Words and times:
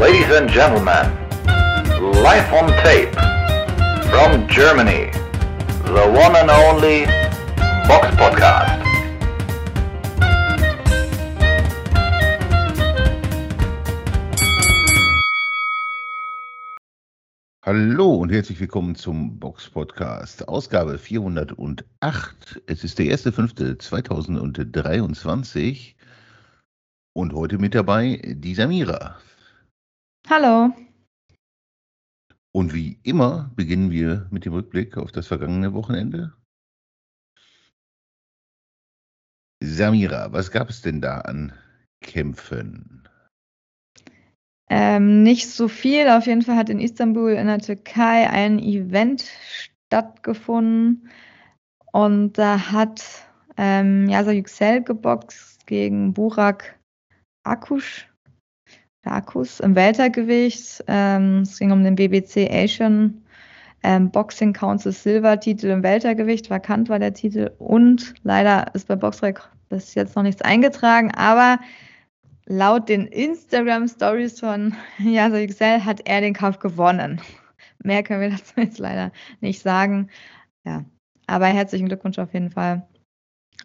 Ladies 0.00 0.30
and 0.30 0.48
gentlemen, 0.50 1.06
live 2.22 2.52
on 2.52 2.68
tape 2.84 3.14
from 4.10 4.46
Germany, 4.46 5.10
the 5.86 6.06
one 6.12 6.36
and 6.36 6.50
only 6.50 7.06
Box 7.88 8.08
Podcast. 8.16 8.82
Hallo 17.62 18.16
und 18.16 18.30
herzlich 18.30 18.60
willkommen 18.60 18.96
zum 18.96 19.40
Box 19.40 19.70
Podcast, 19.70 20.46
Ausgabe 20.46 20.98
408. 20.98 21.86
Es 22.66 22.84
ist 22.84 22.98
der 22.98 23.06
1.5.2023 23.06 25.94
und 27.14 27.32
heute 27.32 27.56
mit 27.56 27.74
dabei 27.74 28.20
die 28.22 28.54
Samira. 28.54 29.16
Hallo. 30.28 30.74
Und 32.52 32.74
wie 32.74 32.98
immer 33.04 33.52
beginnen 33.54 33.92
wir 33.92 34.26
mit 34.32 34.44
dem 34.44 34.54
Rückblick 34.54 34.96
auf 34.96 35.12
das 35.12 35.28
vergangene 35.28 35.72
Wochenende. 35.72 36.32
Samira, 39.62 40.32
was 40.32 40.50
gab 40.50 40.68
es 40.68 40.82
denn 40.82 41.00
da 41.00 41.20
an 41.20 41.52
Kämpfen? 42.00 43.08
Ähm, 44.68 45.22
nicht 45.22 45.48
so 45.48 45.68
viel. 45.68 46.08
Auf 46.08 46.26
jeden 46.26 46.42
Fall 46.42 46.56
hat 46.56 46.70
in 46.70 46.80
Istanbul 46.80 47.30
in 47.32 47.46
der 47.46 47.60
Türkei 47.60 48.28
ein 48.28 48.58
Event 48.58 49.30
stattgefunden. 49.86 51.08
Und 51.92 52.32
da 52.32 52.72
hat 52.72 53.28
ähm, 53.56 54.08
Yasa 54.08 54.32
Yüksel 54.32 54.82
geboxt 54.82 55.66
gegen 55.66 56.14
Burak 56.14 56.80
Akush. 57.44 58.08
Akus 59.06 59.60
im 59.60 59.74
Weltergewicht. 59.74 60.84
Ähm, 60.86 61.40
es 61.40 61.58
ging 61.58 61.72
um 61.72 61.84
den 61.84 61.96
BBC 61.96 62.48
Asian 62.50 63.22
ähm, 63.82 64.10
Boxing 64.10 64.52
Council 64.52 64.92
Silver-Titel 64.92 65.68
im 65.68 65.82
Weltergewicht. 65.82 66.50
Vakant 66.50 66.88
war 66.88 66.98
der 66.98 67.14
Titel. 67.14 67.50
Und 67.58 68.14
leider 68.22 68.74
ist 68.74 68.88
bei 68.88 68.96
Boxrec 68.96 69.40
bis 69.68 69.94
jetzt 69.94 70.16
noch 70.16 70.22
nichts 70.22 70.42
eingetragen. 70.42 71.12
Aber 71.14 71.60
laut 72.46 72.88
den 72.88 73.06
Instagram 73.06 73.88
Stories 73.88 74.40
von 74.40 74.74
Yasa 74.98 75.38
Yüksel 75.38 75.84
hat 75.84 76.00
er 76.04 76.20
den 76.20 76.34
Kampf 76.34 76.58
gewonnen. 76.58 77.20
Mehr 77.82 78.02
können 78.02 78.20
wir 78.20 78.30
dazu 78.30 78.54
jetzt 78.56 78.78
leider 78.78 79.12
nicht 79.40 79.62
sagen. 79.62 80.08
Ja, 80.64 80.84
aber 81.26 81.46
herzlichen 81.46 81.86
Glückwunsch 81.86 82.18
auf 82.18 82.32
jeden 82.32 82.50
Fall. 82.50 82.86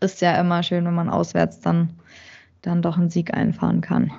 Ist 0.02 0.22
ja 0.22 0.40
immer 0.40 0.64
schön, 0.64 0.86
wenn 0.86 0.94
man 0.94 1.10
auswärts 1.10 1.60
dann, 1.60 2.00
dann 2.62 2.82
doch 2.82 2.98
einen 2.98 3.10
Sieg 3.10 3.34
einfahren 3.34 3.82
kann. 3.82 4.12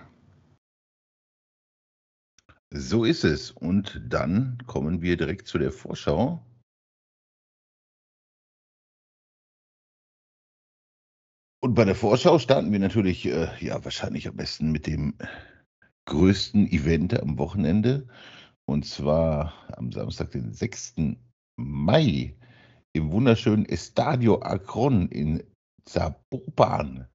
So 2.75 3.05
ist 3.05 3.25
es. 3.25 3.51
Und 3.51 4.01
dann 4.09 4.57
kommen 4.67 5.03
wir 5.03 5.19
direkt 5.19 5.47
zu 5.47 5.59
der 5.59 5.73
Vorschau. 5.73 6.43
Und 11.61 11.75
bei 11.75 11.85
der 11.85 11.95
Vorschau 11.95 12.39
starten 12.39 12.73
wir 12.73 12.79
natürlich, 12.79 13.27
äh, 13.27 13.49
ja, 13.61 13.85
wahrscheinlich 13.85 14.27
am 14.27 14.37
besten 14.37 14.73
mit 14.73 14.87
dem 14.87 15.15
größten 16.07 16.67
Event 16.67 17.21
am 17.21 17.39
Wochenende. 17.39 18.09
Und 18.65 18.87
zwar 18.87 19.53
am 19.77 19.93
Samstag, 19.93 20.31
den 20.31 20.53
6. 20.53 20.95
Mai 21.57 22.35
im 22.95 23.13
wunderschönen 23.13 23.67
Estadio 23.67 24.41
Akron 24.41 25.09
in 25.09 25.45
Zapopan, 25.85 27.07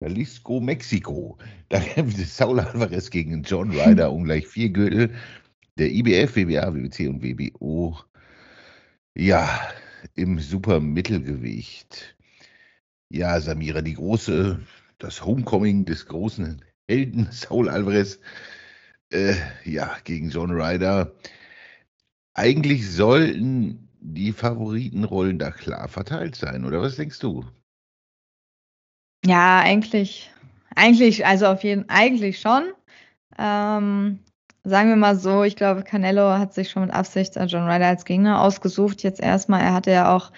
Jalisco, 0.00 0.60
Mexiko. 0.60 1.38
Da 1.68 1.80
kämpfte 1.80 2.24
Saul 2.24 2.60
Alvarez 2.60 3.10
gegen 3.10 3.42
John 3.42 3.70
Ryder 3.70 4.12
um 4.12 4.24
gleich 4.24 4.46
vier 4.46 4.70
Gürtel 4.70 5.14
der 5.78 5.90
IBF, 5.90 6.36
WBA, 6.36 6.72
WBC 6.74 7.08
und 7.08 7.22
WBO. 7.22 7.98
Ja, 9.16 9.60
im 10.14 10.38
Supermittelgewicht. 10.38 12.16
Ja, 13.10 13.40
Samira, 13.40 13.80
die 13.82 13.94
große, 13.94 14.60
das 14.98 15.24
Homecoming 15.24 15.84
des 15.84 16.06
großen 16.06 16.64
Helden 16.88 17.28
Saul 17.32 17.68
Alvarez, 17.68 18.18
äh, 19.12 19.34
ja, 19.64 19.96
gegen 20.04 20.30
John 20.30 20.50
Ryder. 20.50 21.14
Eigentlich 22.34 22.90
sollten 22.90 23.88
die 24.00 24.32
Favoritenrollen 24.32 25.38
da 25.38 25.50
klar 25.50 25.88
verteilt 25.88 26.36
sein, 26.36 26.64
oder 26.64 26.80
was 26.82 26.96
denkst 26.96 27.20
du? 27.20 27.44
Ja, 29.26 29.60
eigentlich, 29.60 30.30
eigentlich, 30.76 31.26
also 31.26 31.46
auf 31.46 31.62
jeden 31.64 31.88
eigentlich 31.88 32.40
schon. 32.40 32.72
Ähm, 33.38 34.20
sagen 34.64 34.88
wir 34.90 34.96
mal 34.96 35.16
so, 35.16 35.44
ich 35.44 35.56
glaube, 35.56 35.82
Canelo 35.82 36.38
hat 36.38 36.52
sich 36.54 36.70
schon 36.70 36.82
mit 36.82 36.92
Absicht 36.92 37.36
John 37.36 37.68
Ryder 37.68 37.86
als 37.86 38.04
Gegner 38.04 38.42
ausgesucht. 38.42 39.02
Jetzt 39.02 39.20
erstmal, 39.20 39.60
er 39.62 39.74
hatte 39.74 39.90
ja 39.92 40.14
auch 40.14 40.30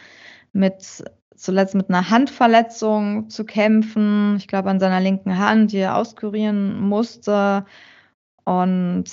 mit 0.52 1.04
zuletzt 1.34 1.74
mit 1.74 1.88
einer 1.90 2.10
Handverletzung 2.10 3.28
zu 3.28 3.44
kämpfen. 3.44 4.36
Ich 4.36 4.48
glaube 4.48 4.70
an 4.70 4.80
seiner 4.80 5.00
linken 5.00 5.38
Hand, 5.38 5.72
die 5.72 5.78
er 5.78 5.96
auskurieren 5.96 6.80
musste. 6.80 7.66
Und 8.44 9.04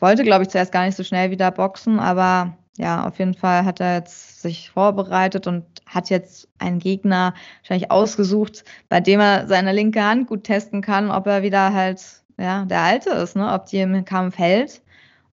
wollte, 0.00 0.24
glaube 0.24 0.42
ich, 0.42 0.50
zuerst 0.50 0.72
gar 0.72 0.84
nicht 0.84 0.96
so 0.96 1.04
schnell 1.04 1.30
wieder 1.30 1.50
boxen, 1.52 2.00
aber 2.00 2.56
ja, 2.80 3.06
auf 3.06 3.18
jeden 3.18 3.34
Fall 3.34 3.64
hat 3.66 3.80
er 3.80 3.96
jetzt 3.96 4.40
sich 4.40 4.70
vorbereitet 4.70 5.46
und 5.46 5.64
hat 5.84 6.08
jetzt 6.08 6.48
einen 6.58 6.78
Gegner 6.78 7.34
wahrscheinlich 7.60 7.90
ausgesucht, 7.90 8.64
bei 8.88 9.00
dem 9.00 9.20
er 9.20 9.46
seine 9.48 9.72
linke 9.72 10.02
Hand 10.02 10.28
gut 10.28 10.44
testen 10.44 10.80
kann, 10.80 11.10
ob 11.10 11.26
er 11.26 11.42
wieder 11.42 11.74
halt 11.74 12.00
ja, 12.38 12.64
der 12.64 12.80
Alte 12.80 13.10
ist, 13.10 13.36
ne? 13.36 13.52
ob 13.52 13.66
die 13.66 13.80
im 13.80 14.04
Kampf 14.06 14.38
hält. 14.38 14.82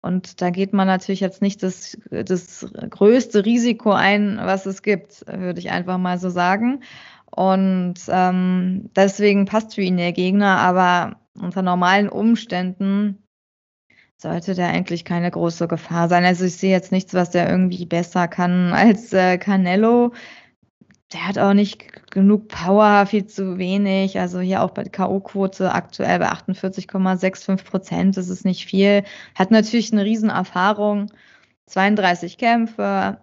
Und 0.01 0.41
da 0.41 0.51
geht 0.51 0.73
man 0.73 0.87
natürlich 0.87 1.21
jetzt 1.21 1.43
nicht 1.43 1.63
das, 1.63 1.99
das 2.11 2.67
größte 2.91 3.45
Risiko 3.45 3.93
ein, 3.93 4.39
was 4.41 4.65
es 4.67 4.83
gibt, 4.83 5.25
würde 5.27 5.61
ich 5.61 5.71
einfach 5.71 5.99
mal 5.99 6.19
so 6.19 6.31
sagen. 6.31 6.83
Und 7.31 7.95
ähm, 8.09 8.91
deswegen 8.97 9.45
passt 9.45 9.75
für 9.75 9.83
ihn 9.83 9.97
der 9.97 10.13
Gegner, 10.13 10.59
aber 10.59 11.17
unter 11.39 11.63
normalen 11.63 12.09
Umständen 12.09 13.24
sollte 14.17 14.55
der 14.55 14.69
eigentlich 14.69 15.05
keine 15.05 15.31
große 15.31 15.69
Gefahr 15.69 16.09
sein. 16.09 16.25
Also 16.25 16.45
ich 16.45 16.57
sehe 16.57 16.71
jetzt 16.71 16.93
nichts, 16.93 17.15
was 17.15 17.31
der 17.31 17.49
irgendwie 17.49 17.87
besser 17.87 18.29
kann 18.29 18.73
als 18.73 19.13
äh, 19.13 19.39
Canelo 19.39 20.13
der 21.15 21.29
hat 21.29 21.39
auch 21.39 21.55
nicht 21.55 22.11
genug 22.11 22.49
Power, 22.49 23.07
viel 23.07 23.27
zu 23.27 23.57
wenig. 23.57 24.19
Also 24.19 24.41
hier 24.41 24.63
auch 24.63 24.71
bei 24.71 24.83
der 24.83 24.93
K.O.-Quote 24.93 25.71
aktuell 25.71 26.19
bei 26.19 26.29
48,65 26.29 27.65
Prozent. 27.65 28.17
Das 28.17 28.29
ist 28.29 28.45
nicht 28.45 28.67
viel. 28.67 29.05
Hat 29.35 29.51
natürlich 29.51 29.93
eine 29.93 30.05
Riesenerfahrung. 30.05 31.11
32 31.67 32.37
Kämpfe, 32.37 33.19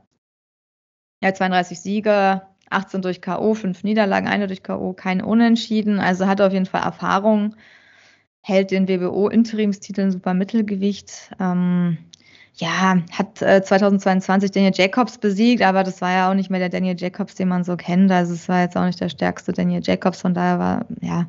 ja, 1.21 1.33
32 1.33 1.79
Siege, 1.79 2.41
18 2.69 3.01
durch 3.03 3.21
K.O., 3.21 3.53
5 3.53 3.83
Niederlagen, 3.83 4.27
eine 4.27 4.47
durch 4.47 4.63
K.O., 4.63 4.93
kein 4.93 5.21
Unentschieden. 5.21 5.99
Also 5.99 6.27
hat 6.27 6.41
auf 6.41 6.53
jeden 6.53 6.65
Fall 6.65 6.81
Erfahrung. 6.83 7.55
Hält 8.41 8.71
den 8.71 8.87
WBO-Interimstitel 8.87 10.01
in 10.01 10.11
Supermittelgewicht. 10.11 11.31
Ähm, 11.39 11.97
ja, 12.55 12.97
hat 13.11 13.41
äh, 13.41 13.63
2022 13.63 14.51
Daniel 14.51 14.73
Jacobs 14.75 15.17
besiegt, 15.17 15.61
aber 15.63 15.83
das 15.83 16.01
war 16.01 16.11
ja 16.11 16.29
auch 16.29 16.33
nicht 16.33 16.49
mehr 16.49 16.59
der 16.59 16.69
Daniel 16.69 16.95
Jacobs, 16.97 17.35
den 17.35 17.47
man 17.47 17.63
so 17.63 17.75
kennt. 17.75 18.11
Also 18.11 18.33
es 18.33 18.49
war 18.49 18.61
jetzt 18.61 18.77
auch 18.77 18.85
nicht 18.85 18.99
der 18.99 19.09
stärkste 19.09 19.53
Daniel 19.53 19.81
Jacobs, 19.83 20.21
von 20.21 20.33
daher 20.33 20.59
war, 20.59 20.85
ja, 21.01 21.27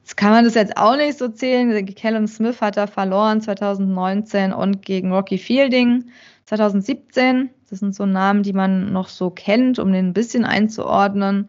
jetzt 0.00 0.16
kann 0.16 0.30
man 0.30 0.44
das 0.44 0.54
jetzt 0.54 0.76
auch 0.76 0.96
nicht 0.96 1.18
so 1.18 1.28
zählen. 1.28 1.86
Callum 1.94 2.26
Smith 2.26 2.60
hat 2.60 2.76
er 2.76 2.88
verloren 2.88 3.40
2019 3.40 4.52
und 4.52 4.82
gegen 4.82 5.12
Rocky 5.12 5.38
Fielding 5.38 6.10
2017. 6.46 7.50
Das 7.70 7.78
sind 7.78 7.94
so 7.94 8.06
Namen, 8.06 8.42
die 8.42 8.52
man 8.52 8.92
noch 8.92 9.08
so 9.08 9.30
kennt, 9.30 9.78
um 9.78 9.92
den 9.92 10.08
ein 10.08 10.12
bisschen 10.12 10.44
einzuordnen. 10.44 11.48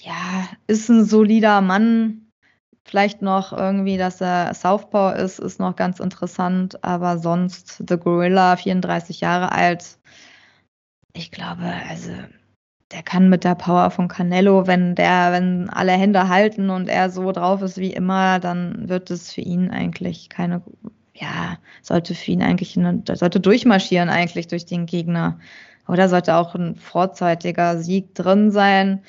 Ja, 0.00 0.48
ist 0.66 0.88
ein 0.88 1.04
solider 1.04 1.60
Mann, 1.60 2.23
Vielleicht 2.86 3.22
noch 3.22 3.52
irgendwie, 3.52 3.96
dass 3.96 4.20
er 4.20 4.52
Southpaw 4.54 5.16
ist, 5.16 5.38
ist 5.38 5.58
noch 5.58 5.74
ganz 5.74 6.00
interessant, 6.00 6.84
aber 6.84 7.18
sonst 7.18 7.82
The 7.88 7.96
Gorilla, 7.96 8.56
34 8.56 9.20
Jahre 9.20 9.52
alt. 9.52 9.98
Ich 11.14 11.30
glaube, 11.30 11.64
also 11.88 12.12
der 12.92 13.02
kann 13.02 13.28
mit 13.28 13.44
der 13.44 13.54
Power 13.54 13.90
von 13.90 14.08
Canelo, 14.08 14.66
wenn 14.66 14.94
der, 14.94 15.32
wenn 15.32 15.70
alle 15.70 15.92
Hände 15.92 16.28
halten 16.28 16.70
und 16.70 16.88
er 16.88 17.10
so 17.10 17.32
drauf 17.32 17.62
ist 17.62 17.78
wie 17.78 17.92
immer, 17.92 18.38
dann 18.38 18.88
wird 18.88 19.10
es 19.10 19.32
für 19.32 19.40
ihn 19.40 19.70
eigentlich 19.70 20.28
keine, 20.28 20.62
ja, 21.14 21.58
sollte 21.82 22.14
für 22.14 22.32
ihn 22.32 22.42
eigentlich, 22.42 22.78
eine, 22.78 23.02
sollte 23.14 23.40
durchmarschieren 23.40 24.10
eigentlich 24.10 24.46
durch 24.48 24.66
den 24.66 24.86
Gegner. 24.86 25.38
Oder 25.88 26.08
sollte 26.08 26.36
auch 26.36 26.54
ein 26.54 26.76
vorzeitiger 26.76 27.78
Sieg 27.78 28.14
drin 28.14 28.50
sein. 28.50 29.02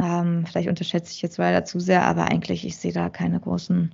Ähm, 0.00 0.46
vielleicht 0.46 0.68
unterschätze 0.68 1.12
ich 1.12 1.22
jetzt 1.22 1.38
leider 1.38 1.64
zu 1.64 1.80
sehr, 1.80 2.04
aber 2.04 2.26
eigentlich, 2.30 2.64
ich 2.64 2.76
sehe 2.76 2.92
da 2.92 3.08
keine 3.08 3.40
großen 3.40 3.92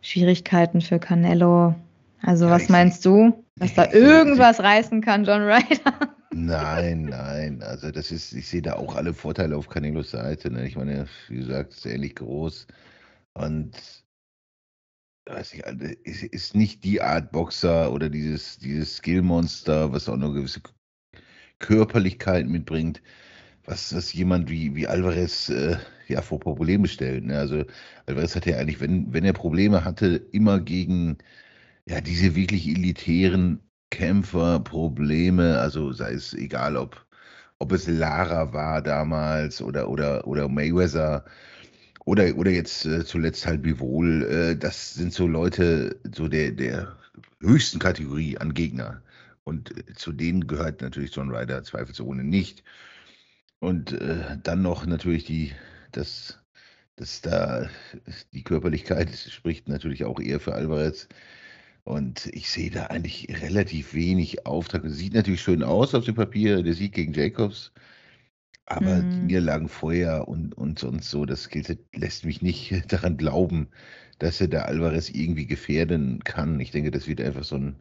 Schwierigkeiten 0.00 0.80
für 0.80 0.98
Canelo. 0.98 1.74
Also, 2.22 2.48
was 2.48 2.68
meinst 2.68 3.04
du? 3.04 3.44
Dass 3.56 3.74
da 3.74 3.90
irgendwas 3.92 4.60
reißen 4.60 5.00
kann, 5.00 5.24
John 5.24 5.42
Ryder? 5.42 6.14
Nein, 6.32 7.04
nein. 7.10 7.62
Also, 7.62 7.90
das 7.90 8.10
ist, 8.10 8.32
ich 8.32 8.48
sehe 8.48 8.62
da 8.62 8.74
auch 8.74 8.94
alle 8.94 9.12
Vorteile 9.12 9.56
auf 9.56 9.68
Canelos 9.68 10.12
Seite. 10.12 10.50
Ne? 10.50 10.66
Ich 10.66 10.76
meine, 10.76 11.06
wie 11.28 11.36
gesagt, 11.36 11.74
ist 11.74 11.86
ähnlich 11.86 12.16
groß. 12.16 12.66
Und 13.34 13.72
weiß 15.26 15.54
ich, 15.54 15.66
also, 15.66 15.84
ist, 16.04 16.22
ist 16.22 16.54
nicht 16.54 16.84
die 16.84 17.02
Art 17.02 17.32
Boxer 17.32 17.92
oder 17.92 18.08
dieses, 18.08 18.58
dieses 18.58 18.96
Skillmonster, 18.96 19.92
was 19.92 20.08
auch 20.08 20.16
noch 20.16 20.32
gewisse 20.32 20.62
Körperlichkeit 21.58 22.46
mitbringt, 22.46 23.02
was, 23.64 23.94
was 23.94 24.12
jemand 24.12 24.50
wie, 24.50 24.74
wie 24.74 24.86
Alvarez 24.86 25.48
äh, 25.50 25.76
ja 26.08 26.22
vor 26.22 26.40
Probleme 26.40 26.88
stellt. 26.88 27.24
Ne? 27.24 27.38
Also 27.38 27.64
Alvarez 28.06 28.36
hat 28.36 28.46
ja 28.46 28.56
eigentlich, 28.58 28.80
wenn, 28.80 29.12
wenn 29.12 29.24
er 29.24 29.32
Probleme 29.32 29.84
hatte, 29.84 30.16
immer 30.32 30.60
gegen 30.60 31.18
ja 31.86 32.00
diese 32.00 32.34
wirklich 32.34 32.68
elitären 32.68 33.60
Kämpfer 33.90 34.60
Probleme, 34.60 35.58
also 35.58 35.92
sei 35.92 36.12
es 36.14 36.34
egal, 36.34 36.76
ob, 36.76 37.06
ob 37.58 37.72
es 37.72 37.86
Lara 37.88 38.52
war 38.52 38.82
damals 38.82 39.60
oder, 39.62 39.88
oder, 39.88 40.26
oder 40.26 40.48
Mayweather 40.48 41.24
oder, 42.04 42.36
oder 42.36 42.50
jetzt 42.50 42.84
äh, 42.86 43.04
zuletzt 43.04 43.46
halt 43.46 43.62
Bivol, 43.62 44.24
äh, 44.24 44.56
das 44.56 44.94
sind 44.94 45.12
so 45.12 45.26
Leute, 45.26 46.00
so 46.14 46.28
der, 46.28 46.52
der 46.52 46.96
höchsten 47.40 47.78
Kategorie 47.78 48.38
an 48.38 48.54
Gegner. 48.54 49.02
Und 49.44 49.76
äh, 49.76 49.94
zu 49.94 50.12
denen 50.12 50.46
gehört 50.46 50.80
natürlich 50.82 51.14
John 51.14 51.30
Ryder 51.30 51.62
zweifelsohne 51.62 52.24
nicht. 52.24 52.64
Und 53.62 53.92
äh, 53.94 54.38
dann 54.44 54.62
noch 54.62 54.86
natürlich 54.86 55.24
die, 55.24 55.52
das, 55.92 56.40
das 56.96 57.20
da, 57.22 57.68
die 58.34 58.44
Körperlichkeit 58.44 59.10
spricht 59.30 59.68
natürlich 59.68 60.04
auch 60.06 60.20
eher 60.20 60.40
für 60.40 60.54
Alvarez. 60.54 61.08
Und 61.84 62.26
ich 62.28 62.50
sehe 62.50 62.70
da 62.70 62.86
eigentlich 62.88 63.28
relativ 63.42 63.94
wenig 63.94 64.46
Auftrag. 64.46 64.84
Es 64.86 64.98
sieht 64.98 65.14
natürlich 65.14 65.42
schön 65.42 65.62
aus 65.64 65.94
auf 65.94 66.04
dem 66.06 66.16
Papier, 66.16 66.62
der 66.64 66.74
Sieg 66.74 66.94
gegen 66.94 67.14
Jacobs. 67.14 67.72
Aber 68.66 69.04
die 69.04 69.24
Mhm. 69.24 69.26
Niederlagen 69.26 69.68
vorher 69.68 70.28
und, 70.28 70.56
und 70.58 70.78
sonst 70.80 71.10
so, 71.10 71.26
das 71.26 71.50
lässt 71.94 72.24
mich 72.26 72.42
nicht 72.42 72.84
daran 72.92 73.16
glauben, 73.18 73.68
dass 74.20 74.40
er 74.42 74.48
da 74.48 74.62
Alvarez 74.64 75.10
irgendwie 75.10 75.46
gefährden 75.46 76.24
kann. 76.24 76.60
Ich 76.60 76.72
denke, 76.72 76.92
das 76.92 77.08
wird 77.08 77.22
einfach 77.22 77.44
so 77.44 77.56
ein, 77.56 77.76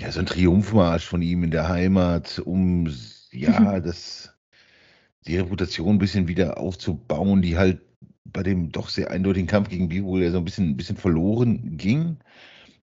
ja, 0.00 0.12
so 0.12 0.20
ein 0.20 0.26
Triumphmarsch 0.26 1.04
von 1.06 1.22
ihm 1.22 1.42
in 1.44 1.50
der 1.50 1.68
Heimat, 1.68 2.38
um 2.40 2.88
ja, 3.32 3.80
das, 3.80 4.36
die 5.26 5.36
Reputation 5.36 5.96
ein 5.96 5.98
bisschen 5.98 6.28
wieder 6.28 6.58
aufzubauen, 6.58 7.42
die 7.42 7.56
halt 7.56 7.80
bei 8.24 8.42
dem 8.42 8.70
doch 8.72 8.88
sehr 8.88 9.10
eindeutigen 9.10 9.46
Kampf 9.48 9.68
gegen 9.68 9.88
Bivol 9.88 10.22
ja 10.22 10.30
so 10.30 10.38
ein 10.38 10.44
bisschen, 10.44 10.70
ein 10.70 10.76
bisschen 10.76 10.96
verloren 10.96 11.76
ging. 11.76 12.18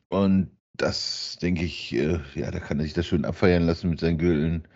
Und 0.08 0.50
das, 0.74 1.38
denke 1.40 1.64
ich, 1.64 1.92
äh, 1.94 2.20
ja, 2.34 2.50
da 2.50 2.58
kann 2.58 2.78
er 2.78 2.84
sich 2.84 2.94
das 2.94 3.06
schön 3.06 3.24
abfeiern 3.24 3.64
lassen 3.64 3.90
mit 3.90 4.00
seinen 4.00 4.18
Gürteln. 4.18 4.66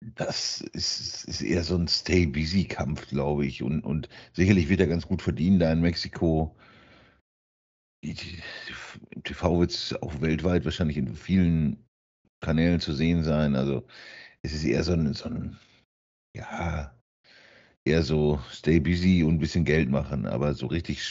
Das 0.00 0.60
ist, 0.60 1.24
ist 1.24 1.42
eher 1.42 1.64
so 1.64 1.76
ein 1.76 1.88
Stay-Busy-Kampf, 1.88 3.08
glaube 3.08 3.46
ich. 3.46 3.62
Und, 3.62 3.82
und 3.82 4.08
sicherlich 4.32 4.68
wird 4.68 4.80
er 4.80 4.86
ganz 4.86 5.06
gut 5.06 5.22
verdienen 5.22 5.58
da 5.58 5.72
in 5.72 5.80
Mexiko. 5.80 6.56
Im 8.00 9.22
TV 9.24 9.58
wird 9.60 9.72
es 9.72 9.94
auch 10.02 10.20
weltweit 10.20 10.64
wahrscheinlich 10.64 10.96
in 10.96 11.14
vielen 11.16 11.87
Kanälen 12.40 12.80
zu 12.80 12.92
sehen 12.94 13.24
sein. 13.24 13.56
Also 13.56 13.86
es 14.42 14.52
ist 14.54 14.64
eher 14.64 14.84
so 14.84 14.92
ein, 14.94 15.14
so 15.14 15.26
ein 15.28 15.58
ja, 16.36 16.94
eher 17.84 18.02
so 18.02 18.40
Stay 18.52 18.80
Busy 18.80 19.22
und 19.24 19.36
ein 19.36 19.38
bisschen 19.40 19.64
Geld 19.64 19.90
machen. 19.90 20.26
Aber 20.26 20.54
so 20.54 20.66
richtig 20.66 21.02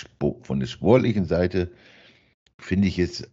von 0.44 0.60
der 0.60 0.68
sportlichen 0.68 1.26
Seite 1.26 1.72
finde 2.60 2.88
ich 2.88 2.98
jetzt 2.98 3.30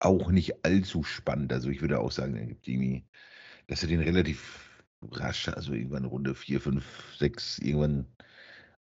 auch 0.00 0.30
nicht 0.30 0.64
allzu 0.64 1.02
spannend. 1.04 1.52
Also 1.52 1.70
ich 1.70 1.80
würde 1.82 2.00
auch 2.00 2.12
sagen, 2.12 2.36
er 2.36 2.46
gibt 2.46 2.68
irgendwie, 2.68 3.04
dass 3.68 3.82
er 3.82 3.88
den 3.88 4.00
relativ 4.02 4.84
rasch, 5.02 5.48
also 5.48 5.74
irgendwann 5.74 6.04
Runde 6.06 6.34
4, 6.34 6.60
5, 6.60 7.14
6, 7.18 7.58
irgendwann 7.58 8.06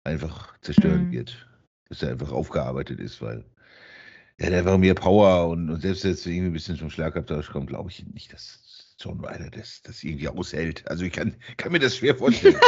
einfach 0.04 0.60
zerstören 0.62 1.08
Mhm. 1.08 1.12
wird. 1.12 1.48
Dass 1.90 2.04
er 2.04 2.12
einfach 2.12 2.32
aufgearbeitet 2.32 3.00
ist, 3.00 3.22
weil 3.22 3.46
er 4.42 4.48
hat 4.48 4.54
einfach 4.56 4.78
mehr 4.80 4.96
Power 4.96 5.50
und, 5.50 5.70
und 5.70 5.82
selbst 5.82 6.04
jetzt 6.04 6.26
irgendwie 6.26 6.48
ein 6.48 6.54
bisschen 6.54 6.76
zum 6.76 6.90
Schlagabtausch 6.90 7.52
kommt, 7.52 7.68
glaube 7.68 7.92
ich 7.92 8.04
nicht, 8.08 8.34
dass 8.34 8.60
John 9.00 9.24
Ryder 9.24 9.52
das, 9.52 9.84
das 9.84 10.04
irgendwie 10.04 10.28
aushält. 10.28 10.84
Also 10.88 11.06
ich 11.06 11.14
kann, 11.14 11.36
kann 11.58 11.72
mir 11.72 11.80
das 11.80 11.96
schwer 11.98 12.16
vorstellen. 12.16 12.56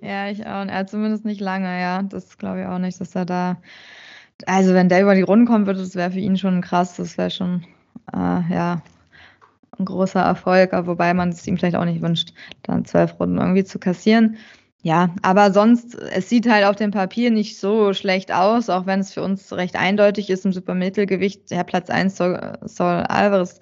Ja, 0.00 0.30
ich 0.30 0.40
auch. 0.46 0.66
Er 0.66 0.86
zumindest 0.86 1.26
nicht 1.26 1.40
lange, 1.40 1.78
ja. 1.78 2.02
Das 2.02 2.38
glaube 2.38 2.60
ich 2.60 2.66
auch 2.66 2.78
nicht, 2.78 2.98
dass 3.02 3.14
er 3.14 3.26
da. 3.26 3.60
Also, 4.46 4.72
wenn 4.72 4.88
der 4.88 5.02
über 5.02 5.14
die 5.14 5.20
Runden 5.20 5.44
kommen 5.46 5.66
würde, 5.66 5.80
das 5.80 5.94
wäre 5.94 6.10
für 6.10 6.20
ihn 6.20 6.38
schon 6.38 6.62
krass. 6.62 6.96
Das 6.96 7.18
wäre 7.18 7.30
schon, 7.30 7.66
äh, 8.14 8.16
ja, 8.16 8.82
ein 9.78 9.84
großer 9.84 10.22
Erfolg. 10.22 10.72
Wobei 10.72 11.12
man 11.12 11.28
es 11.28 11.46
ihm 11.46 11.58
vielleicht 11.58 11.76
auch 11.76 11.84
nicht 11.84 12.00
wünscht, 12.00 12.32
dann 12.62 12.86
zwölf 12.86 13.20
Runden 13.20 13.36
irgendwie 13.36 13.64
zu 13.64 13.78
kassieren. 13.78 14.38
Ja, 14.84 15.14
aber 15.22 15.50
sonst, 15.50 15.94
es 15.94 16.28
sieht 16.28 16.46
halt 16.46 16.66
auf 16.66 16.76
dem 16.76 16.90
Papier 16.90 17.30
nicht 17.30 17.58
so 17.58 17.94
schlecht 17.94 18.30
aus, 18.30 18.68
auch 18.68 18.84
wenn 18.84 19.00
es 19.00 19.14
für 19.14 19.22
uns 19.22 19.50
recht 19.54 19.76
eindeutig 19.76 20.28
ist 20.28 20.44
im 20.44 20.52
Supermittelgewicht. 20.52 21.50
Der 21.50 21.64
Platz 21.64 21.88
1 21.88 22.14
soll, 22.18 22.58
soll 22.60 22.96
Alvarez. 23.08 23.60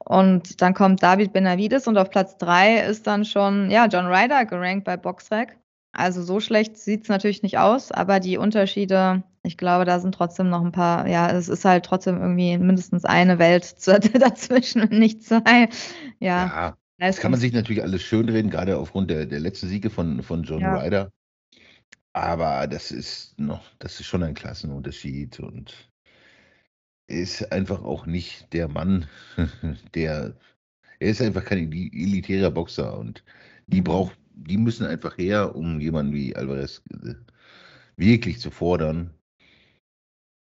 Und 0.00 0.60
dann 0.62 0.74
kommt 0.74 1.04
David 1.04 1.32
Benavides 1.32 1.86
und 1.86 1.96
auf 1.96 2.10
Platz 2.10 2.36
3 2.38 2.80
ist 2.80 3.06
dann 3.06 3.24
schon, 3.24 3.70
ja, 3.70 3.86
John 3.86 4.06
Ryder 4.06 4.44
gerankt 4.44 4.84
bei 4.84 4.96
Boxrec. 4.96 5.56
Also 5.92 6.22
so 6.22 6.40
schlecht 6.40 6.76
sieht 6.76 7.04
es 7.04 7.08
natürlich 7.08 7.44
nicht 7.44 7.58
aus, 7.58 7.92
aber 7.92 8.18
die 8.18 8.36
Unterschiede, 8.36 9.22
ich 9.44 9.56
glaube, 9.56 9.84
da 9.84 10.00
sind 10.00 10.16
trotzdem 10.16 10.50
noch 10.50 10.64
ein 10.64 10.72
paar, 10.72 11.06
ja, 11.06 11.30
es 11.30 11.48
ist 11.48 11.64
halt 11.64 11.84
trotzdem 11.84 12.20
irgendwie 12.20 12.58
mindestens 12.58 13.04
eine 13.04 13.38
Welt 13.38 13.76
dazwischen 13.86 14.82
und 14.82 14.92
nicht 14.92 15.22
zwei. 15.22 15.68
Ja, 16.18 16.46
Ja, 16.48 16.76
das 16.98 17.20
kann 17.20 17.30
man 17.30 17.40
sich 17.40 17.52
natürlich 17.52 17.82
alles 17.82 18.02
schönreden, 18.02 18.50
gerade 18.50 18.76
aufgrund 18.78 19.10
der, 19.10 19.26
der 19.26 19.40
letzten 19.40 19.68
Siege 19.68 19.90
von, 19.90 20.22
von 20.22 20.42
John 20.44 20.62
Ja. 20.62 20.74
Ryder. 20.74 21.12
Aber 22.14 22.66
das 22.66 22.90
ist 22.90 23.38
noch, 23.38 23.72
das 23.78 24.00
ist 24.00 24.06
schon 24.06 24.24
ein 24.24 24.34
Klassenunterschied 24.34 25.38
und 25.38 25.88
ist 27.08 27.52
einfach 27.52 27.82
auch 27.82 28.06
nicht 28.06 28.52
der 28.52 28.68
Mann, 28.68 29.06
der, 29.94 30.36
er 31.00 31.10
ist 31.10 31.22
einfach 31.22 31.44
kein 31.44 31.58
eli- 31.72 31.90
elitärer 31.94 32.50
Boxer 32.52 32.98
und 32.98 33.24
die 33.68 33.82
Mhm. 33.82 33.84
braucht, 33.84 34.18
die 34.34 34.58
müssen 34.58 34.86
einfach 34.86 35.18
her, 35.18 35.56
um 35.56 35.80
jemanden 35.80 36.14
wie 36.14 36.36
Alvarez 36.36 36.82
äh, 37.04 37.14
wirklich 37.98 38.40
zu 38.40 38.52
fordern. 38.52 39.12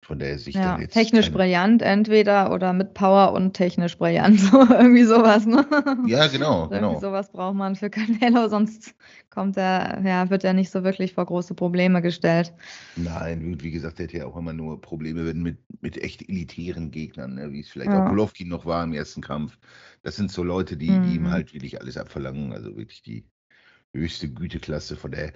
Von 0.05 0.21
der 0.21 0.39
Sicht 0.39 0.63
Ja, 0.63 0.65
dann 0.65 0.79
jetzt 0.79 0.93
technisch 0.93 1.33
brillant 1.33 1.83
entweder 1.83 2.53
oder 2.53 2.73
mit 2.73 2.95
Power 2.95 3.33
und 3.33 3.55
technisch 3.55 3.99
brillant. 3.99 4.39
So, 4.53 4.61
irgendwie 4.61 5.05
sowas, 5.05 5.47
ne? 5.47 5.67
Ja, 6.03 6.29
genau, 6.29 6.71
Irgendwie 6.71 6.71
genau. 6.71 6.97
sowas 6.97 7.31
braucht 7.33 7.57
man 7.57 7.75
für 7.77 7.91
Canelo, 7.91 8.49
sonst 8.49 8.95
kommt 9.31 9.57
er, 9.57 10.01
ja, 10.05 10.31
wird 10.31 10.45
er 10.45 10.53
nicht 10.55 10.71
so 10.71 10.85
wirklich 10.85 11.15
vor 11.15 11.27
große 11.27 11.55
Probleme 11.55 12.03
gestellt. 12.03 12.53
Nein, 12.97 13.43
wie, 13.45 13.61
wie 13.63 13.71
gesagt, 13.73 13.99
der 13.99 14.07
hat 14.07 14.13
ja 14.15 14.25
auch 14.27 14.37
immer 14.37 14.53
nur 14.53 14.81
Probleme 14.81 15.35
mit, 15.35 15.59
mit 15.83 15.99
echt 15.99 16.29
elitären 16.29 16.91
Gegnern, 16.93 17.35
ne? 17.35 17.51
wie 17.53 17.61
es 17.61 17.69
vielleicht 17.69 17.93
Ja. 17.93 18.01
auch 18.01 18.05
Golovkin 18.05 18.49
noch 18.49 18.67
war 18.67 18.85
im 18.85 18.93
ersten 18.93 19.21
Kampf. 19.21 19.59
Das 20.03 20.15
sind 20.17 20.31
so 20.31 20.45
Leute, 20.45 20.77
die, 20.77 21.01
die 21.01 21.15
ihm 21.17 21.25
Mhm. 21.25 21.31
halt 21.31 21.53
wirklich 21.53 21.81
alles 21.81 21.97
abverlangen, 21.97 22.53
also 22.53 22.77
wirklich 22.77 23.03
die 23.03 23.27
höchste 23.95 24.31
Güteklasse. 24.33 24.97
Von 24.97 25.13
daher 25.13 25.33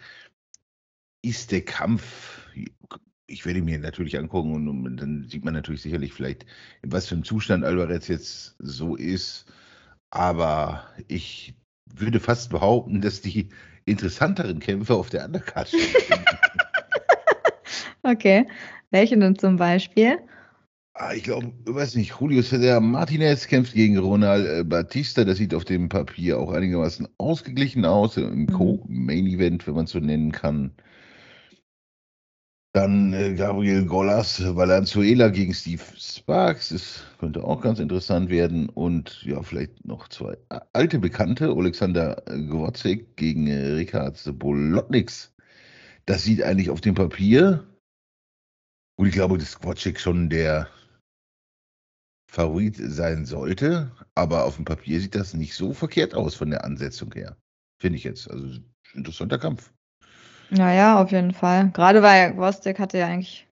ist 1.22 1.52
der 1.52 1.64
Kampf, 1.64 2.48
ich 3.28 3.44
werde 3.46 3.62
mir 3.62 3.78
natürlich 3.78 4.18
angucken 4.18 4.54
und, 4.54 4.68
und 4.68 4.96
dann 4.96 5.26
sieht 5.28 5.44
man 5.44 5.54
natürlich 5.54 5.82
sicherlich 5.82 6.12
vielleicht, 6.12 6.46
in 6.82 6.90
was 6.90 7.06
für 7.06 7.14
einem 7.14 7.24
Zustand 7.24 7.64
Alvarez 7.64 8.08
jetzt 8.08 8.56
so 8.58 8.96
ist. 8.96 9.44
Aber 10.10 10.84
ich 11.08 11.54
würde 11.94 12.20
fast 12.20 12.50
behaupten, 12.50 13.00
dass 13.02 13.20
die 13.20 13.50
interessanteren 13.84 14.58
Kämpfe 14.58 14.94
auf 14.94 15.10
der 15.10 15.26
Undercard 15.26 15.68
stehen. 15.68 15.80
Okay. 18.04 18.46
Welche 18.90 19.18
denn 19.18 19.36
zum 19.36 19.56
Beispiel? 19.56 20.18
Ah, 20.94 21.12
ich 21.14 21.22
glaube, 21.22 21.52
weiß 21.66 21.94
nicht, 21.96 22.14
Julio 22.18 22.42
Cesar 22.42 22.80
Martinez 22.80 23.46
kämpft 23.46 23.74
gegen 23.74 23.98
Ronald 23.98 24.46
äh, 24.48 24.64
Batista. 24.64 25.24
Das 25.24 25.36
sieht 25.38 25.54
auf 25.54 25.64
dem 25.64 25.88
Papier 25.88 26.38
auch 26.38 26.50
einigermaßen 26.52 27.06
ausgeglichen 27.18 27.84
aus, 27.84 28.16
im 28.16 28.46
Mhm. 28.46 28.46
Co-Main-Event, 28.46 29.66
wenn 29.66 29.74
man 29.74 29.84
es 29.84 29.90
so 29.90 30.00
nennen 30.00 30.32
kann. 30.32 30.72
Dann 32.78 33.12
äh, 33.12 33.34
Gabriel 33.34 33.86
Golas 33.86 34.40
Valenzuela 34.54 35.30
gegen 35.30 35.52
Steve 35.52 35.82
Sparks. 35.96 36.68
Das 36.68 37.02
könnte 37.18 37.42
auch 37.42 37.60
ganz 37.60 37.80
interessant 37.80 38.30
werden. 38.30 38.68
Und 38.68 39.20
ja, 39.24 39.42
vielleicht 39.42 39.84
noch 39.84 40.06
zwei 40.06 40.38
a- 40.48 40.62
alte 40.74 41.00
Bekannte. 41.00 41.48
Alexander 41.48 42.22
Gwozdek 42.26 43.16
gegen 43.16 43.48
äh, 43.48 43.84
Bolotniks. 44.32 45.34
Das 46.06 46.22
sieht 46.22 46.44
eigentlich 46.44 46.70
auf 46.70 46.80
dem 46.80 46.94
Papier. 46.94 47.66
Und 48.96 49.08
ich 49.08 49.12
glaube, 49.12 49.38
dass 49.38 49.58
Gwozdek 49.58 49.98
schon 49.98 50.30
der 50.30 50.68
Favorit 52.30 52.76
sein 52.76 53.26
sollte. 53.26 53.90
Aber 54.14 54.44
auf 54.44 54.54
dem 54.54 54.64
Papier 54.64 55.00
sieht 55.00 55.16
das 55.16 55.34
nicht 55.34 55.54
so 55.54 55.72
verkehrt 55.72 56.14
aus 56.14 56.36
von 56.36 56.50
der 56.50 56.62
Ansetzung 56.62 57.12
her. 57.12 57.36
Finde 57.80 57.98
ich 57.98 58.04
jetzt. 58.04 58.30
Also 58.30 58.60
interessanter 58.94 59.40
Kampf. 59.40 59.72
Ja, 60.50 60.72
ja, 60.72 61.00
auf 61.02 61.10
jeden 61.12 61.32
Fall. 61.32 61.70
Gerade 61.72 62.02
weil 62.02 62.32
Gvozdyk 62.32 62.78
hatte 62.78 62.98
ja 62.98 63.06
eigentlich 63.06 63.46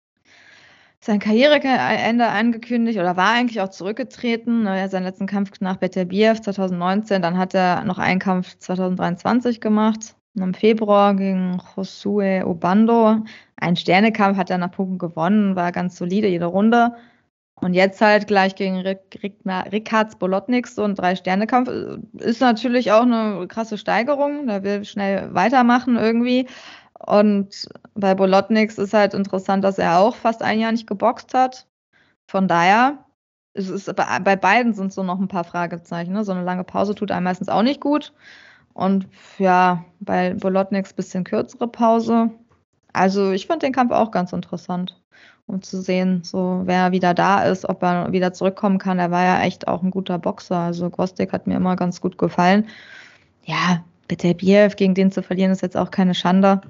sein 1.01 1.21
Karriereende 1.21 2.27
angekündigt 2.27 2.99
oder 2.99 3.17
war 3.17 3.33
eigentlich 3.33 3.61
auch 3.61 3.69
zurückgetreten. 3.69 4.67
Er 4.67 4.83
hat 4.83 4.91
seinen 4.91 5.05
letzten 5.05 5.27
Kampf 5.27 5.61
nach 5.61 5.77
Beterbiev 5.77 6.41
2019, 6.41 7.23
dann 7.23 7.39
hat 7.39 7.55
er 7.55 7.85
noch 7.85 7.99
einen 7.99 8.19
Kampf 8.19 8.57
2023 8.59 9.61
gemacht. 9.61 10.17
im 10.35 10.55
Februar 10.55 11.15
gegen 11.15 11.61
Josue 11.77 12.45
Obando. 12.45 13.25
Ein 13.57 13.77
Sternekampf 13.77 14.37
hat 14.37 14.51
er 14.51 14.59
nach 14.59 14.73
Punkten 14.73 14.99
gewonnen, 14.99 15.57
war 15.57 15.73
ganz 15.73 15.97
solide 15.97 16.29
jede 16.29 16.47
Runde. 16.47 16.93
Und 17.59 17.73
jetzt 17.73 18.01
halt 18.03 18.27
gleich 18.27 18.55
gegen 18.55 18.79
Rick, 18.81 19.19
Rick, 19.23 19.37
Rickards 19.73 20.17
Bolotnik, 20.17 20.67
so 20.67 20.83
ein 20.83 20.95
Drei-Sterne-Kampf, 20.95 21.71
ist 22.19 22.41
natürlich 22.43 22.93
auch 22.93 23.03
eine 23.03 23.47
krasse 23.49 23.79
Steigerung. 23.79 24.47
Der 24.47 24.63
will 24.63 24.85
schnell 24.85 25.33
weitermachen 25.35 25.97
irgendwie. 25.97 26.47
Und 27.07 27.69
bei 27.95 28.15
Bolotniks 28.15 28.79
ist 28.79 28.93
halt 28.93 29.15
interessant, 29.15 29.65
dass 29.65 29.79
er 29.79 29.99
auch 29.99 30.17
fast 30.17 30.43
ein 30.43 30.59
Jahr 30.59 30.73
nicht 30.73 30.87
geboxt 30.87 31.35
hat. 31.35 31.67
Von 32.29 32.49
daher, 32.49 32.99
es 33.55 33.69
ist, 33.69 33.95
bei 33.95 34.37
beiden 34.37 34.75
sind 34.75 34.93
so 34.93 35.03
noch 35.03 35.21
ein 35.21 35.29
paar 35.29 35.45
Fragezeichen. 35.45 36.13
Ne? 36.13 36.25
So 36.25 36.33
eine 36.33 36.43
lange 36.43 36.65
Pause 36.65 36.95
tut 36.95 37.13
einem 37.13 37.25
meistens 37.25 37.49
auch 37.49 37.63
nicht 37.63 37.81
gut. 37.81 38.13
Und 38.75 39.09
ja, 39.39 39.85
bei 40.01 40.35
Bolotniks 40.35 40.93
bisschen 40.93 41.25
kürzere 41.25 41.69
Pause. 41.69 42.31
Also 42.93 43.31
ich 43.31 43.47
fand 43.47 43.63
den 43.63 43.73
Kampf 43.73 43.93
auch 43.93 44.11
ganz 44.11 44.33
interessant, 44.33 45.01
um 45.47 45.63
zu 45.63 45.81
sehen, 45.81 46.23
so 46.25 46.63
wer 46.65 46.93
wieder 46.93 47.15
da 47.15 47.45
ist, 47.45 47.69
ob 47.69 47.83
er 47.83 48.13
wieder 48.13 48.33
zurückkommen 48.33 48.79
kann. 48.79 48.99
Er 48.99 49.11
war 49.11 49.23
ja 49.23 49.43
echt 49.43 49.69
auch 49.69 49.83
ein 49.83 49.91
guter 49.91 50.19
Boxer. 50.19 50.59
Also 50.59 50.91
Gostek 50.91 51.33
hat 51.33 51.47
mir 51.47 51.57
immer 51.57 51.77
ganz 51.77 52.01
gut 52.01 52.19
gefallen. 52.19 52.67
Ja, 53.45 53.85
bitte 54.09 54.35
Biev 54.35 54.77
gegen 54.77 54.95
den 54.95 55.13
zu 55.13 55.23
verlieren 55.23 55.53
ist 55.53 55.63
jetzt 55.63 55.77
auch 55.77 55.91
keine 55.91 56.15
Schande. 56.15 56.61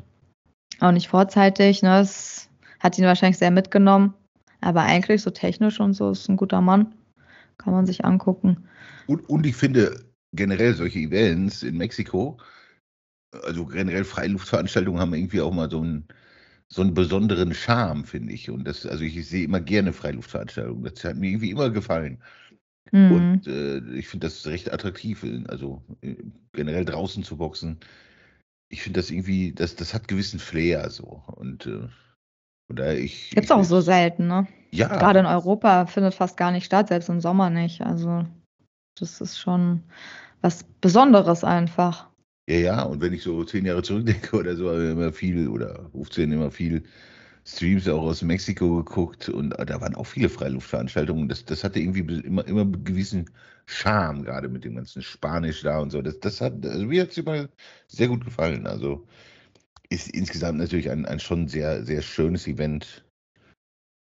Auch 0.80 0.92
nicht 0.92 1.08
vorzeitig. 1.08 1.82
Ne? 1.82 1.90
Das 1.90 2.48
hat 2.80 2.98
ihn 2.98 3.04
wahrscheinlich 3.04 3.38
sehr 3.38 3.50
mitgenommen. 3.50 4.14
Aber 4.60 4.82
eigentlich 4.82 5.22
so 5.22 5.30
technisch 5.30 5.80
und 5.80 5.94
so 5.94 6.10
ist 6.10 6.28
ein 6.28 6.36
guter 6.36 6.60
Mann. 6.60 6.94
Kann 7.58 7.72
man 7.72 7.86
sich 7.86 8.04
angucken. 8.04 8.68
Und, 9.06 9.28
und 9.28 9.46
ich 9.46 9.56
finde 9.56 10.04
generell 10.32 10.74
solche 10.74 10.98
Events 10.98 11.62
in 11.62 11.76
Mexiko, 11.76 12.38
also 13.44 13.66
generell 13.66 14.04
Freiluftveranstaltungen 14.04 15.00
haben 15.00 15.14
irgendwie 15.14 15.40
auch 15.40 15.52
mal 15.52 15.70
so 15.70 15.80
einen, 15.80 16.06
so 16.68 16.82
einen 16.82 16.94
besonderen 16.94 17.54
Charme, 17.54 18.04
finde 18.04 18.32
ich. 18.32 18.50
Und 18.50 18.64
das, 18.64 18.86
also 18.86 19.04
ich, 19.04 19.26
sehe 19.26 19.44
immer 19.44 19.60
gerne 19.60 19.92
Freiluftveranstaltungen. 19.92 20.84
Das 20.84 21.04
hat 21.04 21.16
mir 21.16 21.30
irgendwie 21.30 21.50
immer 21.50 21.70
gefallen. 21.70 22.22
Mhm. 22.92 23.12
Und 23.12 23.46
äh, 23.46 23.78
ich 23.94 24.08
finde 24.08 24.26
das 24.26 24.46
recht 24.46 24.72
attraktiv, 24.72 25.24
also 25.48 25.82
äh, 26.02 26.16
generell 26.52 26.84
draußen 26.84 27.24
zu 27.24 27.36
boxen 27.36 27.78
ich 28.76 28.82
finde 28.82 29.00
das 29.00 29.10
irgendwie, 29.10 29.52
das, 29.52 29.74
das 29.74 29.94
hat 29.94 30.06
gewissen 30.06 30.38
Flair 30.38 30.90
so. 30.90 31.22
Und 31.28 31.64
äh, 31.64 31.88
oder 32.70 32.94
ich. 32.94 33.30
Gibt's 33.30 33.50
auch 33.50 33.64
so 33.64 33.80
selten, 33.80 34.26
ne? 34.26 34.46
Ja. 34.70 34.88
Gerade 34.88 35.20
in 35.20 35.24
Europa 35.24 35.86
findet 35.86 36.12
fast 36.12 36.36
gar 36.36 36.50
nicht 36.52 36.66
statt, 36.66 36.88
selbst 36.88 37.08
im 37.08 37.22
Sommer 37.22 37.48
nicht. 37.48 37.80
Also 37.80 38.26
das 39.00 39.22
ist 39.22 39.38
schon 39.38 39.82
was 40.42 40.62
Besonderes 40.82 41.42
einfach. 41.42 42.10
Ja, 42.50 42.56
ja, 42.56 42.82
und 42.82 43.00
wenn 43.00 43.14
ich 43.14 43.22
so 43.22 43.44
zehn 43.44 43.64
Jahre 43.64 43.82
zurückdenke 43.82 44.36
oder 44.38 44.54
so, 44.56 44.70
ich 44.78 44.90
immer 44.90 45.10
viel, 45.10 45.48
oder 45.48 45.88
15 45.92 46.30
immer 46.30 46.50
viel 46.50 46.82
Streams 47.46 47.86
auch 47.88 48.02
aus 48.02 48.22
Mexiko 48.22 48.82
geguckt 48.82 49.28
und 49.28 49.50
da 49.50 49.80
waren 49.80 49.94
auch 49.94 50.06
viele 50.06 50.28
Freiluftveranstaltungen. 50.28 51.28
Das, 51.28 51.44
das 51.44 51.62
hatte 51.62 51.78
irgendwie 51.78 52.00
immer, 52.26 52.46
immer 52.46 52.62
einen 52.62 52.84
gewissen 52.84 53.30
Charme, 53.66 54.24
gerade 54.24 54.48
mit 54.48 54.64
dem 54.64 54.74
ganzen 54.74 55.02
Spanisch 55.02 55.62
da 55.62 55.78
und 55.78 55.90
so. 55.90 56.02
Das, 56.02 56.18
das 56.20 56.40
hat, 56.40 56.66
also 56.66 56.86
mir 56.86 57.02
hat 57.02 57.10
es 57.10 57.18
immer 57.18 57.48
sehr 57.86 58.08
gut 58.08 58.24
gefallen. 58.24 58.66
Also 58.66 59.06
ist 59.90 60.08
insgesamt 60.10 60.58
natürlich 60.58 60.90
ein, 60.90 61.06
ein 61.06 61.20
schon 61.20 61.48
sehr, 61.48 61.84
sehr 61.84 62.02
schönes 62.02 62.48
Event. 62.48 63.04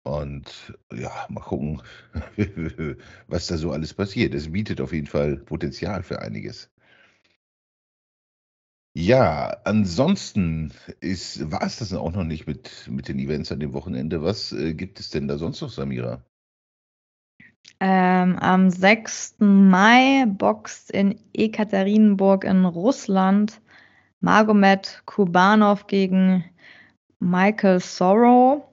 Und 0.04 0.74
ja, 0.94 1.12
mal 1.30 1.42
gucken, 1.42 1.82
was 3.28 3.48
da 3.48 3.58
so 3.58 3.72
alles 3.72 3.94
passiert. 3.94 4.36
Es 4.36 4.52
bietet 4.52 4.82
auf 4.82 4.94
jeden 4.94 5.08
Fall 5.08 5.38
Potenzial 5.38 6.04
für 6.04 6.22
einiges. 6.22 6.70
Ja, 8.94 9.58
ansonsten 9.64 10.74
ist, 11.00 11.50
war 11.50 11.64
es 11.64 11.78
das 11.78 11.94
auch 11.94 12.12
noch 12.12 12.26
nicht 12.26 12.46
mit, 12.46 12.88
mit 12.90 13.08
den 13.08 13.20
Events 13.20 13.52
an 13.52 13.62
dem 13.62 13.74
Wochenende. 13.74 14.22
Was 14.22 14.52
äh, 14.52 14.74
gibt 14.74 15.00
es 15.00 15.10
denn 15.10 15.30
da 15.30 15.38
sonst 15.38 15.62
noch, 15.62 15.70
Samira? 15.70 16.26
Ähm, 17.80 18.38
am 18.38 18.70
6. 18.70 19.38
Mai 19.40 20.26
boxt 20.28 20.92
in 20.92 21.20
Ekaterinburg 21.34 22.44
in 22.44 22.66
Russland 22.66 23.62
Magomed 24.20 25.02
Kubanov 25.06 25.88
gegen 25.88 26.44
Michael 27.20 27.80
Sorrow. 27.80 28.64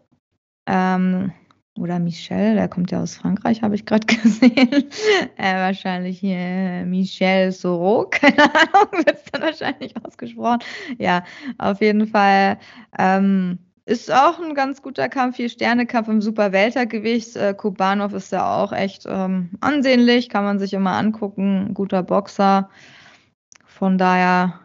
Ähm, 0.67 1.33
oder 1.79 1.99
Michel, 1.99 2.55
der 2.55 2.69
kommt 2.69 2.91
ja 2.91 3.03
aus 3.03 3.17
Frankreich, 3.17 3.63
habe 3.63 3.75
ich 3.75 3.87
gerade 3.87 4.07
gesehen. 4.23 4.91
äh, 5.37 5.55
wahrscheinlich 5.55 6.19
hier 6.21 6.85
Michel 6.87 7.53
Soro, 7.53 8.07
keine 8.11 8.43
Ahnung, 8.43 9.05
wird 9.05 9.17
es 9.17 9.25
dann 9.33 9.43
wahrscheinlich 9.43 9.95
ausgesprochen. 10.05 10.61
Ja, 10.99 11.25
auf 11.59 11.81
jeden 11.81 12.07
Fall. 12.07 12.59
Ähm, 12.99 13.59
ist 13.87 14.13
auch 14.13 14.39
ein 14.39 14.55
ganz 14.55 14.83
guter 14.83 15.09
Kampf, 15.09 15.37
Vier-Sterne-Kampf 15.37 16.09
im 16.09 16.21
Super-Weltergewicht. 16.21 17.37
Äh, 17.37 17.55
Kubanov 17.55 18.13
ist 18.13 18.33
ja 18.33 18.63
auch 18.63 18.73
echt 18.73 19.07
ähm, 19.09 19.51
ansehnlich, 19.61 20.29
kann 20.29 20.45
man 20.45 20.59
sich 20.59 20.75
immer 20.75 20.93
angucken. 20.93 21.73
Guter 21.73 22.03
Boxer. 22.03 22.69
Von 23.65 23.97
daher 23.97 24.61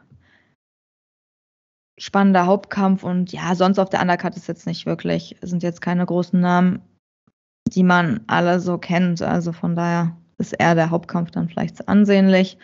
spannender 1.98 2.48
Hauptkampf 2.48 3.04
und 3.04 3.32
ja, 3.32 3.56
sonst 3.56 3.80
auf 3.80 3.90
der 3.90 4.02
Undercard 4.02 4.36
ist 4.36 4.48
jetzt 4.48 4.68
nicht 4.68 4.86
wirklich, 4.86 5.38
sind 5.42 5.64
jetzt 5.64 5.80
keine 5.80 6.06
großen 6.06 6.40
Namen 6.40 6.82
die 7.76 7.84
man 7.84 8.22
alle 8.28 8.60
so 8.60 8.78
kennt. 8.78 9.22
Also 9.22 9.52
von 9.52 9.76
daher 9.76 10.16
ist 10.38 10.54
eher 10.54 10.76
der 10.76 10.90
Hauptkampf 10.90 11.32
dann 11.32 11.50
vielleicht 11.50 11.88
ansehnlich. 11.88 12.58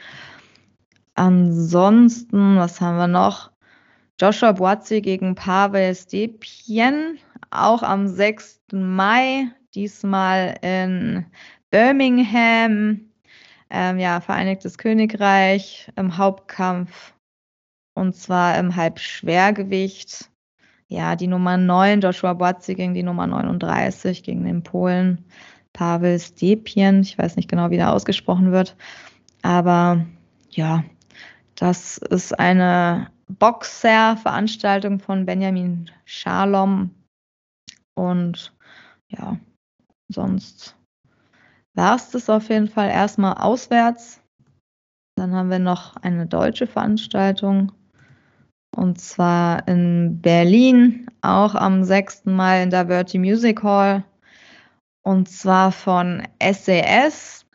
Ansonsten, 1.16 2.58
was 2.58 2.80
haben 2.80 2.98
wir 2.98 3.08
noch? 3.08 3.52
Joshua 4.20 4.52
Boazzi 4.52 5.02
gegen 5.02 5.36
Pavel 5.36 5.96
Stepien, 5.96 7.20
auch 7.52 7.84
am 7.84 8.08
6. 8.08 8.62
Mai, 8.74 9.48
diesmal 9.74 10.56
in 10.62 11.26
Birmingham, 11.72 13.02
ähm, 13.70 14.00
ja, 14.00 14.20
Vereinigtes 14.20 14.78
Königreich, 14.78 15.92
im 15.96 16.18
Hauptkampf 16.18 17.14
und 17.94 18.16
zwar 18.16 18.58
im 18.58 18.76
Halbschwergewicht 18.76 20.29
ja, 20.90 21.16
die 21.16 21.28
Nummer 21.28 21.56
9, 21.56 22.02
Joshua 22.02 22.34
Boazzi 22.34 22.74
gegen 22.74 22.96
die 22.96 23.04
Nummer 23.04 23.28
39, 23.28 24.24
gegen 24.24 24.44
den 24.44 24.64
Polen 24.64 25.24
Pavel 25.72 26.20
Stepien. 26.20 27.02
Ich 27.02 27.18
weiß 27.18 27.36
nicht 27.36 27.48
genau, 27.48 27.70
wie 27.70 27.78
der 27.78 27.94
ausgesprochen 27.94 28.52
wird. 28.52 28.76
Aber 29.44 30.04
ja, 30.50 30.84
das 31.56 32.00
ist 32.00 32.38
eine 32.38 33.12
Boxer-Veranstaltung 33.28 35.00
von 35.00 35.28
Benjamin 35.28 35.92
Schalom. 36.06 36.90
Und 37.94 38.52
ja, 39.10 39.38
sonst 40.08 40.76
war 41.76 41.96
es 41.96 42.10
das 42.10 42.32
auf 42.32 42.50
jeden 42.50 42.68
Fall 42.68 42.90
erstmal 42.90 43.36
auswärts. 43.36 44.22
Dann 45.16 45.36
haben 45.36 45.52
wir 45.52 45.60
noch 45.60 45.98
eine 45.98 46.26
deutsche 46.26 46.66
Veranstaltung 46.66 47.72
und 48.76 49.00
zwar 49.00 49.68
in 49.68 50.22
Berlin, 50.22 51.08
auch 51.22 51.56
am 51.56 51.84
6. 51.84 52.26
Mai 52.26 52.64
in 52.64 52.70
der 52.70 52.88
Verti 52.88 53.18
Music 53.18 53.64
Hall. 53.64 54.04
Und 55.04 55.28
zwar 55.28 55.72
von 55.72 56.24
SAS. 56.42 57.46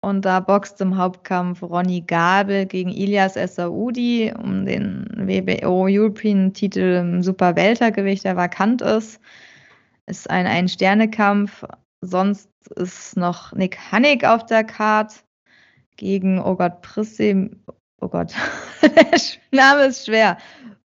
Und 0.00 0.24
da 0.24 0.40
boxt 0.40 0.80
im 0.80 0.96
Hauptkampf 0.96 1.62
Ronny 1.62 2.02
Gabel 2.02 2.66
gegen 2.66 2.90
Ilias 2.90 3.36
Essaoudi 3.36 4.32
um 4.32 4.64
den 4.64 5.06
WBO 5.16 5.86
European 5.88 6.52
Titel 6.52 6.96
im 7.00 7.22
Super 7.22 7.56
Weltergewicht, 7.56 8.24
der 8.24 8.36
vakant 8.36 8.80
ist. 8.80 9.20
Ist 10.06 10.30
ein 10.30 10.46
Ein-Sterne-Kampf. 10.46 11.64
Sonst 12.00 12.48
ist 12.76 13.16
noch 13.16 13.52
Nick 13.52 13.78
Hannig 13.90 14.24
auf 14.24 14.46
der 14.46 14.64
Card 14.64 15.24
gegen, 15.96 16.40
oh 16.40 16.54
Gott, 16.54 16.80
Prissim, 16.80 17.62
oh 18.00 18.08
Gott, 18.08 18.34
der 18.82 19.20
Name 19.50 19.86
ist 19.86 20.06
schwer. 20.06 20.38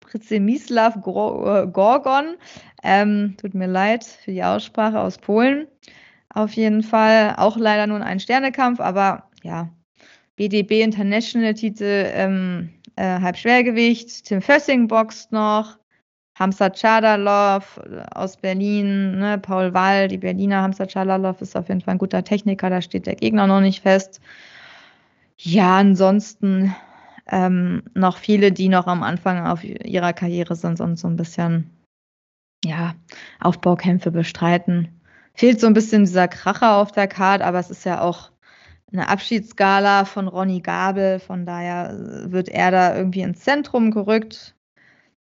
Przemyslav 0.01 0.97
äh, 0.97 1.67
Gorgon. 1.67 2.37
Ähm, 2.83 3.37
tut 3.41 3.55
mir 3.55 3.67
leid 3.67 4.05
für 4.05 4.33
die 4.33 4.45
Aussprache 4.45 5.01
aus 5.01 5.19
Polen. 5.19 5.67
Auf 6.31 6.53
jeden 6.53 6.83
Fall 6.83 7.35
auch 7.37 7.57
leider 7.57 7.87
nur 7.87 8.01
ein 8.01 8.21
Sternekampf, 8.21 8.81
aber 8.81 9.25
ja, 9.43 9.69
BDB 10.37 10.83
International 10.83 11.55
Titel 11.55 12.07
ähm, 12.13 12.71
äh, 12.97 13.21
Halbschwergewicht. 13.21 14.25
Tim 14.25 14.41
Fössing 14.41 14.89
boxt 14.89 15.33
noch. 15.33 15.79
Hamza 16.39 16.71
Chadalov 16.71 17.81
aus 18.15 18.37
Berlin, 18.37 19.19
ne? 19.19 19.39
Paul 19.39 19.75
Wall, 19.75 20.07
die 20.07 20.19
Berliner 20.19 20.63
Hamza 20.63 20.87
Chadalov 20.87 21.43
ist 21.43 21.57
auf 21.57 21.69
jeden 21.69 21.81
Fall 21.81 21.97
ein 21.97 21.99
guter 21.99 22.23
Techniker, 22.23 22.71
da 22.71 22.81
steht 22.81 23.07
der 23.07 23.17
Gegner 23.17 23.49
noch 23.49 23.61
nicht 23.61 23.83
fest. 23.83 24.21
Ja, 25.37 25.79
ansonsten 25.79 26.77
ähm, 27.31 27.83
noch 27.95 28.19
viele, 28.19 28.53
die 28.53 28.69
noch 28.69 28.87
am 28.87 29.03
Anfang 29.03 29.47
auf 29.47 29.65
ihrer 29.65 30.13
Karriere 30.13 30.57
sind 30.57 30.81
und 30.81 30.99
so 30.99 31.09
ein 31.09 31.17
bisschen 31.17 31.71
ja, 32.65 32.95
Aufbaukämpfe 33.41 34.11
bestreiten. 34.11 35.01
Fehlt 35.35 35.61
so 35.61 35.67
ein 35.67 35.75
bisschen 35.75 36.05
dieser 36.05 36.29
Kracher 36.29 36.77
auf 36.77 36.93
der 36.93 37.07
Karte, 37.07 37.45
aber 37.45 37.59
es 37.59 37.71
ist 37.71 37.85
ja 37.85 38.01
auch 38.01 38.31
eine 38.93 39.09
Abschiedsgala 39.09 40.05
von 40.05 40.29
Ronny 40.29 40.61
Gabel. 40.61 41.21
Von 41.21 41.47
daher 41.47 41.95
wird 42.31 42.49
er 42.49 42.71
da 42.71 42.97
irgendwie 42.97 43.21
ins 43.21 43.41
Zentrum 43.41 43.91
gerückt, 43.91 44.57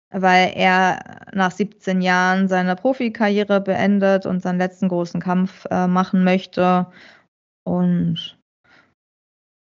weil 0.09 0.53
er 0.55 1.25
nach 1.33 1.51
17 1.51 2.01
Jahren 2.01 2.47
seine 2.47 2.75
Profikarriere 2.75 3.59
beendet 3.59 4.25
und 4.25 4.41
seinen 4.41 4.59
letzten 4.59 4.87
großen 4.87 5.19
Kampf 5.19 5.65
äh, 5.69 5.87
machen 5.87 6.23
möchte. 6.23 6.87
Und 7.63 8.36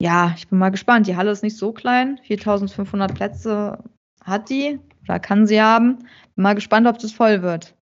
ja, 0.04 0.34
ich 0.36 0.48
bin 0.48 0.58
mal 0.58 0.70
gespannt. 0.70 1.06
Die 1.06 1.16
Halle 1.16 1.30
ist 1.30 1.42
nicht 1.42 1.56
so 1.56 1.72
klein. 1.72 2.20
4500 2.24 3.14
Plätze 3.14 3.82
hat 4.22 4.50
die 4.50 4.78
oder 5.04 5.18
kann 5.18 5.46
sie 5.46 5.62
haben. 5.62 5.96
Bin 6.34 6.42
mal 6.42 6.54
gespannt, 6.54 6.86
ob 6.86 6.98
das 6.98 7.12
voll 7.12 7.40
wird. 7.40 7.74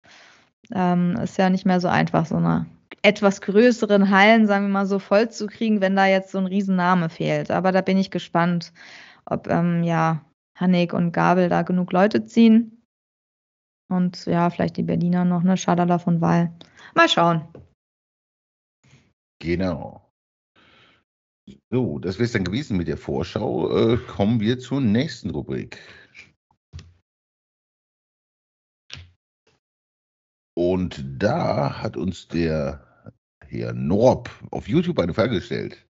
Ähm, 0.71 1.17
ist 1.17 1.39
ja 1.39 1.49
nicht 1.49 1.65
mehr 1.65 1.79
so 1.79 1.87
einfach, 1.87 2.27
so 2.27 2.35
eine 2.35 2.67
etwas 3.01 3.41
größeren 3.41 4.11
Hallen, 4.11 4.45
sagen 4.45 4.67
wir 4.67 4.71
mal 4.71 4.85
so, 4.85 4.99
voll 4.99 5.29
zu 5.29 5.47
kriegen, 5.47 5.81
wenn 5.81 5.95
da 5.95 6.05
jetzt 6.05 6.29
so 6.29 6.37
ein 6.37 6.45
Riesenname 6.45 7.09
fehlt. 7.09 7.49
Aber 7.49 7.71
da 7.71 7.81
bin 7.81 7.97
ich 7.97 8.11
gespannt, 8.11 8.71
ob 9.25 9.47
ähm, 9.47 9.81
ja 9.83 10.23
Hannig 10.55 10.93
und 10.93 11.13
Gabel 11.13 11.49
da 11.49 11.63
genug 11.63 11.91
Leute 11.91 12.25
ziehen. 12.25 12.83
Und 13.89 14.27
ja, 14.27 14.51
vielleicht 14.51 14.77
die 14.77 14.83
Berliner 14.83 15.25
noch, 15.25 15.41
ne? 15.41 15.57
Schadala 15.57 15.97
von 15.97 16.21
Wahl. 16.21 16.51
Mal 16.93 17.09
schauen. 17.09 17.47
Genau. 19.39 20.10
So, 21.71 21.99
das 21.99 22.15
wäre 22.15 22.25
es 22.25 22.31
dann 22.31 22.43
gewesen 22.43 22.77
mit 22.77 22.87
der 22.87 22.97
Vorschau. 22.97 23.93
Äh, 23.93 23.97
kommen 23.97 24.39
wir 24.39 24.59
zur 24.59 24.81
nächsten 24.81 25.29
Rubrik. 25.29 25.79
Und 30.55 31.03
da 31.17 31.81
hat 31.81 31.97
uns 31.97 32.27
der 32.27 32.85
Herr 33.47 33.73
Norb 33.73 34.29
auf 34.51 34.67
YouTube 34.67 34.99
eine 34.99 35.13
Frage 35.13 35.35
gestellt. 35.35 35.87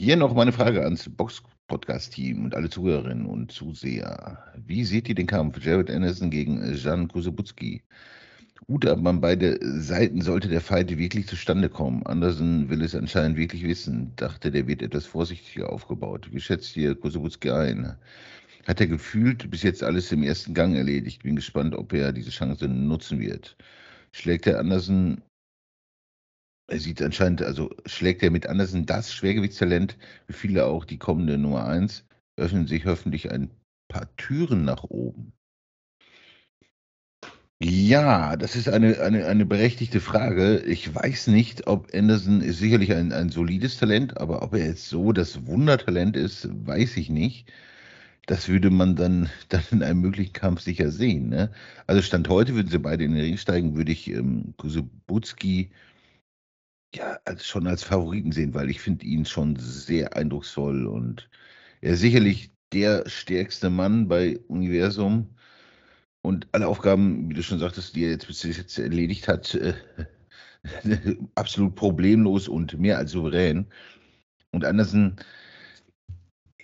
Hier 0.00 0.16
noch 0.16 0.34
meine 0.34 0.52
Frage 0.52 0.82
ans 0.82 1.08
Box-Podcast-Team 1.08 2.44
und 2.44 2.54
alle 2.54 2.70
Zuhörerinnen 2.70 3.26
und 3.26 3.52
Zuseher. 3.52 4.52
Wie 4.56 4.84
seht 4.84 5.08
ihr 5.08 5.14
den 5.14 5.26
Kampf 5.26 5.64
Jared 5.64 5.90
Anderson 5.90 6.30
gegen 6.30 6.74
Jan 6.74 7.08
Kusebutski? 7.08 7.82
Gut, 8.66 8.86
aber 8.86 9.10
an 9.10 9.20
beide 9.20 9.58
Seiten 9.80 10.22
sollte 10.22 10.48
der 10.48 10.60
Fight 10.60 10.96
wirklich 10.96 11.26
zustande 11.26 11.68
kommen. 11.68 12.04
Anderson 12.06 12.68
will 12.70 12.82
es 12.82 12.94
anscheinend 12.94 13.36
wirklich 13.36 13.62
wissen. 13.64 14.12
Dachte, 14.16 14.50
der 14.50 14.66
wird 14.66 14.82
etwas 14.82 15.06
vorsichtiger 15.06 15.70
aufgebaut. 15.72 16.28
Wie 16.32 16.40
schätzt 16.40 16.76
ihr 16.76 16.94
Kusebutski 16.94 17.50
ein? 17.50 17.96
hat 18.66 18.80
er 18.80 18.86
gefühlt 18.86 19.50
bis 19.50 19.62
jetzt 19.62 19.82
alles 19.82 20.12
im 20.12 20.22
ersten 20.22 20.54
Gang 20.54 20.76
erledigt. 20.76 21.22
Bin 21.22 21.36
gespannt, 21.36 21.74
ob 21.74 21.92
er 21.92 22.12
diese 22.12 22.30
Chance 22.30 22.68
nutzen 22.68 23.20
wird. 23.20 23.56
Schlägt 24.12 24.46
er 24.46 24.58
Andersen, 24.58 25.22
er 26.68 26.78
sieht 26.78 27.02
anscheinend, 27.02 27.42
also 27.42 27.70
schlägt 27.86 28.22
er 28.22 28.30
mit 28.30 28.46
Andersen 28.46 28.86
das 28.86 29.12
Schwergewichtstalent, 29.12 29.98
wie 30.26 30.32
viele 30.32 30.66
auch 30.66 30.84
die 30.84 30.98
kommende 30.98 31.38
Nummer 31.38 31.66
1, 31.66 32.04
öffnen 32.36 32.66
sich 32.66 32.86
hoffentlich 32.86 33.30
ein 33.30 33.50
paar 33.88 34.14
Türen 34.16 34.64
nach 34.64 34.84
oben. 34.84 35.32
Ja, 37.64 38.36
das 38.36 38.56
ist 38.56 38.68
eine, 38.68 39.00
eine, 39.00 39.26
eine 39.26 39.46
berechtigte 39.46 40.00
Frage. 40.00 40.58
Ich 40.60 40.92
weiß 40.94 41.28
nicht, 41.28 41.66
ob 41.68 41.94
Anderson 41.94 42.40
ist 42.40 42.58
sicherlich 42.58 42.92
ein, 42.92 43.12
ein 43.12 43.28
solides 43.30 43.76
Talent, 43.78 44.16
aber 44.18 44.42
ob 44.42 44.54
er 44.54 44.66
jetzt 44.66 44.88
so 44.88 45.12
das 45.12 45.46
Wundertalent 45.46 46.16
ist, 46.16 46.48
weiß 46.66 46.96
ich 46.96 47.08
nicht 47.10 47.50
das 48.26 48.48
würde 48.48 48.70
man 48.70 48.96
dann, 48.96 49.30
dann 49.50 49.62
in 49.72 49.82
einem 49.82 50.00
möglichen 50.00 50.32
Kampf 50.32 50.60
sicher 50.62 50.90
sehen. 50.92 51.28
Ne? 51.30 51.52
Also 51.86 52.02
Stand 52.02 52.28
heute, 52.28 52.54
würden 52.54 52.68
sie 52.70 52.78
beide 52.78 53.04
in 53.04 53.14
den 53.14 53.22
Ring 53.24 53.36
steigen, 53.38 53.76
würde 53.76 53.92
ich 53.92 54.08
ähm, 54.10 54.54
Kusubutski 54.58 55.70
ja 56.94 57.18
als, 57.24 57.46
schon 57.46 57.66
als 57.66 57.82
Favoriten 57.82 58.32
sehen, 58.32 58.54
weil 58.54 58.70
ich 58.70 58.80
finde 58.80 59.06
ihn 59.06 59.24
schon 59.24 59.56
sehr 59.56 60.16
eindrucksvoll 60.16 60.86
und 60.86 61.28
er 61.80 61.94
ist 61.94 62.00
sicherlich 62.00 62.50
der 62.72 63.08
stärkste 63.08 63.70
Mann 63.70 64.08
bei 64.08 64.38
Universum. 64.48 65.34
Und 66.22 66.46
alle 66.52 66.68
Aufgaben, 66.68 67.28
wie 67.28 67.34
du 67.34 67.42
schon 67.42 67.58
sagtest, 67.58 67.96
die 67.96 68.04
er 68.04 68.10
jetzt 68.10 68.28
bis 68.28 68.42
jetzt 68.44 68.78
erledigt 68.78 69.26
hat, 69.28 69.54
äh, 69.54 69.74
absolut 71.34 71.74
problemlos 71.74 72.48
und 72.48 72.78
mehr 72.78 72.98
als 72.98 73.10
souverän. 73.10 73.66
Und 74.52 74.64
Andersen, 74.64 75.16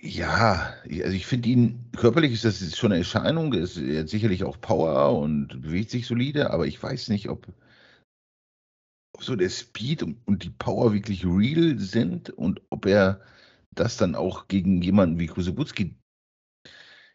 ja, 0.01 0.75
also 0.89 1.17
ich 1.17 1.27
finde 1.27 1.49
ihn, 1.49 1.91
körperlich 1.97 2.33
ist 2.33 2.45
das 2.45 2.77
schon 2.77 2.93
eine 2.93 3.01
Erscheinung, 3.01 3.53
er 3.53 4.01
hat 4.01 4.09
sicherlich 4.09 4.45
auch 4.45 4.61
Power 4.61 5.19
und 5.19 5.49
bewegt 5.63 5.91
sich 5.91 6.07
solide, 6.07 6.51
aber 6.51 6.67
ich 6.67 6.81
weiß 6.81 7.09
nicht, 7.09 7.29
ob, 7.29 7.49
ob 9.15 9.25
so 9.25 9.35
der 9.35 9.51
Speed 9.51 10.05
und, 10.05 10.19
und, 10.27 10.45
die 10.45 10.51
Power 10.51 10.93
wirklich 10.93 11.25
real 11.25 11.79
sind 11.81 12.31
und 12.31 12.63
ob 12.71 12.87
er 12.87 13.21
das 13.73 13.97
dann 13.97 14.15
auch 14.15 14.47
gegen 14.47 14.83
jemanden 14.83 15.19
wie 15.19 15.27
Kusebutski 15.27 15.97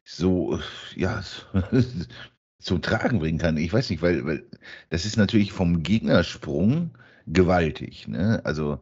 so, 0.05 0.59
ja, 0.95 1.23
zum 2.63 2.81
Tragen 2.81 3.19
bringen 3.19 3.39
kann. 3.39 3.57
Ich 3.57 3.73
weiß 3.73 3.89
nicht, 3.89 4.01
weil, 4.01 4.25
weil 4.25 4.43
das 4.89 5.05
ist 5.05 5.17
natürlich 5.17 5.51
vom 5.51 5.83
Gegnersprung 5.83 6.91
gewaltig. 7.27 8.07
Ne? 8.07 8.41
Also 8.43 8.79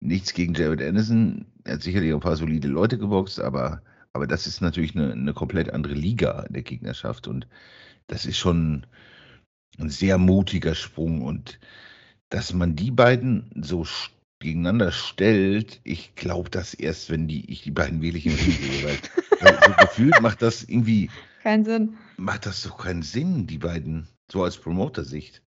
nichts 0.00 0.34
gegen 0.34 0.54
Jared 0.54 0.82
Anderson. 0.82 1.46
Er 1.64 1.74
hat 1.74 1.82
sicherlich 1.82 2.12
ein 2.12 2.20
paar 2.20 2.36
solide 2.36 2.68
Leute 2.68 2.98
geboxt, 2.98 3.40
aber, 3.40 3.82
aber 4.12 4.26
das 4.26 4.46
ist 4.46 4.60
natürlich 4.60 4.94
eine, 4.94 5.12
eine 5.12 5.34
komplett 5.34 5.70
andere 5.70 5.94
Liga 5.94 6.46
der 6.48 6.62
Gegnerschaft. 6.62 7.26
Und 7.26 7.46
das 8.06 8.26
ist 8.26 8.38
schon 8.38 8.86
ein 9.78 9.90
sehr 9.90 10.18
mutiger 10.18 10.74
Sprung. 10.74 11.22
Und 11.22 11.58
dass 12.30 12.52
man 12.52 12.76
die 12.76 12.90
beiden 12.90 13.50
so 13.60 13.86
gegeneinander 14.38 14.92
stellt, 14.92 15.80
ich 15.84 16.14
glaube 16.14 16.50
das 16.50 16.74
erst, 16.74 17.10
wenn 17.10 17.28
die, 17.28 17.50
ich 17.50 17.62
die 17.62 17.70
beiden 17.70 18.02
wirklich 18.02 18.26
im 18.26 18.34
Ring 18.34 18.52
sehe. 18.52 18.84
Weil, 18.84 18.98
weil 19.40 19.58
so 19.64 19.72
gefühlt 19.80 20.20
macht 20.20 20.42
das 20.42 20.62
irgendwie. 20.62 21.10
Keinen 21.44 21.66
Sinn. 21.66 21.98
Macht 22.16 22.46
das 22.46 22.62
doch 22.62 22.78
keinen 22.78 23.02
Sinn, 23.02 23.46
die 23.46 23.58
beiden, 23.58 24.08
so 24.32 24.42
als 24.42 24.56
Promoter-Sicht. 24.56 25.42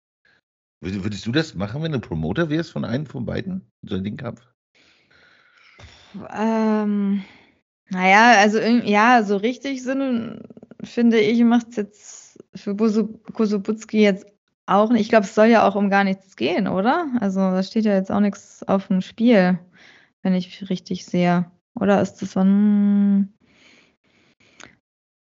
Würdest 0.81 1.25
du 1.25 1.31
das 1.31 1.55
machen, 1.55 1.85
wenn 1.85 1.93
du 1.93 2.01
Promoter 2.01 2.51
wärst 2.51 2.73
von 2.73 2.85
einem 2.85 3.07
von 3.07 3.25
beiden, 3.25 3.71
so 3.83 3.95
einen 3.95 4.17
Kampf? 4.17 4.43
Ähm, 6.37 7.23
naja, 7.91 8.41
also 8.41 8.59
ja, 8.59 9.23
so 9.23 9.37
richtig 9.37 9.85
Sinn, 9.85 10.43
finde 10.83 11.21
ich, 11.21 11.41
macht 11.45 11.69
es 11.69 11.77
jetzt 11.77 12.45
für 12.57 12.75
Kosubutski 12.75 14.03
jetzt 14.03 14.27
auch 14.67 14.91
nicht. 14.91 15.03
Ich 15.03 15.09
glaube, 15.11 15.27
es 15.27 15.35
soll 15.37 15.47
ja 15.47 15.65
auch 15.65 15.77
um 15.77 15.91
gar 15.91 16.03
nichts 16.03 16.35
gehen, 16.35 16.67
oder? 16.67 17.07
Also 17.21 17.39
da 17.39 17.63
steht 17.63 17.85
ja 17.85 17.95
jetzt 17.95 18.11
auch 18.11 18.19
nichts 18.19 18.65
auf 18.65 18.89
dem 18.89 19.01
Spiel, 19.01 19.61
wenn 20.23 20.35
ich 20.35 20.69
richtig 20.69 21.07
sehe. 21.07 21.49
Oder 21.77 22.03
ist 22.03 22.17
das 22.17 22.33
so 22.33 22.41
ein 22.41 23.34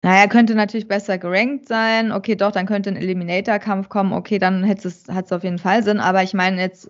naja, 0.03 0.29
könnte 0.29 0.55
natürlich 0.55 0.87
besser 0.87 1.19
gerankt 1.19 1.67
sein. 1.67 2.13
Okay, 2.13 2.37
doch, 2.37 2.53
dann 2.53 2.67
könnte 2.67 2.91
ein 2.91 2.97
Eliminator-Kampf 2.97 3.89
kommen. 3.89 4.13
Okay, 4.13 4.39
dann 4.39 4.67
hat 4.69 4.85
es 4.85 5.33
auf 5.33 5.43
jeden 5.43 5.59
Fall 5.59 5.83
Sinn. 5.83 5.99
Aber 5.99 6.23
ich 6.23 6.35
meine 6.35 6.61
jetzt, 6.61 6.89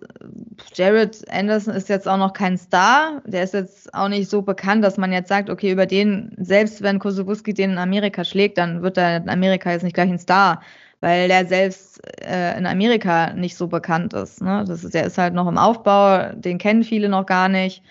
Jared 0.75 1.25
Anderson 1.31 1.73
ist 1.73 1.89
jetzt 1.89 2.07
auch 2.07 2.17
noch 2.17 2.33
kein 2.33 2.55
Star. 2.59 3.23
Der 3.25 3.43
ist 3.43 3.55
jetzt 3.55 3.91
auch 3.95 4.09
nicht 4.09 4.29
so 4.29 4.43
bekannt, 4.43 4.83
dass 4.83 4.97
man 4.97 5.11
jetzt 5.11 5.27
sagt, 5.27 5.49
okay, 5.49 5.71
über 5.71 5.87
den, 5.87 6.35
selbst 6.37 6.83
wenn 6.83 6.99
Kosowski 6.99 7.51
den 7.55 7.71
in 7.71 7.77
Amerika 7.79 8.23
schlägt, 8.23 8.59
dann 8.59 8.83
wird 8.83 8.97
er 8.97 9.17
in 9.17 9.29
Amerika 9.29 9.71
jetzt 9.71 9.83
nicht 9.83 9.95
gleich 9.95 10.11
ein 10.11 10.19
Star, 10.19 10.61
weil 10.99 11.27
der 11.29 11.47
selbst 11.47 11.99
äh, 12.23 12.55
in 12.59 12.67
Amerika 12.67 13.33
nicht 13.33 13.57
so 13.57 13.67
bekannt 13.67 14.13
ist. 14.13 14.39
Ne? 14.43 14.65
Das 14.67 14.83
ist. 14.83 14.93
Der 14.93 15.05
ist 15.05 15.17
halt 15.17 15.33
noch 15.33 15.47
im 15.47 15.57
Aufbau, 15.57 16.31
den 16.35 16.59
kennen 16.59 16.83
viele 16.83 17.09
noch 17.09 17.25
gar 17.25 17.49
nicht. 17.49 17.81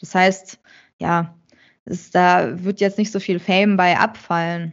Das 0.00 0.14
heißt, 0.14 0.58
ja, 0.98 1.34
ist, 1.84 2.14
da 2.14 2.62
wird 2.64 2.80
jetzt 2.80 2.98
nicht 2.98 3.12
so 3.12 3.20
viel 3.20 3.38
Fame 3.38 3.76
bei 3.76 3.98
abfallen. 3.98 4.72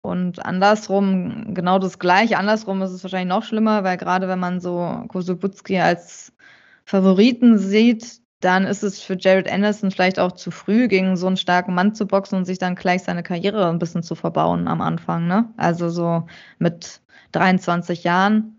Und 0.00 0.44
andersrum, 0.44 1.54
genau 1.54 1.78
das 1.78 1.98
gleiche. 1.98 2.38
Andersrum 2.38 2.80
ist 2.82 2.92
es 2.92 3.02
wahrscheinlich 3.02 3.28
noch 3.28 3.42
schlimmer, 3.42 3.84
weil 3.84 3.96
gerade 3.96 4.28
wenn 4.28 4.38
man 4.38 4.60
so 4.60 5.04
Kosubutski 5.08 5.78
als 5.78 6.32
Favoriten 6.84 7.58
sieht, 7.58 8.20
dann 8.40 8.64
ist 8.64 8.84
es 8.84 9.00
für 9.02 9.16
Jared 9.18 9.50
Anderson 9.50 9.90
vielleicht 9.90 10.18
auch 10.20 10.32
zu 10.32 10.50
früh, 10.50 10.86
gegen 10.88 11.16
so 11.16 11.26
einen 11.26 11.36
starken 11.36 11.74
Mann 11.74 11.94
zu 11.94 12.06
boxen 12.06 12.38
und 12.38 12.44
sich 12.44 12.58
dann 12.58 12.76
gleich 12.76 13.02
seine 13.02 13.24
Karriere 13.24 13.68
ein 13.68 13.80
bisschen 13.80 14.02
zu 14.02 14.14
verbauen 14.14 14.68
am 14.68 14.80
Anfang. 14.80 15.26
Ne? 15.26 15.52
Also 15.56 15.88
so 15.88 16.26
mit 16.58 17.00
23 17.32 18.04
Jahren 18.04 18.58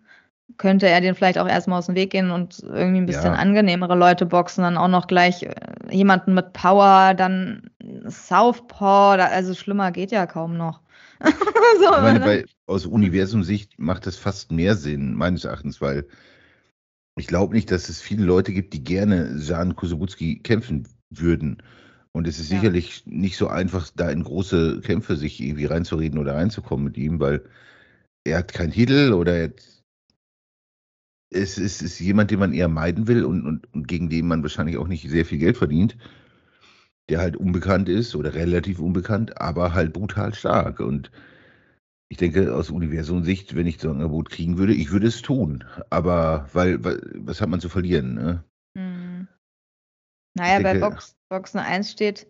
könnte 0.58 0.88
er 0.88 1.00
den 1.00 1.16
vielleicht 1.16 1.38
auch 1.38 1.48
erstmal 1.48 1.80
aus 1.80 1.86
dem 1.86 1.96
Weg 1.96 2.12
gehen 2.12 2.32
und 2.32 2.60
irgendwie 2.60 3.00
ein 3.00 3.06
bisschen 3.06 3.34
ja. 3.34 3.40
angenehmere 3.40 3.96
Leute 3.96 4.26
boxen, 4.26 4.64
dann 4.64 4.78
auch 4.78 4.88
noch 4.88 5.08
gleich 5.08 5.44
äh, 5.44 5.56
jemanden 5.90 6.34
mit 6.34 6.54
Power, 6.54 7.14
dann 7.14 7.70
Southpaw, 8.08 9.18
da, 9.18 9.26
also 9.28 9.54
schlimmer 9.54 9.92
geht 9.92 10.12
ja 10.12 10.26
kaum 10.26 10.58
noch. 10.58 10.82
so, 11.24 11.86
ich 11.86 12.02
meine, 12.02 12.20
bei, 12.20 12.46
aus 12.66 12.86
Universum-Sicht 12.86 13.78
macht 13.78 14.08
das 14.08 14.16
fast 14.16 14.52
mehr 14.52 14.76
Sinn, 14.76 15.14
meines 15.14 15.44
Erachtens, 15.44 15.82
weil 15.82 16.08
ich 17.18 17.28
glaube 17.28 17.54
nicht, 17.54 17.72
dass 17.72 17.90
es 17.90 18.02
viele 18.02 18.24
Leute 18.24 18.54
gibt, 18.54 18.74
die 18.74 18.84
gerne 18.84 19.38
Jan 19.38 19.76
Kusubutski 19.76 20.40
kämpfen 20.40 20.88
würden. 21.10 21.62
Und 22.12 22.28
es 22.28 22.40
ist 22.40 22.52
ja. 22.52 22.58
sicherlich 22.58 23.06
nicht 23.06 23.38
so 23.38 23.48
einfach, 23.48 23.90
da 23.96 24.10
in 24.10 24.24
große 24.24 24.82
Kämpfe 24.82 25.16
sich 25.16 25.42
irgendwie 25.42 25.66
reinzureden 25.66 26.20
oder 26.20 26.36
reinzukommen 26.36 26.86
mit 26.86 26.98
ihm, 26.98 27.20
weil 27.20 27.44
er 28.24 28.40
hat 28.40 28.54
keinen 28.54 28.72
Titel 28.72 29.14
oder 29.14 29.36
er 29.36 29.44
hat 29.46 29.62
es 31.32 31.58
ist, 31.58 31.82
ist 31.82 32.00
jemand, 32.00 32.32
den 32.32 32.40
man 32.40 32.54
eher 32.54 32.68
meiden 32.68 33.08
will 33.08 33.24
und, 33.24 33.46
und, 33.46 33.72
und 33.74 33.88
gegen 33.88 34.10
den 34.10 34.28
man 34.28 34.42
wahrscheinlich 34.42 34.78
auch 34.78 34.88
nicht 34.88 35.08
sehr 35.08 35.26
viel 35.26 35.38
Geld 35.38 35.58
verdient, 35.58 35.96
der 37.10 37.20
halt 37.20 37.36
unbekannt 37.36 37.90
ist 37.90 38.16
oder 38.16 38.34
relativ 38.34 38.80
unbekannt, 38.80 39.42
aber 39.42 39.74
halt 39.74 39.94
brutal 39.94 40.34
stark. 40.34 40.80
Und 40.80 41.12
ich 42.10 42.18
denke, 42.18 42.56
aus 42.56 42.70
Universum-Sicht, 42.70 43.56
wenn 43.56 43.68
ich 43.68 43.80
so 43.80 43.90
ein 43.90 43.96
Angebot 43.96 44.30
kriegen 44.30 44.58
würde, 44.58 44.74
ich 44.74 44.92
würde 44.92 45.08
es 45.08 45.22
tun. 45.22 45.64
Aber 45.90 46.50
weil, 46.54 46.84
weil 46.84 47.02
was 47.16 47.42
hat 47.42 47.50
man 47.50 47.60
zu 47.60 47.70
verlieren? 47.70 48.16
Ne? 48.16 48.44
Hm. 48.78 49.28
Naja, 50.36 50.60
denke, 50.60 50.80
bei 50.80 50.90
Box, 50.90 51.16
Boxen 51.30 51.60
1 51.60 51.92
steht, 51.92 52.28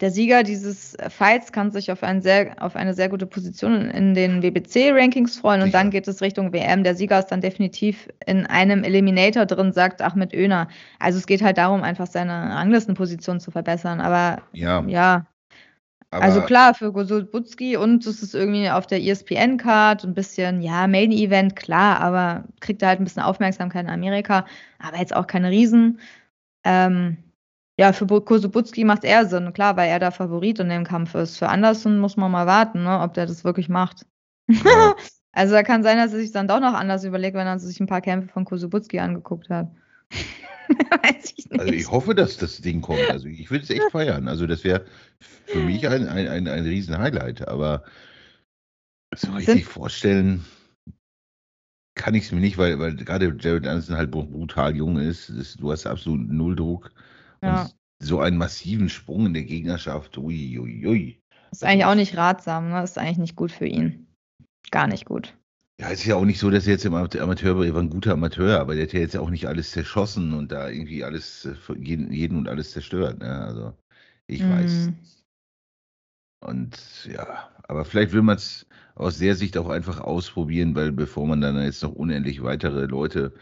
der 0.00 0.10
Sieger 0.10 0.42
dieses 0.42 0.94
Fights 1.08 1.52
kann 1.52 1.70
sich 1.70 1.90
auf, 1.90 2.00
sehr, 2.18 2.62
auf 2.62 2.76
eine 2.76 2.92
sehr 2.92 3.08
gute 3.08 3.26
Position 3.26 3.88
in 3.90 4.12
den 4.12 4.42
WBC-Rankings 4.42 5.38
freuen 5.38 5.62
und 5.62 5.72
dann 5.72 5.90
geht 5.90 6.06
es 6.06 6.20
Richtung 6.20 6.52
WM. 6.52 6.84
Der 6.84 6.94
Sieger 6.94 7.18
ist 7.18 7.28
dann 7.28 7.40
definitiv 7.40 8.08
in 8.26 8.44
einem 8.46 8.84
Eliminator 8.84 9.46
drin, 9.46 9.72
sagt 9.72 10.02
Ahmed 10.02 10.34
Öner. 10.34 10.68
Also 10.98 11.18
es 11.18 11.26
geht 11.26 11.40
halt 11.40 11.56
darum, 11.56 11.82
einfach 11.82 12.06
seine 12.06 12.32
Ranglistenposition 12.32 13.40
zu 13.40 13.50
verbessern. 13.50 14.00
Aber 14.00 14.42
ja, 14.52 14.84
ja. 14.86 15.26
Aber 16.10 16.24
also 16.24 16.42
klar, 16.42 16.74
für 16.74 16.92
Gosubutski 16.92 17.76
und 17.76 18.06
es 18.06 18.22
ist 18.22 18.34
irgendwie 18.34 18.70
auf 18.70 18.86
der 18.86 19.02
ESPN-Card 19.02 20.04
ein 20.04 20.14
bisschen, 20.14 20.60
ja, 20.60 20.86
Main-Event, 20.86 21.56
klar, 21.56 22.00
aber 22.00 22.44
kriegt 22.60 22.82
er 22.82 22.88
halt 22.88 23.00
ein 23.00 23.04
bisschen 23.04 23.22
Aufmerksamkeit 23.22 23.84
in 23.84 23.90
Amerika, 23.90 24.44
aber 24.78 24.98
jetzt 24.98 25.16
auch 25.16 25.26
keine 25.26 25.50
Riesen. 25.50 26.00
Ähm, 26.64 27.16
ja, 27.78 27.92
für 27.92 28.06
Kosubutski 28.06 28.84
macht 28.84 29.04
es 29.04 29.10
eher 29.10 29.26
Sinn, 29.26 29.52
klar, 29.52 29.76
weil 29.76 29.90
er 29.90 29.98
der 29.98 30.12
Favorit 30.12 30.58
in 30.58 30.70
dem 30.70 30.84
Kampf 30.84 31.14
ist. 31.14 31.36
Für 31.36 31.48
Anderson 31.48 31.98
muss 31.98 32.16
man 32.16 32.30
mal 32.30 32.46
warten, 32.46 32.84
ne, 32.84 33.00
ob 33.00 33.14
der 33.14 33.26
das 33.26 33.44
wirklich 33.44 33.68
macht. 33.68 34.06
Ja. 34.48 34.94
also 35.32 35.54
da 35.54 35.62
kann 35.62 35.82
sein, 35.82 35.98
dass 35.98 36.12
er 36.12 36.20
sich 36.20 36.32
dann 36.32 36.48
doch 36.48 36.60
noch 36.60 36.72
anders 36.72 37.04
überlegt, 37.04 37.36
wenn 37.36 37.46
er 37.46 37.58
sich 37.58 37.78
ein 37.78 37.86
paar 37.86 38.00
Kämpfe 38.00 38.28
von 38.28 38.46
Kosubutski 38.46 38.98
angeguckt 38.98 39.50
hat. 39.50 39.70
Weiß 40.68 41.34
ich 41.36 41.50
nicht. 41.50 41.60
Also 41.60 41.72
ich 41.72 41.90
hoffe, 41.90 42.14
dass 42.14 42.38
das 42.38 42.60
Ding 42.60 42.80
kommt. 42.80 43.10
Also 43.10 43.28
ich 43.28 43.50
würde 43.50 43.64
es 43.64 43.70
echt 43.70 43.90
feiern. 43.92 44.26
Also 44.26 44.46
das 44.46 44.64
wäre 44.64 44.84
für 45.44 45.60
mich 45.60 45.86
ein, 45.86 46.08
ein, 46.08 46.28
ein, 46.28 46.48
ein 46.48 46.64
riesen 46.64 46.96
Highlight. 46.96 47.46
Aber 47.46 47.84
so 49.14 49.30
richtig 49.32 49.64
Sind 49.64 49.64
vorstellen 49.64 50.44
kann 51.94 52.14
ich 52.14 52.24
es 52.24 52.32
mir 52.32 52.40
nicht, 52.40 52.58
weil, 52.58 52.78
weil 52.78 52.94
gerade 52.94 53.34
Jared 53.38 53.66
Anderson 53.66 53.96
halt 53.96 54.10
brutal 54.10 54.76
jung 54.76 54.98
ist. 54.98 55.32
Du 55.60 55.70
hast 55.72 55.86
absolut 55.86 56.28
null 56.28 56.56
Druck. 56.56 56.90
Ja. 57.42 57.62
Und 57.62 57.74
so 57.98 58.20
einen 58.20 58.38
massiven 58.38 58.88
Sprung 58.88 59.26
in 59.26 59.34
der 59.34 59.44
Gegnerschaft, 59.44 60.18
ui, 60.18 60.58
ui, 60.58 60.86
ui. 60.86 61.20
Ist 61.50 61.64
eigentlich 61.64 61.84
auch 61.84 61.94
nicht 61.94 62.16
ratsam, 62.16 62.70
ne? 62.70 62.82
Ist 62.82 62.98
eigentlich 62.98 63.18
nicht 63.18 63.36
gut 63.36 63.52
für 63.52 63.66
ihn. 63.66 64.06
Gar 64.70 64.88
nicht 64.88 65.06
gut. 65.06 65.34
Ja, 65.80 65.90
es 65.90 66.00
ist 66.00 66.06
ja 66.06 66.16
auch 66.16 66.24
nicht 66.24 66.38
so, 66.38 66.50
dass 66.50 66.66
er 66.66 66.72
jetzt 66.72 66.86
im 66.86 66.94
Amateurbereich 66.94 67.74
war 67.74 67.82
ein 67.82 67.90
guter 67.90 68.12
Amateur, 68.12 68.58
aber 68.60 68.74
der 68.74 68.84
hat 68.84 68.94
ja 68.94 69.00
jetzt 69.00 69.16
auch 69.16 69.28
nicht 69.28 69.46
alles 69.46 69.72
zerschossen 69.72 70.32
und 70.32 70.50
da 70.50 70.70
irgendwie 70.70 71.04
alles, 71.04 71.44
äh, 71.44 71.54
jeden, 71.78 72.10
jeden 72.12 72.38
und 72.38 72.48
alles 72.48 72.70
zerstört. 72.70 73.18
Ne? 73.18 73.30
Also, 73.30 73.74
ich 74.26 74.42
mm. 74.42 74.50
weiß. 74.50 74.92
Und 76.40 77.08
ja, 77.12 77.50
aber 77.64 77.84
vielleicht 77.84 78.12
will 78.12 78.22
man 78.22 78.36
es 78.36 78.66
aus 78.94 79.18
der 79.18 79.34
Sicht 79.34 79.58
auch 79.58 79.68
einfach 79.68 80.00
ausprobieren, 80.00 80.74
weil 80.74 80.92
bevor 80.92 81.26
man 81.26 81.42
dann 81.42 81.62
jetzt 81.62 81.82
noch 81.82 81.92
unendlich 81.92 82.42
weitere 82.42 82.86
Leute 82.86 83.34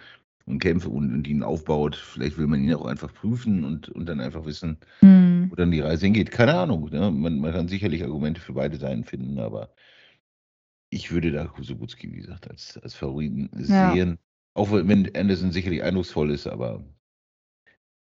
und 0.46 0.58
Kämpfe 0.58 0.90
und, 0.90 1.12
und 1.12 1.26
ihn 1.26 1.42
aufbaut. 1.42 1.96
Vielleicht 1.96 2.36
will 2.38 2.46
man 2.46 2.62
ihn 2.62 2.74
auch 2.74 2.84
einfach 2.84 3.12
prüfen 3.12 3.64
und, 3.64 3.88
und 3.88 4.06
dann 4.06 4.20
einfach 4.20 4.44
wissen, 4.44 4.78
mhm. 5.00 5.48
wo 5.50 5.54
dann 5.54 5.70
die 5.70 5.80
Reise 5.80 6.06
hingeht. 6.06 6.30
Keine 6.30 6.54
Ahnung. 6.54 6.90
Ne? 6.90 7.10
Man, 7.10 7.38
man, 7.38 7.52
kann 7.52 7.68
sicherlich 7.68 8.02
Argumente 8.02 8.40
für 8.40 8.52
beide 8.52 8.76
Seiten 8.76 9.04
finden, 9.04 9.38
aber 9.38 9.74
ich 10.90 11.10
würde 11.12 11.32
da 11.32 11.46
Kusubutski, 11.46 12.12
wie 12.12 12.16
gesagt, 12.16 12.50
als, 12.50 12.78
als 12.78 12.94
Favoriten 12.94 13.50
ja. 13.66 13.92
sehen. 13.92 14.18
Auch 14.54 14.70
wenn 14.70 15.10
Anderson 15.16 15.50
sicherlich 15.50 15.82
eindrucksvoll 15.82 16.30
ist, 16.30 16.46
aber 16.46 16.84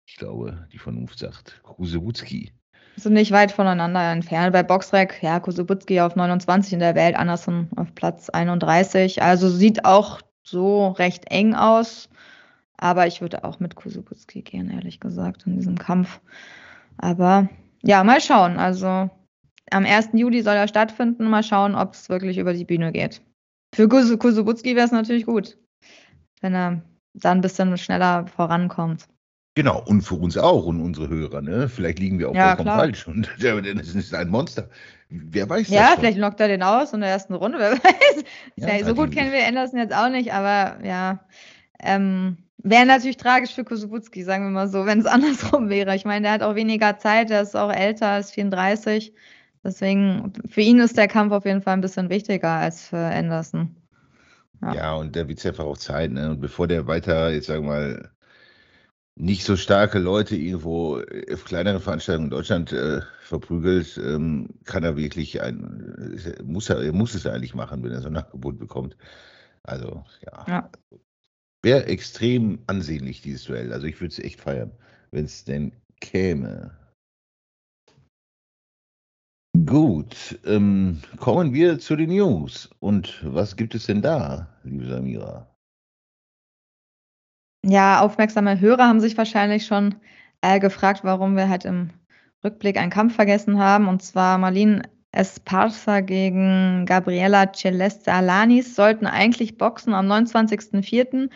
ich 0.08 0.16
glaube, 0.16 0.68
die 0.72 0.78
Vernunft 0.78 1.20
sagt 1.20 1.62
Kusubutski. 1.64 2.54
Sind 2.96 3.14
nicht 3.14 3.32
weit 3.32 3.52
voneinander 3.52 4.12
entfernt. 4.12 4.54
Bei 4.54 4.64
Boxrec, 4.64 5.22
ja, 5.22 5.40
Kusubutski 5.40 6.02
auf 6.02 6.16
29 6.16 6.74
in 6.74 6.80
der 6.80 6.96
Welt, 6.96 7.16
Anderson 7.16 7.70
auf 7.76 7.94
Platz 7.96 8.30
31. 8.30 9.22
Also 9.22 9.50
sieht 9.50 9.86
auch 9.86 10.22
so 10.44 10.90
recht 10.90 11.26
eng 11.30 11.54
aus. 11.56 12.10
Aber 12.78 13.08
ich 13.08 13.22
würde 13.22 13.44
auch 13.44 13.60
mit 13.60 13.76
Kusubutski 13.76 14.42
gehen, 14.42 14.70
ehrlich 14.70 15.00
gesagt, 15.00 15.46
in 15.46 15.56
diesem 15.56 15.78
Kampf. 15.78 16.22
Aber 16.98 17.50
ja, 17.84 18.04
mal 18.04 18.22
schauen. 18.22 18.58
Also 18.58 19.10
am 19.72 19.86
1. 19.86 20.10
Juli 20.14 20.42
soll 20.42 20.56
er 20.56 20.68
stattfinden. 20.68 21.30
Mal 21.30 21.44
schauen, 21.44 21.76
ob 21.76 21.94
es 21.94 22.10
wirklich 22.10 22.38
über 22.38 22.54
die 22.54 22.66
Bühne 22.66 22.92
geht. 22.92 23.22
Für 23.76 23.88
Kusubutski 23.88 24.76
wäre 24.76 24.86
es 24.86 24.92
natürlich 24.92 25.26
gut, 25.26 25.58
wenn 26.42 26.56
er 26.56 26.82
dann 27.14 27.40
ein 27.40 27.42
bisschen 27.42 27.78
schneller 27.78 28.26
vorankommt. 28.28 29.08
Genau, 29.56 29.84
und 29.86 30.02
für 30.02 30.16
uns 30.16 30.38
auch 30.38 30.66
und 30.66 30.80
unsere 30.80 31.10
Hörer, 31.10 31.42
ne? 31.42 31.68
Vielleicht 31.68 32.00
liegen 32.00 32.20
wir 32.20 32.30
auch 32.30 32.36
ja, 32.36 32.50
vollkommen 32.50 32.68
klar. 32.68 32.80
falsch. 32.80 33.08
Und 33.08 33.30
der, 33.42 33.60
der 33.62 33.76
ist 33.76 34.14
ein 34.14 34.30
Monster. 34.30 34.70
Wer 35.10 35.50
weiß 35.50 35.70
Ja, 35.70 35.96
vielleicht 35.98 36.20
lockt 36.20 36.40
er 36.40 36.48
den 36.48 36.64
aus 36.64 36.94
in 36.94 37.02
der 37.02 37.10
ersten 37.10 37.34
Runde, 37.34 37.58
wer 37.60 37.72
weiß. 37.72 38.24
Ja, 38.56 38.76
ja, 38.76 38.86
so 38.86 38.94
gut 38.94 39.12
kennen 39.12 39.32
wir 39.32 39.46
Anderson 39.46 39.80
jetzt 39.80 39.94
auch 39.94 40.10
nicht, 40.10 40.34
aber 40.34 40.84
ja. 40.86 41.20
Ähm, 41.82 42.38
Wäre 42.62 42.86
natürlich 42.86 43.16
tragisch 43.16 43.56
für 43.56 43.64
Kosubutski, 43.64 44.24
sagen 44.24 44.44
wir 44.44 44.52
mal 44.52 44.68
so, 44.68 44.86
wenn 44.86 45.00
es 45.00 45.06
andersrum 45.08 45.70
wäre. 45.70 45.96
Ich 45.96 46.04
meine, 46.04 46.24
der 46.24 46.32
hat 46.34 46.44
auch 46.44 46.56
weniger 46.56 46.98
Zeit, 46.98 47.30
der 47.30 47.42
ist 47.42 47.56
auch 47.56 47.72
älter, 47.72 48.20
ist 48.20 48.32
34. 48.32 49.14
Deswegen, 49.64 50.34
für 50.48 50.62
ihn 50.62 50.80
ist 50.80 50.98
der 50.98 51.08
Kampf 51.08 51.32
auf 51.32 51.46
jeden 51.46 51.62
Fall 51.62 51.74
ein 51.74 51.82
bisschen 51.82 52.10
wichtiger 52.10 52.50
als 52.50 52.88
für 52.88 52.98
Anderson. 52.98 53.76
Ja, 54.62 54.74
ja 54.74 54.94
und 54.96 55.16
der 55.16 55.28
wird 55.28 55.46
einfach 55.46 55.66
auch 55.66 55.78
Zeit, 55.78 56.12
ne? 56.12 56.32
Und 56.32 56.42
bevor 56.42 56.68
der 56.68 56.86
weiter, 56.86 57.30
jetzt 57.30 57.48
sagen 57.48 57.64
wir 57.64 57.70
mal, 57.70 58.12
nicht 59.20 59.44
so 59.44 59.58
starke 59.58 60.00
Leute 60.00 60.36
irgendwo 60.38 61.02
auf 61.32 61.44
kleineren 61.44 61.82
Veranstaltungen 61.82 62.28
in 62.28 62.32
Deutschland 62.32 62.72
äh, 62.72 63.02
verprügelt, 63.22 63.98
ähm, 63.98 64.48
kann 64.64 64.84
er 64.84 64.96
wirklich 64.96 65.42
ein, 65.42 66.18
äh, 66.26 66.42
muss 66.42 66.70
er, 66.70 66.82
er 66.82 66.94
muss 66.94 67.14
es 67.14 67.28
eigentlich 67.28 67.54
machen, 67.54 67.84
wenn 67.84 67.92
er 67.92 68.02
so 68.02 68.08
ein 68.08 68.16
Angebot 68.16 68.58
bekommt. 68.58 68.96
Also, 69.64 70.06
ja. 70.26 70.46
ja. 70.48 70.70
Wäre 71.62 71.86
extrem 71.88 72.60
ansehnlich, 72.68 73.22
dieses 73.22 73.44
Duell. 73.44 73.74
Also 73.74 73.88
ich 73.88 74.00
würde 74.00 74.14
es 74.14 74.20
echt 74.20 74.40
feiern, 74.40 74.72
wenn 75.12 75.26
es 75.26 75.44
denn 75.44 75.74
käme. 76.00 76.72
Gut, 79.66 80.40
ähm, 80.46 81.02
kommen 81.18 81.54
wir 81.54 81.80
zu 81.80 81.98
den 81.98 82.12
News. 82.12 82.70
Und 82.80 83.20
was 83.24 83.58
gibt 83.58 83.76
es 83.76 83.88
denn 83.88 84.02
da, 84.02 84.48
liebe 84.64 84.88
Samira? 84.88 85.49
Ja, 87.64 88.02
aufmerksame 88.02 88.60
Hörer 88.60 88.88
haben 88.88 89.00
sich 89.02 89.18
wahrscheinlich 89.18 89.66
schon 89.66 89.96
äh, 90.42 90.60
gefragt, 90.60 91.04
warum 91.04 91.36
wir 91.36 91.50
halt 91.50 91.66
im 91.66 91.90
Rückblick 92.44 92.78
einen 92.78 92.92
Kampf 92.92 93.16
vergessen 93.16 93.60
haben. 93.60 93.88
Und 93.88 94.02
zwar 94.02 94.38
Marlene 94.38 94.84
Esparza 95.12 96.02
gegen 96.02 96.86
Gabriela 96.86 97.52
Celeste 97.52 98.14
Alanis 98.14 98.76
sollten 98.76 99.08
eigentlich 99.08 99.58
boxen 99.58 99.94
am 99.94 100.10
29.04. 100.12 101.30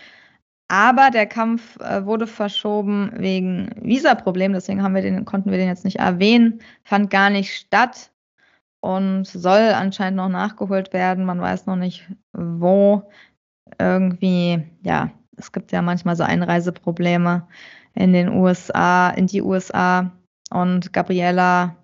Aber 0.69 1.11
der 1.11 1.25
Kampf 1.27 1.77
äh, 1.79 2.05
wurde 2.05 2.27
verschoben 2.27 3.11
wegen 3.15 3.69
Visaproblemen, 3.81 4.53
deswegen 4.55 4.81
haben 4.81 4.95
wir 4.95 5.01
den, 5.01 5.25
konnten 5.25 5.51
wir 5.51 5.57
den 5.57 5.67
jetzt 5.67 5.85
nicht 5.85 5.99
erwähnen, 5.99 6.61
fand 6.83 7.09
gar 7.11 7.29
nicht 7.29 7.53
statt 7.53 8.11
und 8.81 9.25
soll 9.25 9.59
anscheinend 9.75 10.17
noch 10.17 10.29
nachgeholt 10.29 10.93
werden. 10.93 11.25
Man 11.25 11.41
weiß 11.41 11.65
noch 11.67 11.75
nicht 11.75 12.09
wo. 12.33 13.11
Irgendwie, 13.79 14.63
ja, 14.83 15.11
es 15.37 15.51
gibt 15.51 15.71
ja 15.71 15.81
manchmal 15.81 16.15
so 16.15 16.23
Einreiseprobleme 16.23 17.47
in 17.93 18.13
den 18.13 18.29
USA, 18.29 19.09
in 19.09 19.27
die 19.27 19.41
USA. 19.41 20.11
Und 20.49 20.93
Gabriela 20.93 21.75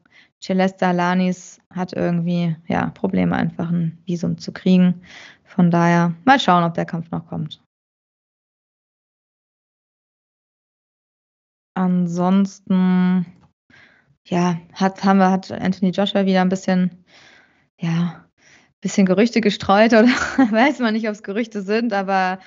Celeste 0.41 0.87
Alanis 0.87 1.59
hat 1.73 1.93
irgendwie 1.93 2.55
ja, 2.67 2.89
Probleme, 2.91 3.35
einfach 3.35 3.69
ein 3.69 3.97
Visum 4.05 4.37
zu 4.37 4.51
kriegen. 4.51 5.01
Von 5.43 5.71
daher 5.71 6.13
mal 6.25 6.39
schauen, 6.39 6.63
ob 6.63 6.73
der 6.73 6.85
Kampf 6.85 7.11
noch 7.11 7.27
kommt. 7.27 7.61
Ansonsten, 11.75 13.25
ja, 14.25 14.59
hat, 14.73 15.03
haben 15.03 15.19
wir, 15.19 15.31
hat 15.31 15.51
Anthony 15.51 15.91
Joshua 15.91 16.25
wieder 16.25 16.41
ein 16.41 16.49
bisschen, 16.49 17.03
ja, 17.79 18.25
bisschen 18.81 19.05
Gerüchte 19.05 19.41
gestreut 19.41 19.93
oder 19.93 20.07
weiß 20.51 20.79
man 20.79 20.93
nicht, 20.93 21.07
ob 21.07 21.13
es 21.13 21.23
Gerüchte 21.23 21.61
sind, 21.61 21.93
aber 21.93 22.39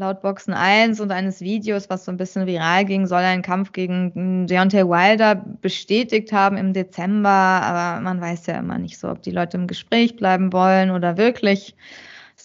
Laut 0.00 0.22
Boxen 0.22 0.54
1 0.54 0.98
und 1.00 1.12
eines 1.12 1.42
Videos, 1.42 1.90
was 1.90 2.06
so 2.06 2.10
ein 2.10 2.16
bisschen 2.16 2.46
viral 2.46 2.86
ging, 2.86 3.06
soll 3.06 3.20
einen 3.20 3.42
Kampf 3.42 3.72
gegen 3.72 4.46
Deontay 4.46 4.88
Wilder 4.88 5.34
bestätigt 5.34 6.32
haben 6.32 6.56
im 6.56 6.72
Dezember. 6.72 7.28
Aber 7.28 8.00
man 8.00 8.18
weiß 8.18 8.46
ja 8.46 8.58
immer 8.58 8.78
nicht 8.78 8.98
so, 8.98 9.10
ob 9.10 9.20
die 9.20 9.30
Leute 9.30 9.58
im 9.58 9.66
Gespräch 9.66 10.16
bleiben 10.16 10.54
wollen 10.54 10.90
oder 10.90 11.18
wirklich 11.18 11.76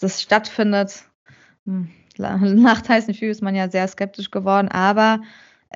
das 0.01 0.21
stattfindet. 0.21 1.05
Hm, 1.65 1.89
nach 2.17 2.81
Tyson 2.81 3.13
Fury 3.13 3.31
ist 3.31 3.41
man 3.41 3.55
ja 3.55 3.69
sehr 3.69 3.87
skeptisch 3.87 4.31
geworden, 4.31 4.67
aber 4.67 5.21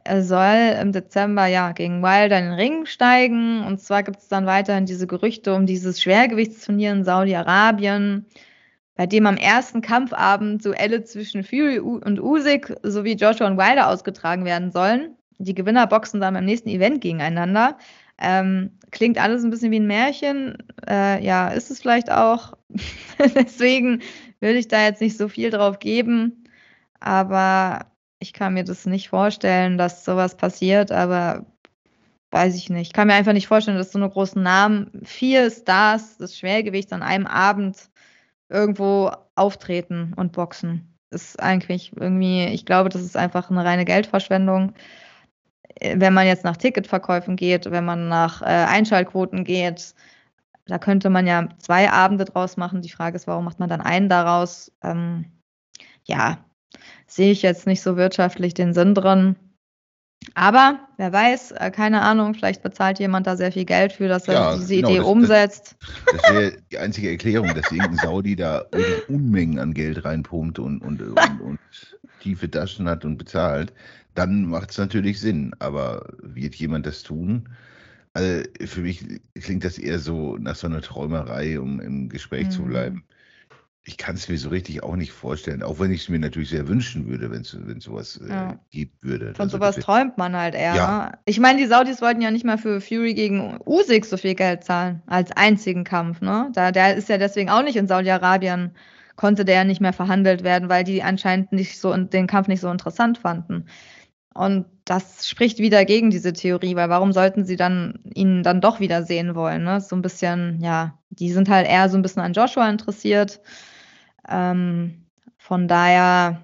er 0.04 0.22
soll 0.22 0.76
im 0.82 0.92
Dezember 0.92 1.46
ja 1.46 1.72
gegen 1.72 2.04
Wilder 2.04 2.40
in 2.40 2.46
den 2.46 2.54
Ring 2.56 2.86
steigen. 2.88 3.64
Und 3.64 3.80
zwar 3.80 4.04
gibt 4.04 4.20
es 4.20 4.28
dann 4.28 4.46
weiterhin 4.46 4.86
diese 4.86 5.08
Gerüchte 5.08 5.56
um 5.56 5.66
dieses 5.66 6.02
Schwergewichtsturnier 6.02 6.92
in 6.92 7.06
Saudi-Arabien 7.06 8.26
bei 9.00 9.08
dem 9.08 9.26
am 9.28 9.38
ersten 9.38 9.80
Kampfabend 9.80 10.66
Duelle 10.66 11.06
zwischen 11.06 11.46
Fury 11.46 11.80
und 11.80 12.20
Usyk 12.20 12.76
sowie 12.84 13.14
Joshua 13.14 13.48
und 13.48 13.58
Wilder 13.58 13.88
ausgetragen 13.88 14.44
werden 14.44 14.72
sollen. 14.72 15.16
Die 15.38 15.56
Gewinner 15.56 15.88
boxen 15.88 16.20
dann 16.20 16.34
beim 16.34 16.44
nächsten 16.44 16.68
Event 16.68 17.00
gegeneinander. 17.00 17.78
Ähm, 18.18 18.72
klingt 18.92 19.18
alles 19.18 19.46
ein 19.46 19.52
bisschen 19.52 19.72
wie 19.72 19.80
ein 19.80 19.88
Märchen. 19.88 20.58
Äh, 20.86 21.24
ja, 21.24 21.48
ist 21.48 21.72
es 21.72 21.80
vielleicht 21.80 22.12
auch. 22.12 22.58
Deswegen 23.36 24.02
will 24.42 24.58
ich 24.58 24.68
da 24.68 24.84
jetzt 24.84 25.00
nicht 25.00 25.16
so 25.16 25.30
viel 25.30 25.50
drauf 25.50 25.80
geben. 25.80 26.44
Aber 27.00 27.86
ich 28.20 28.34
kann 28.34 28.54
mir 28.54 28.66
das 28.66 28.86
nicht 28.86 29.08
vorstellen, 29.08 29.78
dass 29.78 30.04
sowas 30.04 30.36
passiert. 30.36 30.92
Aber 30.92 31.46
weiß 32.32 32.54
ich 32.54 32.70
nicht. 32.70 32.88
Ich 32.88 32.94
kann 32.94 33.08
mir 33.08 33.14
einfach 33.14 33.32
nicht 33.32 33.48
vorstellen, 33.48 33.78
dass 33.78 33.94
so 33.94 34.00
eine 34.00 34.10
großen 34.10 34.44
Namen, 34.44 34.92
vier 35.06 35.50
Stars 35.50 36.18
des 36.18 36.38
Schwergewichts 36.38 36.92
an 36.92 37.02
einem 37.02 37.28
Abend 37.28 37.78
irgendwo 38.50 39.12
auftreten 39.36 40.14
und 40.16 40.32
boxen. 40.34 40.96
Ist 41.12 41.40
eigentlich 41.40 41.92
irgendwie, 41.96 42.46
ich 42.46 42.66
glaube, 42.66 42.90
das 42.90 43.02
ist 43.02 43.18
einfach 43.18 43.50
eine 43.50 43.64
reine 43.64 43.86
Geldverschwendung. 43.86 44.74
Äh, 45.76 45.96
wenn 46.00 46.14
man 46.14 46.28
jetzt 46.28 46.44
nach 46.44 46.58
Ticketverkäufen 46.58 47.36
geht, 47.36 47.72
wenn 47.72 47.86
man 47.86 48.10
nach 48.10 48.42
äh, 48.42 48.46
Einschaltquoten 48.46 49.44
geht, 49.44 49.96
da 50.68 50.78
könnte 50.78 51.10
man 51.10 51.26
ja 51.28 51.50
zwei 51.58 51.90
Abende 51.92 52.26
draus 52.26 52.58
machen. 52.58 52.82
Die 52.82 52.92
Frage 52.92 53.16
ist, 53.16 53.28
warum 53.28 53.46
macht 53.46 53.60
man 53.60 53.70
dann 53.70 53.82
einen 53.82 54.10
daraus? 54.10 54.72
Ähm, 54.84 55.26
ja, 56.06 56.38
sehe 57.08 57.32
ich 57.32 57.42
jetzt 57.42 57.68
nicht 57.68 57.82
so 57.82 57.98
wirtschaftlich 57.98 58.54
den 58.54 58.74
Sinn 58.74 58.94
drin. 58.94 59.36
Aber 60.36 60.80
wer 60.98 61.12
weiß, 61.12 61.52
äh, 61.52 61.72
keine 61.72 62.02
Ahnung, 62.02 62.34
vielleicht 62.34 62.62
bezahlt 62.62 63.00
jemand 63.00 63.26
da 63.26 63.38
sehr 63.38 63.52
viel 63.52 63.66
Geld 63.66 63.94
für, 63.94 64.08
dass 64.08 64.28
er 64.28 64.34
ja, 64.34 64.56
diese 64.56 64.76
genau, 64.76 64.90
Idee 64.90 64.98
das, 64.98 65.08
umsetzt. 65.08 65.76
Das, 66.06 66.22
das 66.22 66.34
wäre 66.34 66.58
die 66.72 66.78
einzige 66.78 67.10
Erklärung, 67.12 67.54
dass 67.56 67.72
irgendein 67.72 67.98
Saudi 67.98 68.36
da 68.36 68.66
Unmengen 69.08 69.60
an 69.60 69.74
Geld 69.74 70.04
reinpumpt 70.04 70.60
und, 70.60 70.82
und, 70.82 71.02
und, 71.02 71.18
und 71.42 71.60
tiefe 72.22 72.52
Taschen 72.52 72.90
hat 72.90 73.06
und 73.06 73.18
bezahlt. 73.18 73.74
Dann 74.16 74.46
macht 74.46 74.72
es 74.72 74.78
natürlich 74.78 75.20
Sinn. 75.20 75.54
Aber 75.60 76.06
wird 76.22 76.56
jemand 76.56 76.86
das 76.86 77.04
tun? 77.04 77.50
Also 78.14 78.44
für 78.66 78.82
mich 78.82 79.06
klingt 79.36 79.64
das 79.64 79.78
eher 79.78 80.00
so 80.00 80.36
nach 80.38 80.56
so 80.56 80.68
einer 80.68 80.82
Träumerei, 80.82 81.60
um 81.60 81.80
im 81.80 82.10
Gespräch 82.10 82.48
mhm. 82.48 82.52
zu 82.52 82.64
bleiben 82.64 83.04
ich 83.90 83.98
kann 83.98 84.14
es 84.14 84.30
mir 84.30 84.38
so 84.38 84.50
richtig 84.50 84.84
auch 84.84 84.96
nicht 84.96 85.12
vorstellen, 85.12 85.64
auch 85.64 85.80
wenn 85.80 85.92
ich 85.92 86.04
es 86.04 86.10
mir 86.10 86.20
natürlich 86.20 86.52
sehr 86.52 86.68
wünschen 86.68 87.08
würde, 87.08 87.32
wenn 87.32 87.42
es 87.42 87.58
sowas 87.84 88.22
äh, 88.24 88.30
ja. 88.30 88.60
geben 88.70 88.92
würde. 89.02 89.34
Von 89.34 89.46
also 89.46 89.58
sowas 89.58 89.78
träumt 89.78 90.16
man 90.16 90.38
halt 90.38 90.54
eher. 90.54 90.76
Ja. 90.76 91.06
Ne? 91.08 91.18
Ich 91.26 91.40
meine, 91.40 91.58
die 91.58 91.66
Saudis 91.66 92.00
wollten 92.00 92.22
ja 92.22 92.30
nicht 92.30 92.46
mal 92.46 92.60
für 92.60 92.82
Fury 92.82 93.16
gegen 93.16 93.58
Usyk 93.66 94.06
so 94.06 94.16
viel 94.16 94.36
Geld 94.36 94.64
zahlen, 94.64 95.02
als 95.08 95.32
einzigen 95.32 95.86
Kampf. 95.86 96.22
Ne? 96.22 96.52
Da, 96.54 96.72
der 96.72 96.98
ist 96.98 97.10
ja 97.10 97.18
deswegen 97.18 97.50
auch 97.50 97.64
nicht 97.64 97.78
in 97.78 97.88
Saudi-Arabien, 97.88 98.76
konnte 99.16 99.44
der 99.44 99.56
ja 99.56 99.64
nicht 99.64 99.82
mehr 99.82 99.94
verhandelt 99.94 100.44
werden, 100.44 100.70
weil 100.70 100.84
die 100.84 101.02
anscheinend 101.02 101.52
nicht 101.52 101.80
so 101.80 101.98
den 101.98 102.28
Kampf 102.28 102.48
nicht 102.48 102.62
so 102.62 102.70
interessant 102.70 103.18
fanden. 103.18 103.66
Und 104.36 104.68
das 104.86 105.28
spricht 105.28 105.58
wieder 105.58 105.84
gegen 105.84 106.12
diese 106.12 106.34
Theorie, 106.34 106.76
weil 106.76 106.90
warum 106.90 107.12
sollten 107.12 107.44
sie 107.44 107.56
dann 107.56 108.00
ihn 108.14 108.44
dann 108.44 108.62
doch 108.62 108.80
wieder 108.80 109.02
sehen 109.02 109.34
wollen? 109.34 109.64
Ne? 109.64 109.82
So 109.82 109.96
ein 109.96 110.04
bisschen, 110.04 110.60
ja, 110.62 111.00
die 111.10 111.32
sind 111.32 111.50
halt 111.50 111.68
eher 111.68 111.90
so 111.90 111.98
ein 111.98 112.04
bisschen 112.04 112.22
an 112.22 112.34
Joshua 112.34 112.70
interessiert. 112.70 113.42
Ähm, 114.30 115.06
von 115.38 115.68
daher, 115.68 116.42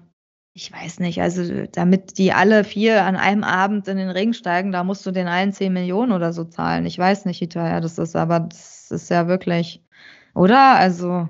ich 0.52 0.72
weiß 0.72 1.00
nicht, 1.00 1.20
also 1.20 1.66
damit 1.72 2.18
die 2.18 2.32
alle 2.32 2.64
vier 2.64 3.04
an 3.04 3.16
einem 3.16 3.44
Abend 3.44 3.88
in 3.88 3.98
den 3.98 4.10
Ring 4.10 4.32
steigen, 4.32 4.72
da 4.72 4.84
musst 4.84 5.04
du 5.06 5.10
den 5.10 5.28
allen 5.28 5.52
10 5.52 5.72
Millionen 5.72 6.12
oder 6.12 6.32
so 6.32 6.44
zahlen. 6.44 6.86
Ich 6.86 6.98
weiß 6.98 7.24
nicht, 7.26 7.40
wie 7.40 7.48
teuer 7.48 7.80
das 7.80 7.98
ist, 7.98 8.16
aber 8.16 8.40
das 8.40 8.90
ist 8.90 9.10
ja 9.10 9.28
wirklich, 9.28 9.82
oder? 10.34 10.76
Also 10.76 11.28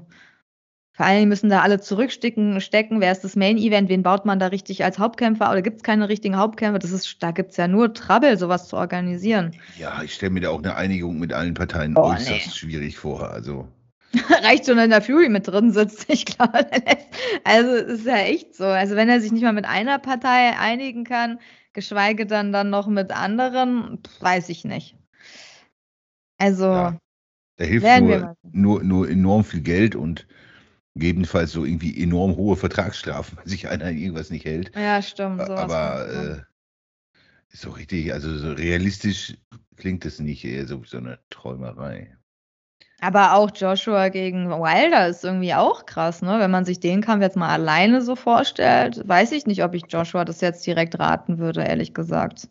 vor 0.96 1.04
allem 1.04 1.28
müssen 1.28 1.50
da 1.50 1.60
alle 1.60 1.78
zurückstecken, 1.78 2.58
stecken. 2.62 3.02
Wer 3.02 3.12
ist 3.12 3.22
das 3.22 3.36
Main-Event? 3.36 3.90
Wen 3.90 4.02
baut 4.02 4.24
man 4.24 4.38
da 4.38 4.46
richtig 4.46 4.82
als 4.82 4.98
Hauptkämpfer? 4.98 5.50
Oder 5.50 5.60
gibt 5.60 5.76
es 5.76 5.82
keine 5.82 6.08
richtigen 6.08 6.38
Hauptkämpfer? 6.38 6.78
Das 6.78 6.90
ist, 6.90 7.22
da 7.22 7.32
gibt 7.32 7.50
es 7.50 7.58
ja 7.58 7.68
nur 7.68 7.92
Trouble, 7.92 8.38
sowas 8.38 8.68
zu 8.68 8.78
organisieren. 8.78 9.54
Ja, 9.78 10.02
ich 10.02 10.14
stelle 10.14 10.30
mir 10.30 10.40
da 10.40 10.48
auch 10.48 10.58
eine 10.58 10.74
Einigung 10.74 11.18
mit 11.18 11.34
allen 11.34 11.52
Parteien 11.52 11.94
oh, 11.98 12.04
äußerst 12.04 12.28
nee. 12.28 12.50
schwierig 12.50 12.96
vor. 12.96 13.30
Also. 13.30 13.68
Reicht 14.42 14.66
schon, 14.66 14.76
wenn 14.76 14.90
der 14.90 15.02
Fury 15.02 15.28
mit 15.28 15.46
drin 15.46 15.72
sitzt. 15.72 16.06
Ich 16.08 16.24
glaube, 16.24 16.66
also 17.44 17.70
es 17.72 18.00
ist 18.00 18.06
ja 18.06 18.18
echt 18.18 18.54
so. 18.54 18.64
Also 18.64 18.96
wenn 18.96 19.08
er 19.08 19.20
sich 19.20 19.32
nicht 19.32 19.42
mal 19.42 19.52
mit 19.52 19.66
einer 19.66 19.98
Partei 19.98 20.56
einigen 20.58 21.04
kann, 21.04 21.40
geschweige 21.72 22.26
dann 22.26 22.52
dann 22.52 22.70
noch 22.70 22.86
mit 22.86 23.12
anderen, 23.12 23.98
weiß 24.20 24.48
ich 24.48 24.64
nicht. 24.64 24.96
Also 26.38 26.64
ja, 26.64 26.98
da 27.56 27.64
hilft 27.64 27.86
nur, 28.00 28.36
nur, 28.52 28.82
nur 28.82 29.08
enorm 29.08 29.44
viel 29.44 29.62
Geld 29.62 29.94
und 29.94 30.26
gegebenenfalls 30.94 31.52
so 31.52 31.64
irgendwie 31.64 32.02
enorm 32.02 32.36
hohe 32.36 32.56
Vertragsstrafen, 32.56 33.38
wenn 33.38 33.48
sich 33.48 33.68
einer 33.68 33.84
an 33.84 33.96
irgendwas 33.96 34.30
nicht 34.30 34.44
hält. 34.44 34.74
Ja, 34.74 35.02
stimmt. 35.02 35.50
Aber 35.50 36.08
äh, 36.08 37.52
ist 37.52 37.62
so 37.62 37.70
richtig, 37.70 38.12
also 38.12 38.36
so 38.36 38.52
realistisch 38.52 39.36
klingt 39.76 40.04
das 40.04 40.18
nicht, 40.18 40.44
eher 40.44 40.66
so, 40.66 40.82
so 40.84 40.96
eine 40.96 41.18
Träumerei. 41.30 42.16
Aber 43.00 43.34
auch 43.34 43.50
Joshua 43.54 44.08
gegen 44.08 44.48
Wilder 44.48 45.08
ist 45.08 45.24
irgendwie 45.24 45.52
auch 45.52 45.84
krass, 45.84 46.22
ne? 46.22 46.38
Wenn 46.38 46.50
man 46.50 46.64
sich 46.64 46.80
den 46.80 47.02
Kampf 47.02 47.22
jetzt 47.22 47.36
mal 47.36 47.50
alleine 47.50 48.00
so 48.00 48.16
vorstellt, 48.16 49.06
weiß 49.06 49.32
ich 49.32 49.46
nicht, 49.46 49.62
ob 49.62 49.74
ich 49.74 49.84
Joshua 49.88 50.24
das 50.24 50.40
jetzt 50.40 50.66
direkt 50.66 50.98
raten 50.98 51.38
würde, 51.38 51.62
ehrlich 51.62 51.92
gesagt. 51.92 52.48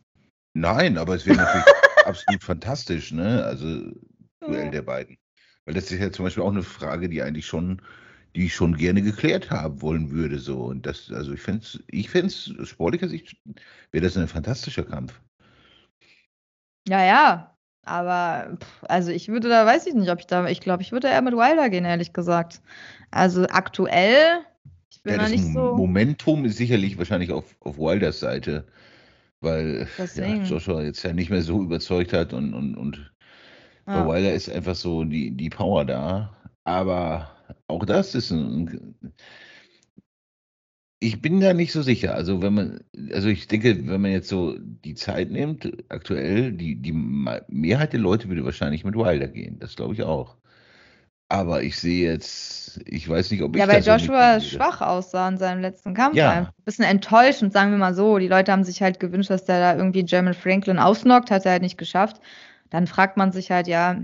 Nein, 0.53 0.97
aber 0.97 1.15
es 1.15 1.25
wäre 1.25 1.37
natürlich 1.37 1.65
absolut 2.05 2.43
fantastisch, 2.43 3.11
ne? 3.11 3.43
Also 3.43 3.91
Duell 4.39 4.69
der 4.71 4.81
beiden. 4.83 5.17
Weil 5.65 5.73
das 5.73 5.91
ist 5.91 5.99
ja 5.99 6.11
zum 6.11 6.25
Beispiel 6.25 6.43
auch 6.43 6.51
eine 6.51 6.63
Frage, 6.63 7.09
die 7.09 7.21
eigentlich 7.21 7.47
schon, 7.47 7.81
die 8.35 8.45
ich 8.45 8.55
schon 8.55 8.77
gerne 8.77 9.01
geklärt 9.01 9.49
haben 9.49 9.81
wollen 9.81 10.11
würde. 10.11 10.37
So. 10.39 10.65
Und 10.65 10.85
das, 10.85 11.11
also 11.11 11.33
ich 11.33 11.41
fände 11.41 11.63
es, 11.63 11.83
ich 11.87 12.09
fände 12.09 12.27
es, 12.27 12.53
sportlicher 12.69 13.07
Sicht 13.07 13.35
wäre 13.91 14.03
das 14.03 14.17
ein 14.17 14.27
fantastischer 14.27 14.83
Kampf. 14.83 15.19
Ja, 16.87 17.03
ja, 17.03 17.54
aber 17.85 18.57
also 18.83 19.11
ich 19.11 19.27
würde 19.27 19.49
da, 19.49 19.65
weiß 19.65 19.85
ich 19.87 19.93
nicht, 19.93 20.09
ob 20.09 20.19
ich 20.19 20.27
da, 20.27 20.47
ich 20.47 20.59
glaube, 20.59 20.83
ich 20.83 20.91
würde 20.91 21.07
eher 21.07 21.21
mit 21.21 21.33
Wilder 21.33 21.69
gehen, 21.69 21.85
ehrlich 21.85 22.13
gesagt. 22.13 22.61
Also 23.11 23.45
aktuell, 23.49 24.39
ich 24.89 25.01
bin 25.03 25.13
ja, 25.13 25.19
da 25.19 25.29
nicht 25.29 25.45
so. 25.45 25.75
Momentum 25.75 26.45
ist 26.45 26.57
sicherlich 26.57 26.97
wahrscheinlich 26.97 27.31
auf, 27.31 27.55
auf 27.61 27.77
Wilders 27.77 28.19
Seite, 28.19 28.65
weil 29.41 29.87
ja, 30.15 30.43
Joshua 30.43 30.81
jetzt 30.81 31.03
ja 31.03 31.13
nicht 31.13 31.29
mehr 31.29 31.41
so 31.41 31.61
überzeugt 31.61 32.13
hat 32.13 32.33
und, 32.33 32.53
und, 32.53 32.75
und 32.75 33.11
ja. 33.87 34.03
bei 34.03 34.15
Wilder 34.15 34.33
ist 34.33 34.49
einfach 34.49 34.75
so 34.75 35.03
die, 35.03 35.31
die 35.31 35.49
Power 35.49 35.85
da. 35.85 36.35
Aber 36.63 37.29
auch 37.67 37.85
das 37.85 38.15
ist 38.15 38.31
ein, 38.31 38.95
ich 41.05 41.21
bin 41.21 41.39
da 41.39 41.53
nicht 41.53 41.71
so 41.71 41.83
sicher. 41.83 42.15
Also 42.15 42.41
wenn 42.41 42.53
man, 42.53 42.79
also 43.13 43.27
ich 43.27 43.47
denke, 43.47 43.87
wenn 43.87 44.01
man 44.01 44.11
jetzt 44.11 44.27
so 44.27 44.55
die 44.57 44.95
Zeit 44.95 45.29
nimmt, 45.29 45.71
aktuell, 45.89 46.51
die, 46.51 46.75
die 46.75 46.93
Mehrheit 47.47 47.93
der 47.93 47.99
Leute 47.99 48.27
würde 48.27 48.43
wahrscheinlich 48.43 48.83
mit 48.83 48.95
Wilder 48.95 49.27
gehen. 49.27 49.59
Das 49.59 49.75
glaube 49.75 49.93
ich 49.93 50.01
auch. 50.01 50.35
Aber 51.29 51.61
ich 51.61 51.79
sehe 51.79 52.11
jetzt, 52.11 52.81
ich 52.85 53.07
weiß 53.07 53.29
nicht, 53.31 53.43
ob 53.43 53.55
ich. 53.55 53.61
Ja, 53.61 53.67
weil 53.67 53.83
Joshua 53.83 54.39
so 54.39 54.47
schwach 54.47 54.81
aussah 54.81 55.27
in 55.27 55.37
seinem 55.37 55.61
letzten 55.61 55.93
Kampf. 55.93 56.15
Ja. 56.15 56.31
Ein 56.31 56.47
bisschen 56.65 56.85
enttäuschend, 56.85 57.53
sagen 57.53 57.71
wir 57.71 57.77
mal 57.77 57.93
so. 57.93 58.17
Die 58.17 58.27
Leute 58.27 58.51
haben 58.51 58.63
sich 58.63 58.81
halt 58.81 58.99
gewünscht, 58.99 59.29
dass 59.29 59.45
der 59.45 59.59
da 59.59 59.75
irgendwie 59.75 60.03
German 60.03 60.33
Franklin 60.33 60.79
ausnockt, 60.79 61.29
hat 61.29 61.45
er 61.45 61.53
halt 61.53 61.61
nicht 61.61 61.77
geschafft. 61.77 62.19
Dann 62.71 62.87
fragt 62.87 63.15
man 63.17 63.31
sich 63.31 63.51
halt, 63.51 63.67
ja, 63.67 64.01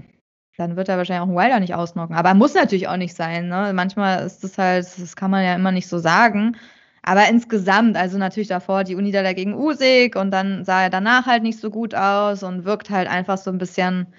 dann 0.57 0.75
wird 0.75 0.89
er 0.89 0.97
wahrscheinlich 0.97 1.21
auch 1.21 1.27
einen 1.27 1.37
Wilder 1.37 1.59
nicht 1.59 1.73
ausnocken. 1.73 2.15
Aber 2.15 2.33
muss 2.35 2.53
natürlich 2.53 2.87
auch 2.87 2.97
nicht 2.97 3.15
sein. 3.15 3.47
Ne? 3.47 3.71
Manchmal 3.73 4.25
ist 4.25 4.43
das 4.43 4.57
halt, 4.59 4.85
das 4.85 5.15
kann 5.15 5.31
man 5.31 5.43
ja 5.43 5.55
immer 5.55 5.71
nicht 5.71 5.87
so 5.87 5.97
sagen. 5.97 6.57
Aber 7.03 7.27
insgesamt, 7.27 7.97
also 7.97 8.17
natürlich 8.17 8.49
davor 8.49 8.83
die 8.83 8.95
Uni 8.95 9.11
da 9.11 9.23
dagegen 9.23 9.55
Usig 9.55 10.15
und 10.15 10.31
dann 10.31 10.65
sah 10.65 10.83
er 10.83 10.89
danach 10.89 11.25
halt 11.25 11.41
nicht 11.41 11.59
so 11.59 11.71
gut 11.71 11.95
aus 11.95 12.43
und 12.43 12.63
wirkt 12.63 12.89
halt 12.89 13.09
einfach 13.09 13.37
so 13.37 13.49
ein 13.49 13.57
bisschen, 13.57 14.13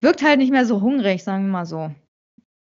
wirkt 0.00 0.22
halt 0.22 0.38
nicht 0.38 0.52
mehr 0.52 0.64
so 0.64 0.80
hungrig, 0.80 1.24
sagen 1.24 1.46
wir 1.46 1.52
mal 1.52 1.66
so. 1.66 1.92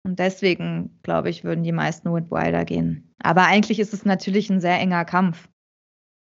Und 0.06 0.18
deswegen, 0.18 1.00
glaube 1.02 1.30
ich, 1.30 1.44
würden 1.44 1.64
die 1.64 1.72
meisten 1.72 2.12
mit 2.12 2.30
Wilder 2.30 2.64
gehen. 2.64 3.14
Aber 3.22 3.46
eigentlich 3.46 3.80
ist 3.80 3.94
es 3.94 4.04
natürlich 4.04 4.50
ein 4.50 4.60
sehr 4.60 4.78
enger 4.78 5.04
Kampf. 5.04 5.48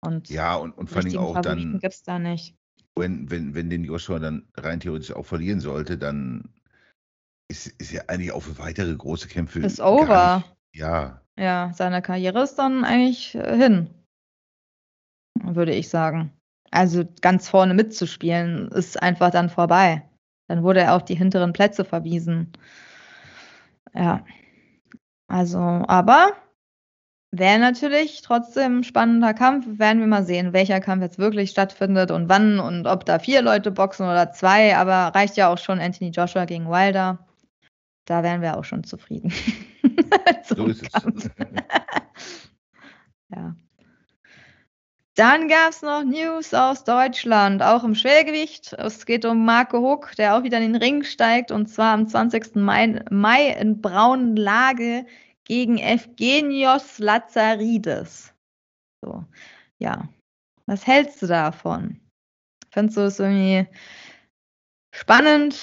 Und 0.00 0.30
ja, 0.30 0.54
und, 0.54 0.78
und 0.78 0.88
vor 0.88 1.02
allem 1.02 1.18
auch 1.18 1.40
dann. 1.40 1.78
Gibt's 1.80 2.02
da 2.02 2.18
nicht. 2.18 2.54
Wenn, 2.94 3.30
wenn, 3.30 3.54
wenn 3.54 3.68
den 3.68 3.84
Joshua 3.84 4.18
dann 4.18 4.48
rein 4.56 4.80
theoretisch 4.80 5.12
auch 5.12 5.26
verlieren 5.26 5.60
sollte, 5.60 5.98
dann 5.98 6.48
ist, 7.48 7.66
ist 7.66 7.92
ja 7.92 8.02
eigentlich 8.06 8.32
auch 8.32 8.42
für 8.42 8.58
weitere 8.58 8.94
große 8.94 9.28
Kämpfe. 9.28 9.60
Ist 9.60 9.80
over. 9.80 10.36
Nicht, 10.36 10.80
ja, 10.80 11.20
ja, 11.38 11.70
seine 11.74 12.02
Karriere 12.02 12.42
ist 12.42 12.56
dann 12.56 12.84
eigentlich 12.84 13.34
äh, 13.34 13.56
hin, 13.56 13.90
würde 15.42 15.74
ich 15.74 15.88
sagen. 15.88 16.32
Also 16.70 17.04
ganz 17.20 17.48
vorne 17.48 17.74
mitzuspielen 17.74 18.68
ist 18.68 19.02
einfach 19.02 19.30
dann 19.30 19.48
vorbei. 19.48 20.02
Dann 20.48 20.62
wurde 20.62 20.80
er 20.80 20.94
auf 20.94 21.04
die 21.04 21.14
hinteren 21.14 21.52
Plätze 21.52 21.84
verwiesen. 21.84 22.52
Ja. 23.94 24.24
Also, 25.28 25.58
aber 25.58 26.32
wäre 27.32 27.58
natürlich 27.58 28.22
trotzdem 28.22 28.78
ein 28.78 28.84
spannender 28.84 29.34
Kampf. 29.34 29.66
Werden 29.78 30.00
wir 30.00 30.06
mal 30.06 30.24
sehen, 30.24 30.52
welcher 30.52 30.80
Kampf 30.80 31.02
jetzt 31.02 31.18
wirklich 31.18 31.50
stattfindet 31.50 32.10
und 32.10 32.28
wann 32.28 32.60
und 32.60 32.86
ob 32.86 33.04
da 33.04 33.18
vier 33.18 33.42
Leute 33.42 33.70
boxen 33.70 34.06
oder 34.06 34.32
zwei. 34.32 34.76
Aber 34.76 35.14
reicht 35.14 35.36
ja 35.36 35.48
auch 35.48 35.58
schon 35.58 35.80
Anthony 35.80 36.10
Joshua 36.10 36.44
gegen 36.44 36.68
Wilder. 36.68 37.26
Da 38.06 38.22
wären 38.22 38.40
wir 38.42 38.56
auch 38.56 38.64
schon 38.64 38.84
zufrieden. 38.84 39.32
so 40.44 40.66
ist 40.66 40.82
es. 40.82 41.30
ja. 43.30 43.56
Dann 45.14 45.48
gab 45.48 45.70
es 45.70 45.80
noch 45.80 46.04
News 46.04 46.52
aus 46.52 46.84
Deutschland, 46.84 47.62
auch 47.62 47.84
im 47.84 47.94
Schwergewicht. 47.94 48.74
Es 48.74 49.06
geht 49.06 49.24
um 49.24 49.46
Marco 49.46 49.78
Huck, 49.78 50.14
der 50.16 50.36
auch 50.36 50.42
wieder 50.42 50.58
in 50.58 50.72
den 50.74 50.82
Ring 50.82 51.04
steigt 51.04 51.50
und 51.50 51.68
zwar 51.68 51.94
am 51.94 52.06
20. 52.06 52.54
Mai, 52.56 53.02
Mai 53.10 53.48
in 53.52 53.80
Braunlage 53.80 55.06
gegen 55.44 55.78
Evgenios 55.78 56.98
Lazaridis. 56.98 58.34
So, 59.02 59.24
ja. 59.78 60.08
Was 60.66 60.86
hältst 60.86 61.22
du 61.22 61.28
davon? 61.28 62.00
Findest 62.70 62.96
du 62.98 63.00
das 63.02 63.20
irgendwie 63.20 63.66
spannend? 64.90 65.56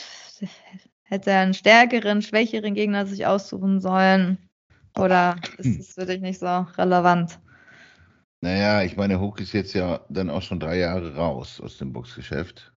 Hätte 1.13 1.29
er 1.29 1.41
einen 1.41 1.53
stärkeren, 1.53 2.23
schwächeren 2.23 2.73
Gegner 2.73 3.05
sich 3.05 3.27
aussuchen 3.27 3.79
sollen? 3.79 4.39
Oder 4.97 5.35
ist 5.59 5.79
es 5.79 5.93
für 5.93 6.07
dich 6.07 6.21
nicht 6.21 6.39
so 6.39 6.65
relevant? 6.75 7.37
Naja, 8.41 8.81
ich 8.81 8.97
meine, 8.97 9.21
Hook 9.21 9.39
ist 9.39 9.53
jetzt 9.53 9.75
ja 9.75 9.99
dann 10.09 10.31
auch 10.31 10.41
schon 10.41 10.59
drei 10.59 10.79
Jahre 10.79 11.15
raus 11.15 11.61
aus 11.61 11.77
dem 11.77 11.93
Boxgeschäft. 11.93 12.73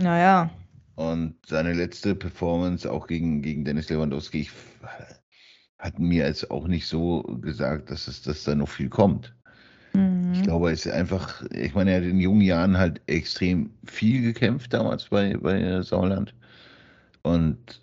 Naja. 0.00 0.50
Und 0.96 1.36
seine 1.46 1.72
letzte 1.72 2.14
Performance 2.14 2.92
auch 2.92 3.06
gegen, 3.06 3.40
gegen 3.40 3.64
Dennis 3.64 3.88
Lewandowski 3.88 4.40
ich, 4.40 4.50
hat 5.78 5.98
mir 5.98 6.26
jetzt 6.26 6.50
auch 6.50 6.68
nicht 6.68 6.86
so 6.86 7.22
gesagt, 7.40 7.90
dass, 7.90 8.06
es, 8.06 8.20
dass 8.20 8.44
da 8.44 8.54
noch 8.54 8.68
viel 8.68 8.90
kommt. 8.90 9.34
Mhm. 9.94 10.34
Ich 10.34 10.42
glaube, 10.42 10.72
es 10.72 10.84
ist 10.84 10.92
einfach, 10.92 11.42
ich 11.52 11.74
meine, 11.74 11.92
er 11.92 12.02
hat 12.02 12.04
in 12.04 12.20
jungen 12.20 12.42
Jahren 12.42 12.76
halt 12.76 13.00
extrem 13.06 13.70
viel 13.86 14.20
gekämpft 14.20 14.74
damals 14.74 15.06
bei, 15.06 15.34
bei 15.38 15.80
Sauerland. 15.80 16.34
Und 17.28 17.82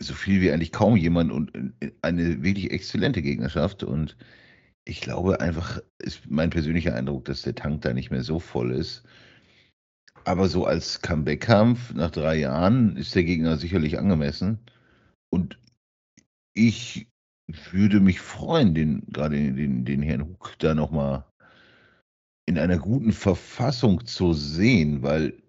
so 0.00 0.14
viel 0.14 0.40
wie 0.40 0.50
eigentlich 0.50 0.72
kaum 0.72 0.96
jemand 0.96 1.32
und 1.32 1.52
eine 2.02 2.42
wirklich 2.42 2.70
exzellente 2.70 3.22
Gegnerschaft. 3.22 3.82
Und 3.82 4.16
ich 4.84 5.00
glaube 5.00 5.40
einfach, 5.40 5.80
ist 5.98 6.30
mein 6.30 6.50
persönlicher 6.50 6.94
Eindruck, 6.94 7.24
dass 7.24 7.42
der 7.42 7.54
Tank 7.54 7.82
da 7.82 7.92
nicht 7.92 8.10
mehr 8.10 8.22
so 8.22 8.38
voll 8.38 8.72
ist. 8.72 9.04
Aber 10.24 10.48
so 10.48 10.64
als 10.64 11.02
Comeback-Kampf 11.02 11.94
nach 11.94 12.10
drei 12.10 12.36
Jahren 12.36 12.96
ist 12.96 13.14
der 13.14 13.24
Gegner 13.24 13.56
sicherlich 13.56 13.98
angemessen. 13.98 14.58
Und 15.30 15.58
ich 16.54 17.08
würde 17.72 18.00
mich 18.00 18.20
freuen, 18.20 18.74
den, 18.74 19.04
gerade 19.08 19.36
den, 19.36 19.84
den 19.84 20.02
Herrn 20.02 20.22
Huck 20.22 20.54
da 20.58 20.74
nochmal 20.74 21.24
in 22.46 22.58
einer 22.58 22.78
guten 22.78 23.12
Verfassung 23.12 24.06
zu 24.06 24.32
sehen, 24.32 25.02
weil, 25.02 25.42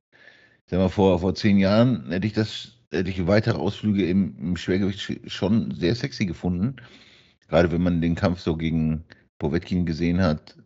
sag 0.66 0.80
mal, 0.80 0.90
vor, 0.90 1.20
vor 1.20 1.36
zehn 1.36 1.58
Jahren 1.58 2.10
hätte 2.10 2.28
ich 2.28 2.34
das, 2.34 2.75
ich 3.04 3.28
weitere 3.28 3.58
Ausflüge 3.58 4.06
im, 4.06 4.38
im 4.38 4.58
Schwergewicht 4.58 5.32
schon 5.32 5.72
sehr 5.72 5.96
sexy 5.96 6.26
gefunden. 6.26 6.78
Gerade 7.48 7.72
wenn 7.72 7.82
man 7.82 8.02
den 8.02 8.16
Kampf 8.16 8.40
so 8.40 8.56
gegen 8.58 9.06
Povetkin 9.40 9.86
gesehen 9.86 10.22
hat, 10.22 10.58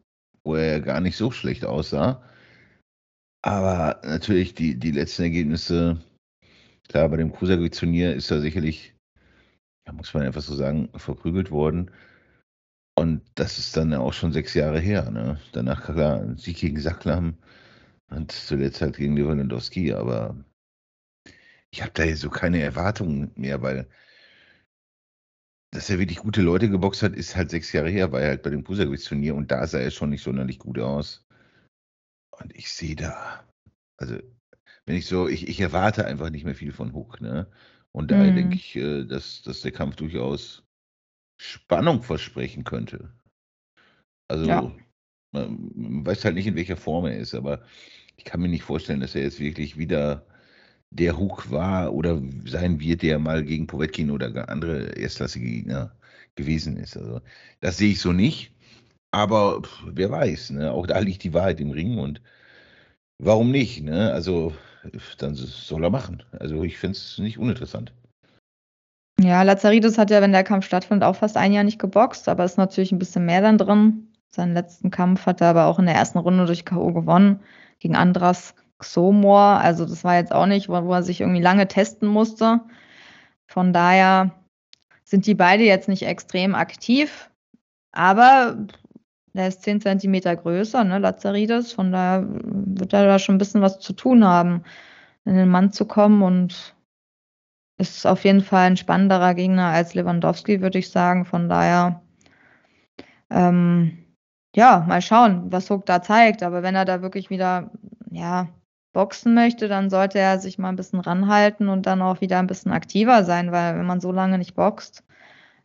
wo 0.43 0.55
er 0.55 0.79
gar 0.81 1.01
nicht 1.01 1.17
so 1.17 1.31
schlecht 1.31 1.65
aussah. 1.65 2.23
Aber 3.41 4.01
natürlich 4.03 4.53
die, 4.53 4.77
die 4.77 4.91
letzten 4.91 5.23
Ergebnisse, 5.23 6.01
klar, 6.87 7.09
bei 7.09 7.17
dem 7.17 7.31
Cruisergewicht-Turnier 7.31 8.13
ist 8.15 8.31
er 8.31 8.41
sicherlich, 8.41 8.93
muss 9.91 10.13
man 10.13 10.23
einfach 10.23 10.41
so 10.41 10.55
sagen, 10.55 10.89
verprügelt 10.95 11.51
worden. 11.51 11.91
Und 12.95 13.21
das 13.35 13.57
ist 13.57 13.77
dann 13.77 13.93
auch 13.93 14.13
schon 14.13 14.33
sechs 14.33 14.53
Jahre 14.53 14.79
her. 14.79 15.09
Ne? 15.09 15.39
Danach, 15.53 15.85
klar, 15.85 16.35
Sieg 16.35 16.57
gegen 16.57 16.79
Sacklam 16.79 17.37
und 18.11 18.31
zuletzt 18.31 18.81
halt 18.81 18.97
gegen 18.97 19.15
Lewandowski. 19.15 19.93
Aber 19.93 20.35
ich 21.71 21.81
habe 21.81 21.91
da 21.93 22.15
so 22.15 22.29
keine 22.29 22.61
Erwartungen 22.61 23.31
mehr, 23.35 23.61
weil 23.61 23.87
dass 25.71 25.89
er 25.89 25.99
wirklich 25.99 26.17
gute 26.17 26.41
Leute 26.41 26.69
geboxt 26.69 27.03
hat, 27.03 27.13
ist 27.13 27.35
halt 27.35 27.51
sechs 27.51 27.71
Jahre 27.71 27.89
her, 27.89 28.11
war 28.11 28.21
er 28.21 28.29
halt 28.29 28.43
bei 28.43 28.49
dem 28.49 28.63
Cruisergewichtsturnier 28.63 29.35
und 29.35 29.51
da 29.51 29.67
sah 29.67 29.79
er 29.79 29.91
schon 29.91 30.09
nicht 30.09 30.23
sonderlich 30.23 30.57
gut 30.57 30.79
aus. 30.79 31.27
Und 32.31 32.55
ich 32.55 32.71
sehe 32.71 32.95
da, 32.95 33.43
also 33.97 34.17
wenn 34.85 34.95
ich 34.95 35.05
so, 35.05 35.27
ich, 35.27 35.47
ich 35.47 35.59
erwarte 35.59 36.05
einfach 36.05 36.31
nicht 36.31 36.45
mehr 36.45 36.55
viel 36.55 36.71
von 36.71 36.93
Hook, 36.93 37.21
ne? 37.21 37.47
Und 37.91 38.11
daher 38.11 38.31
mhm. 38.31 38.35
denke 38.35 38.55
ich, 38.55 38.75
äh, 38.75 39.03
dass, 39.03 39.41
dass 39.43 39.61
der 39.61 39.71
Kampf 39.71 39.95
durchaus 39.95 40.63
Spannung 41.39 42.01
versprechen 42.01 42.63
könnte. 42.63 43.11
Also 44.27 44.45
ja. 44.45 44.75
man 45.31 46.05
weiß 46.05 46.25
halt 46.25 46.35
nicht, 46.35 46.47
in 46.47 46.55
welcher 46.55 46.77
Form 46.77 47.05
er 47.05 47.17
ist, 47.17 47.33
aber 47.33 47.63
ich 48.17 48.25
kann 48.25 48.41
mir 48.41 48.49
nicht 48.49 48.63
vorstellen, 48.63 48.99
dass 48.99 49.15
er 49.15 49.23
jetzt 49.23 49.39
wirklich 49.39 49.77
wieder 49.77 50.25
der 50.91 51.17
Hook 51.17 51.51
war 51.51 51.93
oder 51.93 52.21
sein 52.45 52.79
wird, 52.79 53.01
der 53.01 53.19
mal 53.19 53.43
gegen 53.43 53.67
Povetkin 53.67 54.11
oder 54.11 54.49
andere 54.49 54.97
erstklassige 54.97 55.45
Gegner 55.45 55.91
gewesen 56.35 56.77
ist. 56.77 56.97
Also 56.97 57.21
das 57.61 57.77
sehe 57.77 57.91
ich 57.91 58.01
so 58.01 58.11
nicht. 58.11 58.51
Aber 59.11 59.61
wer 59.85 60.11
weiß, 60.11 60.51
ne? 60.51 60.71
auch 60.71 60.87
da 60.87 60.99
liegt 60.99 61.23
die 61.23 61.33
Wahrheit 61.33 61.59
im 61.59 61.71
Ring 61.71 61.97
und 61.97 62.21
warum 63.17 63.51
nicht? 63.51 63.83
Ne? 63.83 64.11
Also 64.11 64.53
dann 65.17 65.35
soll 65.35 65.83
er 65.83 65.89
machen. 65.89 66.23
Also 66.39 66.63
ich 66.63 66.77
finde 66.77 66.97
es 66.97 67.17
nicht 67.17 67.37
uninteressant. 67.37 67.91
Ja, 69.19 69.43
Lazaridis 69.43 69.97
hat 69.97 70.11
ja, 70.11 70.21
wenn 70.21 70.31
der 70.31 70.43
Kampf 70.43 70.65
stattfindet, 70.65 71.03
auch 71.03 71.15
fast 71.15 71.35
ein 71.35 71.51
Jahr 71.51 71.65
nicht 71.65 71.79
geboxt, 71.79 72.29
aber 72.29 72.45
ist 72.45 72.57
natürlich 72.57 72.91
ein 72.91 72.99
bisschen 72.99 73.25
mehr 73.25 73.41
dann 73.41 73.57
drin. 73.57 74.07
Seinen 74.31 74.53
letzten 74.53 74.91
Kampf 74.91 75.25
hat 75.25 75.41
er 75.41 75.47
aber 75.47 75.65
auch 75.65 75.79
in 75.79 75.87
der 75.87 75.95
ersten 75.95 76.19
Runde 76.19 76.45
durch 76.45 76.63
K.O. 76.63 76.93
gewonnen 76.93 77.41
gegen 77.79 77.95
Andras 77.95 78.53
Xomor. 78.79 79.59
Also 79.61 79.85
das 79.85 80.03
war 80.03 80.15
jetzt 80.15 80.33
auch 80.33 80.45
nicht, 80.45 80.69
wo, 80.69 80.83
wo 80.85 80.93
er 80.93 81.03
sich 81.03 81.21
irgendwie 81.21 81.41
lange 81.41 81.67
testen 81.67 82.07
musste. 82.07 82.61
Von 83.47 83.73
daher 83.73 84.31
sind 85.03 85.25
die 85.25 85.35
beide 85.35 85.63
jetzt 85.63 85.89
nicht 85.89 86.03
extrem 86.03 86.55
aktiv, 86.55 87.29
aber 87.91 88.57
der 89.33 89.47
ist 89.47 89.63
10 89.63 89.81
Zentimeter 89.81 90.35
größer, 90.35 90.83
ne, 90.83 90.99
Lazaridis. 90.99 91.73
Von 91.73 91.91
daher 91.91 92.25
wird 92.27 92.93
er 92.93 93.05
da 93.05 93.19
schon 93.19 93.35
ein 93.35 93.39
bisschen 93.39 93.61
was 93.61 93.79
zu 93.79 93.93
tun 93.93 94.23
haben, 94.23 94.63
in 95.25 95.35
den 95.35 95.49
Mann 95.49 95.71
zu 95.71 95.85
kommen 95.85 96.21
und 96.23 96.75
ist 97.77 98.05
auf 98.05 98.23
jeden 98.25 98.41
Fall 98.41 98.67
ein 98.67 98.77
spannenderer 98.77 99.33
Gegner 99.33 99.67
als 99.67 99.93
Lewandowski, 99.93 100.61
würde 100.61 100.79
ich 100.79 100.89
sagen. 100.89 101.25
Von 101.25 101.47
daher, 101.47 102.01
ähm, 103.29 104.05
ja, 104.55 104.83
mal 104.87 105.01
schauen, 105.01 105.51
was 105.51 105.69
Hook 105.69 105.85
da 105.85 106.01
zeigt. 106.01 106.43
Aber 106.43 106.61
wenn 106.63 106.75
er 106.75 106.85
da 106.85 107.01
wirklich 107.01 107.29
wieder, 107.29 107.71
ja, 108.11 108.49
boxen 108.99 109.33
möchte, 109.33 109.69
dann 109.69 109.89
sollte 109.89 110.19
er 110.19 110.39
sich 110.39 110.57
mal 110.57 110.67
ein 110.67 110.75
bisschen 110.75 110.99
ranhalten 110.99 111.69
und 111.69 111.85
dann 111.85 112.01
auch 112.01 112.19
wieder 112.19 112.37
ein 112.37 112.47
bisschen 112.47 112.73
aktiver 112.73 113.23
sein, 113.23 113.53
weil 113.53 113.77
wenn 113.77 113.85
man 113.85 114.01
so 114.01 114.11
lange 114.11 114.37
nicht 114.37 114.55
boxt, 114.55 115.05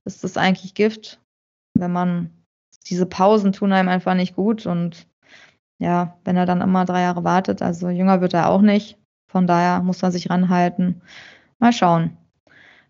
ist 0.05 0.23
das 0.23 0.37
eigentlich 0.37 0.75
Gift. 0.75 1.21
Wenn 1.77 1.91
man 1.91 2.31
diese 2.87 3.07
Pausen 3.07 3.51
tun 3.53 3.73
einem 3.73 3.89
einfach 3.89 4.15
nicht 4.15 4.37
gut 4.37 4.67
und 4.67 5.09
ja, 5.81 6.17
wenn 6.25 6.37
er 6.37 6.47
dann 6.47 6.61
immer 6.61 6.85
drei 6.85 7.03
Jahre 7.03 7.25
wartet, 7.25 7.61
also 7.61 7.89
jünger 7.89 8.21
wird 8.21 8.35
er 8.35 8.51
auch 8.51 8.63
nicht. 8.63 8.99
Von 9.29 9.49
daher 9.49 9.83
muss 9.83 10.05
er 10.05 10.13
sich 10.13 10.31
ranhalten. 10.31 11.03
Mal 11.59 11.73
schauen. 11.73 12.17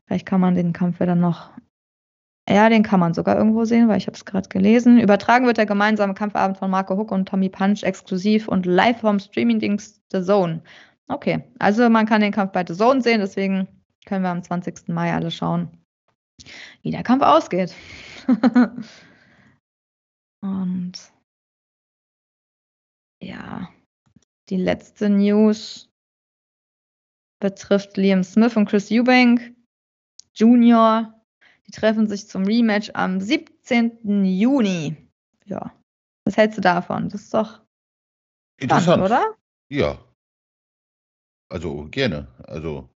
Vielleicht 0.05 0.27
kann 0.27 0.43
man 0.43 0.55
den 0.55 0.75
Kampf 0.75 1.01
ja 1.01 1.07
dann 1.07 1.21
noch 1.21 1.53
ja, 2.49 2.69
den 2.69 2.83
kann 2.83 3.01
man 3.01 3.15
sogar 3.15 3.37
irgendwo 3.39 3.65
sehen, 3.65 3.89
weil 3.89 3.97
ich 3.97 4.07
habe 4.07 4.17
es 4.17 4.25
gerade 4.27 4.49
gelesen. 4.51 5.01
Übertragen 5.01 5.47
wird 5.47 5.57
der 5.57 5.67
gemeinsame 5.67 6.13
Kampfabend 6.13 6.59
von 6.59 6.71
Marco 6.71 6.97
Hook 6.97 7.11
und 7.11 7.27
Tommy 7.27 7.49
Punch 7.49 7.83
exklusiv 7.83 8.49
und 8.49 8.67
live 8.67 9.01
vom 9.01 9.19
Streaming-Dings 9.19 10.03
The 10.13 10.23
Zone. 10.23 10.63
Okay, 11.09 11.43
also 11.59 11.89
man 11.89 12.07
kann 12.07 12.21
den 12.21 12.33
Kampf 12.33 12.53
bei 12.53 12.65
The 12.67 12.75
Zone 12.75 13.01
sehen, 13.01 13.21
deswegen 13.21 13.67
können 14.05 14.25
wir 14.25 14.31
am 14.31 14.43
20. 14.43 14.89
Mai 14.89 15.15
alle 15.15 15.31
schauen, 15.31 15.71
wie 16.83 16.91
der 16.91 17.03
Kampf 17.03 17.23
ausgeht. 17.23 17.75
und 20.43 20.93
ja, 23.23 23.71
die 24.51 24.59
letzte 24.59 25.09
News 25.09 25.91
betrifft 27.41 27.97
Liam 27.97 28.23
Smith 28.23 28.57
und 28.57 28.69
Chris 28.69 28.91
Eubank 28.91 29.55
Junior 30.35 31.14
die 31.67 31.71
treffen 31.73 32.07
sich 32.09 32.29
zum 32.29 32.45
Rematch 32.45 32.91
am 32.95 33.21
17. 33.21 34.25
Juni. 34.25 34.97
Ja. 35.47 35.73
Was 36.25 36.37
hältst 36.37 36.59
du 36.59 36.63
davon? 36.63 37.09
Das 37.09 37.23
ist 37.23 37.35
doch 37.35 37.61
interessant, 38.59 39.03
oder? 39.03 39.35
Ja. 39.71 39.99
Also 41.51 41.87
gerne. 41.91 42.29
Also 42.45 42.89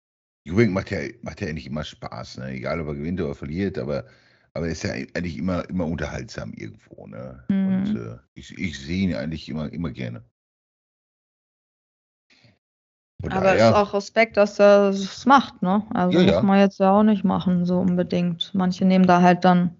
Ewing 0.46 0.72
macht 0.72 0.92
ja, 0.92 1.00
macht 1.22 1.42
ja 1.42 1.48
eigentlich 1.48 1.68
immer 1.68 1.84
Spaß, 1.84 2.38
ne? 2.38 2.52
Egal 2.52 2.80
ob 2.82 2.88
er 2.88 2.96
gewinnt 2.96 3.20
oder 3.20 3.36
verliert, 3.36 3.78
aber, 3.78 4.06
aber 4.54 4.68
er 4.68 4.72
ist 4.72 4.84
ja 4.84 4.92
eigentlich 4.92 5.38
immer, 5.38 5.70
immer 5.70 5.86
unterhaltsam 5.86 6.54
irgendwo, 6.54 7.08
ne? 7.08 7.44
Mhm. 7.50 7.68
Und 7.68 7.96
äh, 7.96 8.18
ich, 8.34 8.58
ich 8.58 8.80
sehe 8.80 9.10
ihn 9.10 9.15
eigentlich 9.15 9.50
immer, 9.50 9.72
immer 9.72 9.92
gerne. 9.92 10.24
Von 13.22 13.32
Aber 13.32 13.56
es 13.56 13.62
ist 13.62 13.74
auch 13.74 13.94
Respekt, 13.94 14.38
dass 14.38 14.60
er 14.60 14.90
es 14.90 15.26
macht, 15.26 15.62
ne? 15.63 15.84
Also 15.94 16.20
ja, 16.20 16.34
muss 16.34 16.44
man 16.44 16.60
jetzt 16.60 16.80
ja 16.80 16.92
auch 16.92 17.04
nicht 17.04 17.24
machen, 17.24 17.65
so 17.65 17.80
unbedingt. 17.80 18.52
Manche 18.54 18.86
nehmen 18.86 19.08
da 19.08 19.22
halt 19.22 19.44
dann 19.44 19.76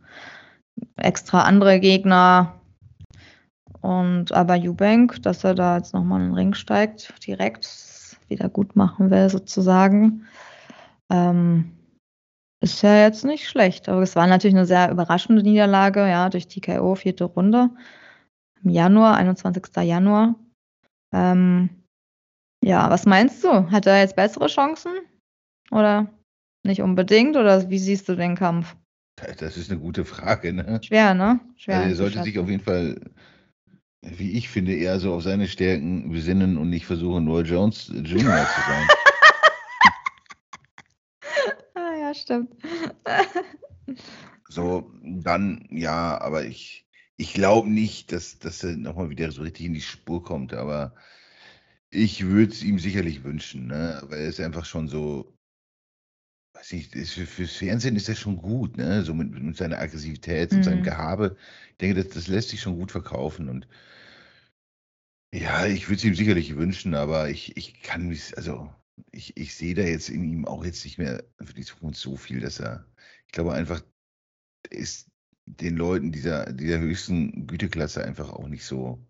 extra 0.96 1.44
andere 1.44 1.80
Gegner. 1.80 2.60
Und 3.82 4.32
aber 4.32 4.56
Eubank, 4.56 5.22
dass 5.22 5.44
er 5.44 5.54
da 5.54 5.78
jetzt 5.78 5.94
nochmal 5.94 6.22
in 6.22 6.28
den 6.28 6.34
Ring 6.34 6.54
steigt, 6.56 7.14
direkt 7.26 8.18
wieder 8.28 8.50
gut 8.50 8.76
machen 8.76 9.12
will, 9.12 9.30
sozusagen. 9.30 10.26
Ähm, 11.10 11.78
ist 12.60 12.82
ja 12.82 13.04
jetzt 13.04 13.24
nicht 13.24 13.48
schlecht. 13.48 13.88
Aber 13.88 14.02
es 14.02 14.16
war 14.16 14.26
natürlich 14.26 14.56
eine 14.56 14.66
sehr 14.66 14.90
überraschende 14.90 15.44
Niederlage, 15.44 16.10
ja, 16.10 16.30
durch 16.30 16.48
TKO, 16.48 16.96
vierte 16.96 17.26
Runde. 17.26 17.70
Im 18.64 18.72
Januar, 18.72 19.16
21. 19.16 19.64
Januar. 19.84 20.36
Ähm, 21.14 21.70
ja, 22.64 22.90
was 22.90 23.06
meinst 23.06 23.44
du? 23.44 23.72
Hat 23.72 23.86
er 23.86 24.00
jetzt 24.00 24.16
bessere 24.16 24.48
Chancen? 24.48 24.92
Oder 25.72 26.08
nicht 26.64 26.82
unbedingt? 26.82 27.36
Oder 27.36 27.70
wie 27.70 27.80
siehst 27.80 28.10
du 28.10 28.16
den 28.16 28.36
Kampf? 28.36 28.76
Das 29.40 29.58
ist 29.58 29.72
eine 29.72 29.80
gute 29.80 30.06
Frage, 30.06 30.54
ne? 30.54 30.80
Schwer, 30.84 31.14
ne? 31.14 31.40
Schwer. 31.56 31.78
Also 31.78 31.90
er 31.90 31.96
sollte 31.96 32.24
sich 32.24 32.38
auf 32.38 32.50
jeden 32.50 32.64
Fall, 32.64 33.02
wie 34.02 34.34
ich 34.34 34.50
finde, 34.50 34.76
eher 34.76 35.00
so 35.00 35.14
auf 35.14 35.24
seine 35.24 35.48
Stärken 35.48 36.12
besinnen 36.12 36.58
und 36.58 36.70
nicht 36.70 36.86
versuchen, 36.86 37.28
Roy 37.28 37.44
Jones 37.44 37.88
Jr. 37.88 38.04
zu 38.04 38.62
sein. 38.68 38.88
ah, 41.76 41.96
ja, 42.00 42.14
stimmt. 42.14 42.52
so, 44.50 44.92
dann, 45.02 45.68
ja, 45.72 46.22
aber 46.22 46.46
ich, 46.46 46.86
ich 47.18 47.34
glaube 47.34 47.70
nicht, 47.70 48.12
dass, 48.12 48.38
dass 48.38 48.64
er 48.64 48.78
nochmal 48.78 49.10
wieder 49.10 49.32
so 49.32 49.42
richtig 49.42 49.66
in 49.66 49.74
die 49.74 49.82
Spur 49.82 50.24
kommt, 50.24 50.54
aber 50.54 50.94
ich 51.90 52.26
würde 52.26 52.54
es 52.54 52.64
ihm 52.64 52.80
sicherlich 52.80 53.24
wünschen, 53.26 53.68
ne? 53.68 54.02
weil 54.06 54.20
er 54.22 54.30
ist 54.30 54.40
einfach 54.40 54.64
schon 54.66 54.88
so, 54.88 55.34
weiß 56.54 56.74
ich, 56.74 56.94
ist 56.94 57.14
für, 57.14 57.26
fürs 57.26 57.56
Fernsehen 57.56 57.96
ist 57.96 58.10
er 58.10 58.16
schon 58.16 58.38
gut, 58.38 58.76
ne? 58.78 59.04
so 59.04 59.14
mit, 59.14 59.32
mit 59.32 59.56
seiner 59.58 59.80
Aggressivität 59.80 60.56
und 60.56 60.64
seinem 60.64 60.80
Mhm. 60.80 60.84
Gehabe. 60.84 61.38
Ich 61.72 61.78
denke, 61.78 62.04
das, 62.04 62.14
das 62.14 62.28
lässt 62.28 62.50
sich 62.50 62.62
schon 62.62 62.78
gut 62.78 62.92
verkaufen 62.92 63.48
und 63.50 63.68
ja, 65.34 65.66
ich 65.68 65.88
würde 65.90 65.98
es 65.98 66.04
ihm 66.06 66.16
sicherlich 66.16 66.56
wünschen, 66.56 66.94
aber 66.96 67.30
ich, 67.30 67.56
ich 67.58 67.82
kann 67.82 68.08
mich, 68.08 68.36
also 68.38 68.74
ich, 69.12 69.36
ich 69.38 69.56
sehe 69.56 69.76
da 69.76 69.84
jetzt 69.84 70.10
in 70.10 70.24
ihm 70.24 70.46
auch 70.46 70.64
jetzt 70.66 70.84
nicht 70.86 70.98
mehr 70.98 71.24
für 71.42 71.54
die 71.54 71.64
Zukunft 71.66 72.00
so 72.00 72.16
viel, 72.18 72.40
dass 72.40 72.60
er, 72.60 72.86
ich 73.26 73.32
glaube 73.34 73.54
einfach, 73.54 73.82
ist 74.70 75.10
den 75.48 75.78
Leuten 75.78 76.12
dieser, 76.14 76.54
dieser 76.54 76.80
höchsten 76.80 77.48
Güteklasse 77.48 78.04
einfach 78.06 78.32
auch 78.32 78.48
nicht 78.50 78.66
so, 78.66 79.06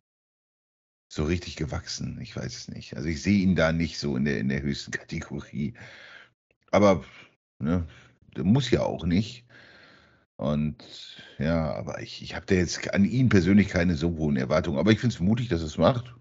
so 1.10 1.24
richtig 1.24 1.56
gewachsen. 1.56 2.20
Ich 2.22 2.36
weiß 2.36 2.56
es 2.56 2.68
nicht. 2.68 2.96
Also 2.96 3.08
ich 3.08 3.22
sehe 3.22 3.40
ihn 3.40 3.56
da 3.56 3.72
nicht 3.72 3.98
so 3.98 4.16
in 4.18 4.26
der, 4.26 4.40
in 4.40 4.50
der 4.50 4.62
höchsten 4.62 4.92
Kategorie. 4.92 5.74
Aber 6.72 7.04
ne, 7.60 7.88
muss 8.38 8.70
ja 8.72 8.82
auch 8.84 9.06
nicht. 9.06 9.46
Und 10.36 10.78
ja, 11.40 11.74
aber 11.74 12.02
ich, 12.02 12.22
ich 12.22 12.36
habe 12.36 12.46
da 12.46 12.56
jetzt 12.56 12.94
an 12.94 13.06
ihn 13.06 13.30
persönlich 13.30 13.70
keine 13.70 13.96
so 13.96 14.16
hohen 14.18 14.38
Erwartungen. 14.38 14.78
Aber 14.78 14.92
ich 14.92 15.00
finde 15.00 15.16
es 15.16 15.20
mutig, 15.20 15.50
dass 15.50 15.62
er 15.62 15.68
es 15.68 15.78
macht. 15.78 16.14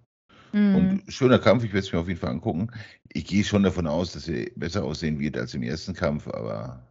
Mhm. 0.52 0.74
Und 0.74 1.12
schöner 1.12 1.38
Kampf, 1.38 1.64
ich 1.64 1.72
werde 1.72 1.86
es 1.86 1.92
mir 1.92 1.98
auf 1.98 2.08
jeden 2.08 2.20
Fall 2.20 2.30
angucken. 2.30 2.70
Ich 3.12 3.26
gehe 3.26 3.44
schon 3.44 3.62
davon 3.62 3.86
aus, 3.86 4.12
dass 4.12 4.28
er 4.28 4.50
besser 4.56 4.84
aussehen 4.84 5.18
wird 5.18 5.36
als 5.36 5.54
im 5.54 5.62
ersten 5.62 5.92
Kampf, 5.92 6.28
aber 6.28 6.82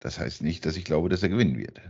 das 0.00 0.18
heißt 0.18 0.42
nicht, 0.42 0.64
dass 0.64 0.76
ich 0.76 0.84
glaube, 0.84 1.08
dass 1.08 1.22
er 1.22 1.28
gewinnen 1.28 1.58
wird. 1.58 1.80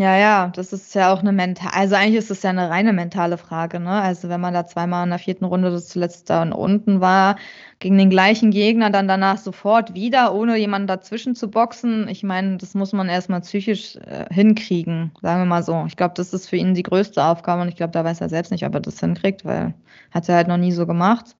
Ja, 0.00 0.16
ja, 0.16 0.48
das 0.54 0.72
ist 0.72 0.94
ja 0.94 1.12
auch 1.12 1.18
eine 1.20 1.30
mental, 1.30 1.72
also 1.74 1.94
eigentlich 1.94 2.14
ist 2.16 2.30
es 2.30 2.42
ja 2.42 2.48
eine 2.48 2.70
reine 2.70 2.94
mentale 2.94 3.36
Frage, 3.36 3.80
ne? 3.80 3.90
Also 3.90 4.30
wenn 4.30 4.40
man 4.40 4.54
da 4.54 4.66
zweimal 4.66 5.04
in 5.04 5.10
der 5.10 5.18
vierten 5.18 5.44
Runde 5.44 5.70
das 5.70 5.88
zuletzt 5.88 6.30
da 6.30 6.42
unten 6.42 7.02
war, 7.02 7.36
gegen 7.80 7.98
den 7.98 8.08
gleichen 8.08 8.50
Gegner, 8.50 8.88
dann 8.88 9.06
danach 9.08 9.36
sofort 9.36 9.92
wieder, 9.92 10.32
ohne 10.34 10.56
jemanden 10.56 10.86
dazwischen 10.86 11.34
zu 11.34 11.50
boxen. 11.50 12.08
Ich 12.08 12.22
meine, 12.22 12.56
das 12.56 12.72
muss 12.74 12.94
man 12.94 13.10
erstmal 13.10 13.42
psychisch 13.42 13.96
äh, 13.96 14.24
hinkriegen, 14.32 15.12
sagen 15.20 15.42
wir 15.42 15.46
mal 15.46 15.62
so. 15.62 15.84
Ich 15.86 15.96
glaube, 15.96 16.14
das 16.16 16.32
ist 16.32 16.48
für 16.48 16.56
ihn 16.56 16.72
die 16.72 16.82
größte 16.82 17.22
Aufgabe 17.22 17.60
und 17.60 17.68
ich 17.68 17.76
glaube, 17.76 17.92
da 17.92 18.02
weiß 18.02 18.22
er 18.22 18.30
selbst 18.30 18.52
nicht, 18.52 18.64
ob 18.64 18.72
er 18.74 18.80
das 18.80 19.00
hinkriegt, 19.00 19.44
weil 19.44 19.74
hat 20.12 20.28
er 20.30 20.36
halt 20.36 20.48
noch 20.48 20.56
nie 20.56 20.72
so 20.72 20.86
gemacht. 20.86 21.36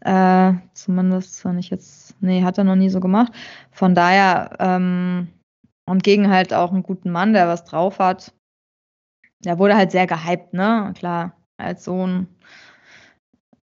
Äh, 0.00 0.54
zumindest, 0.72 1.44
wenn 1.44 1.58
ich 1.58 1.68
jetzt, 1.70 2.16
nee, 2.22 2.42
hat 2.42 2.56
er 2.58 2.64
noch 2.64 2.76
nie 2.76 2.88
so 2.90 3.00
gemacht. 3.00 3.32
Von 3.70 3.94
daher, 3.94 4.56
ähm, 4.58 5.28
und 5.90 6.04
gegen 6.04 6.30
halt 6.30 6.54
auch 6.54 6.72
einen 6.72 6.84
guten 6.84 7.10
Mann, 7.10 7.32
der 7.32 7.48
was 7.48 7.64
drauf 7.64 7.98
hat. 7.98 8.32
Der 9.40 9.58
wurde 9.58 9.76
halt 9.76 9.90
sehr 9.90 10.06
gehypt, 10.06 10.54
ne? 10.54 10.92
Klar, 10.96 11.36
als 11.56 11.84
Sohn 11.84 12.28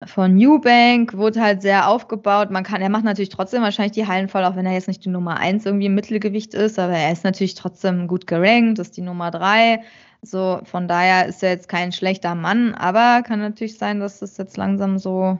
von 0.06 0.34
Newbank 0.34 1.14
wurde 1.16 1.42
halt 1.42 1.60
sehr 1.62 1.88
aufgebaut. 1.88 2.50
Man 2.50 2.64
kann, 2.64 2.80
er 2.80 2.88
macht 2.88 3.04
natürlich 3.04 3.28
trotzdem 3.28 3.62
wahrscheinlich 3.62 3.92
die 3.92 4.06
Hallen 4.06 4.28
voll, 4.28 4.44
auch 4.44 4.56
wenn 4.56 4.66
er 4.66 4.72
jetzt 4.72 4.88
nicht 4.88 5.04
die 5.04 5.10
Nummer 5.10 5.36
1 5.38 5.66
irgendwie 5.66 5.86
im 5.86 5.94
Mittelgewicht 5.94 6.54
ist, 6.54 6.78
aber 6.78 6.94
er 6.94 7.12
ist 7.12 7.24
natürlich 7.24 7.54
trotzdem 7.54 8.06
gut 8.08 8.26
gerankt, 8.26 8.78
ist 8.78 8.96
die 8.96 9.02
Nummer 9.02 9.30
3. 9.30 9.82
So, 10.22 10.60
von 10.64 10.88
daher 10.88 11.26
ist 11.26 11.42
er 11.42 11.50
jetzt 11.50 11.68
kein 11.68 11.92
schlechter 11.92 12.34
Mann, 12.34 12.74
aber 12.74 13.22
kann 13.22 13.40
natürlich 13.40 13.76
sein, 13.76 14.00
dass 14.00 14.22
es 14.22 14.38
jetzt 14.38 14.56
langsam 14.56 14.98
so, 14.98 15.38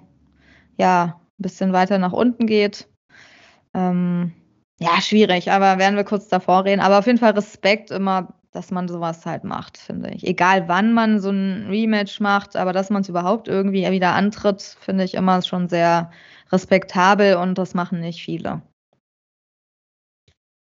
ja, 0.78 1.20
ein 1.38 1.42
bisschen 1.42 1.72
weiter 1.72 1.98
nach 1.98 2.12
unten 2.12 2.46
geht. 2.46 2.88
Ähm, 3.72 4.32
ja, 4.80 5.00
schwierig, 5.00 5.50
aber 5.50 5.78
werden 5.78 5.96
wir 5.96 6.04
kurz 6.04 6.28
davor 6.28 6.64
reden. 6.64 6.80
Aber 6.80 6.98
auf 6.98 7.06
jeden 7.06 7.18
Fall 7.18 7.32
Respekt 7.32 7.90
immer, 7.90 8.34
dass 8.50 8.70
man 8.70 8.88
sowas 8.88 9.24
halt 9.24 9.44
macht, 9.44 9.78
finde 9.78 10.10
ich. 10.10 10.26
Egal 10.26 10.68
wann 10.68 10.92
man 10.92 11.20
so 11.20 11.30
ein 11.30 11.66
Rematch 11.68 12.20
macht, 12.20 12.56
aber 12.56 12.72
dass 12.72 12.90
man 12.90 13.02
es 13.02 13.08
überhaupt 13.08 13.48
irgendwie 13.48 13.88
wieder 13.90 14.14
antritt, 14.14 14.62
finde 14.80 15.04
ich 15.04 15.14
immer 15.14 15.42
schon 15.42 15.68
sehr 15.68 16.10
respektabel 16.50 17.36
und 17.36 17.58
das 17.58 17.74
machen 17.74 18.00
nicht 18.00 18.22
viele. 18.22 18.62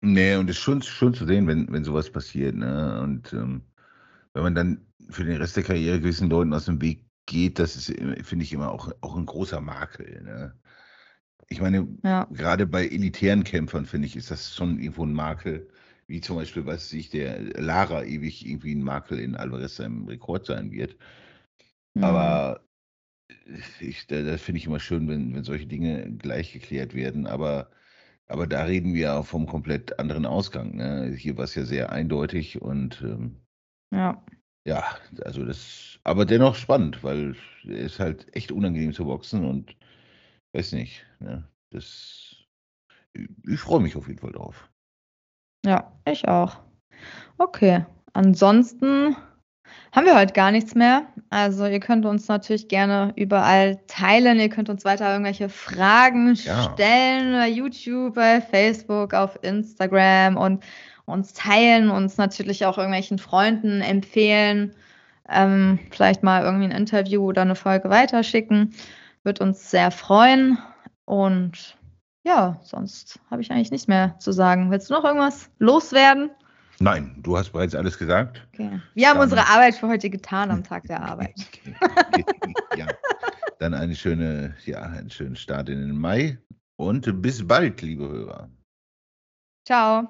Nee, 0.02 0.36
und 0.36 0.50
es 0.50 0.58
ist 0.58 0.64
schon, 0.64 0.82
schon 0.82 1.14
zu 1.14 1.26
sehen, 1.26 1.48
wenn, 1.48 1.72
wenn 1.72 1.84
sowas 1.84 2.10
passiert. 2.10 2.56
Ne? 2.56 3.02
Und 3.02 3.32
ähm, 3.34 3.62
wenn 4.34 4.44
man 4.44 4.56
dann 4.56 4.86
für 5.10 5.24
den 5.24 5.38
Rest 5.38 5.56
der 5.58 5.64
Karriere 5.64 6.00
gewissen 6.00 6.30
Leuten 6.30 6.54
aus 6.54 6.66
dem 6.66 6.82
Weg 6.82 7.06
geht, 7.28 7.60
das 7.60 7.76
ist, 7.76 7.88
finde 8.26 8.44
ich, 8.44 8.54
immer 8.54 8.72
auch, 8.72 8.92
auch 9.02 9.16
ein 9.16 9.26
großer 9.26 9.62
Makel. 9.62 10.24
Ne? 10.24 10.60
Ich 11.52 11.62
meine, 11.62 11.88
Ja, 12.04 12.28
gerade 12.30 12.66
bei 12.68 12.88
elitären 12.88 13.44
Kämpfern, 13.44 13.86
finde 13.86 14.08
ich, 14.08 14.16
ist 14.16 14.32
das 14.32 14.56
schon 14.56 14.80
irgendwo 14.80 15.06
ein 15.06 15.14
Makel. 15.14 15.70
Wie 16.08 16.22
zum 16.22 16.38
Beispiel, 16.38 16.66
was 16.66 16.90
sich 16.90 17.10
der 17.10 17.42
Lara 17.62 18.04
ewig 18.04 18.46
irgendwie 18.46 18.74
ein 18.76 18.84
Makel 18.84 19.20
in 19.20 19.36
Alvarez 19.36 19.76
seinem 19.78 20.08
Rekord 20.08 20.46
sein 20.46 20.72
wird. 20.72 20.98
mhm. 21.96 22.04
Aber 22.04 22.62
ich, 23.80 24.08
da, 24.08 24.22
das 24.24 24.42
finde 24.42 24.60
ich 24.60 24.66
immer 24.68 24.80
schön, 24.80 25.08
wenn, 25.08 25.34
wenn 25.36 25.44
solche 25.44 25.68
Dinge 25.68 26.12
gleich 26.18 26.54
geklärt 26.54 26.94
werden. 26.96 27.28
Aber, 27.28 27.72
aber 28.28 28.48
da 28.48 28.64
reden 28.66 28.94
wir 28.94 29.02
ja 29.02 29.24
vom 29.24 29.48
komplett 29.48 30.00
anderen 30.00 30.26
Ausgang. 30.26 30.76
Ne? 30.78 31.14
Hier 31.18 31.38
war 31.38 31.46
es 31.46 31.56
ja 31.56 31.66
sehr 31.66 31.92
eindeutig 31.92 32.62
und 32.62 33.02
ähm, 33.04 33.38
ja. 33.92 34.24
ja, 34.66 34.84
also 35.24 35.46
das, 35.46 36.00
aber 36.04 36.26
dennoch 36.26 36.56
spannend, 36.56 37.04
weil 37.04 37.36
es 37.64 37.70
ist 37.70 38.00
halt 38.00 38.36
echt 38.36 38.52
unangenehm 38.52 38.94
zu 38.94 39.06
boxen 39.06 39.46
und 39.46 39.76
weiß 40.54 40.74
nicht. 40.74 41.06
Ne? 41.20 41.44
Das, 41.72 42.36
ich 43.14 43.60
freue 43.60 43.80
mich 43.82 43.96
auf 43.96 44.08
jeden 44.08 44.20
Fall 44.20 44.32
drauf. 44.32 44.70
Ja, 45.66 45.92
ich 46.06 46.28
auch. 46.28 46.58
Okay, 47.38 47.86
ansonsten 48.14 49.16
haben 49.94 50.06
wir 50.06 50.18
heute 50.18 50.34
gar 50.34 50.52
nichts 50.52 50.76
mehr. 50.76 51.06
Also 51.30 51.66
ihr 51.66 51.80
könnt 51.80 52.06
uns 52.06 52.28
natürlich 52.28 52.68
gerne 52.68 53.14
überall 53.16 53.80
teilen. 53.88 54.40
Ihr 54.40 54.50
könnt 54.50 54.70
uns 54.70 54.86
weiter 54.86 55.12
irgendwelche 55.12 55.50
Fragen 55.50 56.36
Ja. 56.36 56.74
stellen 56.74 57.34
bei 57.34 57.50
YouTube, 57.50 58.16
bei 58.16 58.42
Facebook, 58.42 59.14
auf 59.14 59.38
Instagram 59.44 60.38
und 60.38 60.64
uns 61.06 61.34
teilen, 61.34 61.90
uns 61.90 62.18
natürlich 62.18 62.66
auch 62.66 62.78
irgendwelchen 62.78 63.18
Freunden 63.18 63.82
empfehlen. 63.82 64.76
Ähm, 65.30 65.80
vielleicht 65.92 66.24
mal 66.24 66.44
irgendwie 66.44 66.66
ein 66.66 66.72
Interview 66.72 67.24
oder 67.24 67.42
eine 67.44 67.56
Folge 67.56 67.90
weiterschicken. 67.90 68.74
Wird 69.24 69.42
uns 69.42 69.70
sehr 69.70 69.92
freuen. 69.92 70.58
Und 71.06 71.78
ja, 72.24 72.60
sonst 72.64 73.20
habe 73.30 73.42
ich 73.42 73.52
eigentlich 73.52 73.72
nichts 73.72 73.88
mehr 73.88 74.18
zu 74.20 74.32
sagen. 74.32 74.72
Willst 74.72 74.90
du 74.90 74.94
noch 74.94 75.04
irgendwas 75.04 75.50
loswerden? 75.60 76.32
Nein, 76.80 77.16
du 77.22 77.38
hast 77.38 77.52
bereits 77.52 77.76
alles 77.76 77.98
gesagt. 77.98 78.48
Okay. 78.54 78.82
Wir 78.96 79.08
haben 79.10 79.16
Dann- 79.18 79.24
unsere 79.24 79.48
Arbeit 79.48 79.76
für 79.76 79.88
heute 79.88 80.10
getan 80.10 80.50
am 80.50 80.64
Tag 80.64 80.84
der 80.86 81.02
Arbeit. 81.04 81.36
ja. 82.78 82.88
Dann 83.60 83.76
eine 83.76 83.96
schöne, 83.96 84.56
ja, 84.66 84.82
einen 84.82 85.12
schönen 85.12 85.36
Start 85.36 85.70
in 85.70 85.80
den 85.80 85.96
Mai 85.96 86.40
und 86.78 87.22
bis 87.22 87.48
bald, 87.48 87.82
liebe 87.84 88.08
Hörer. 88.08 88.50
Ciao. 89.68 90.10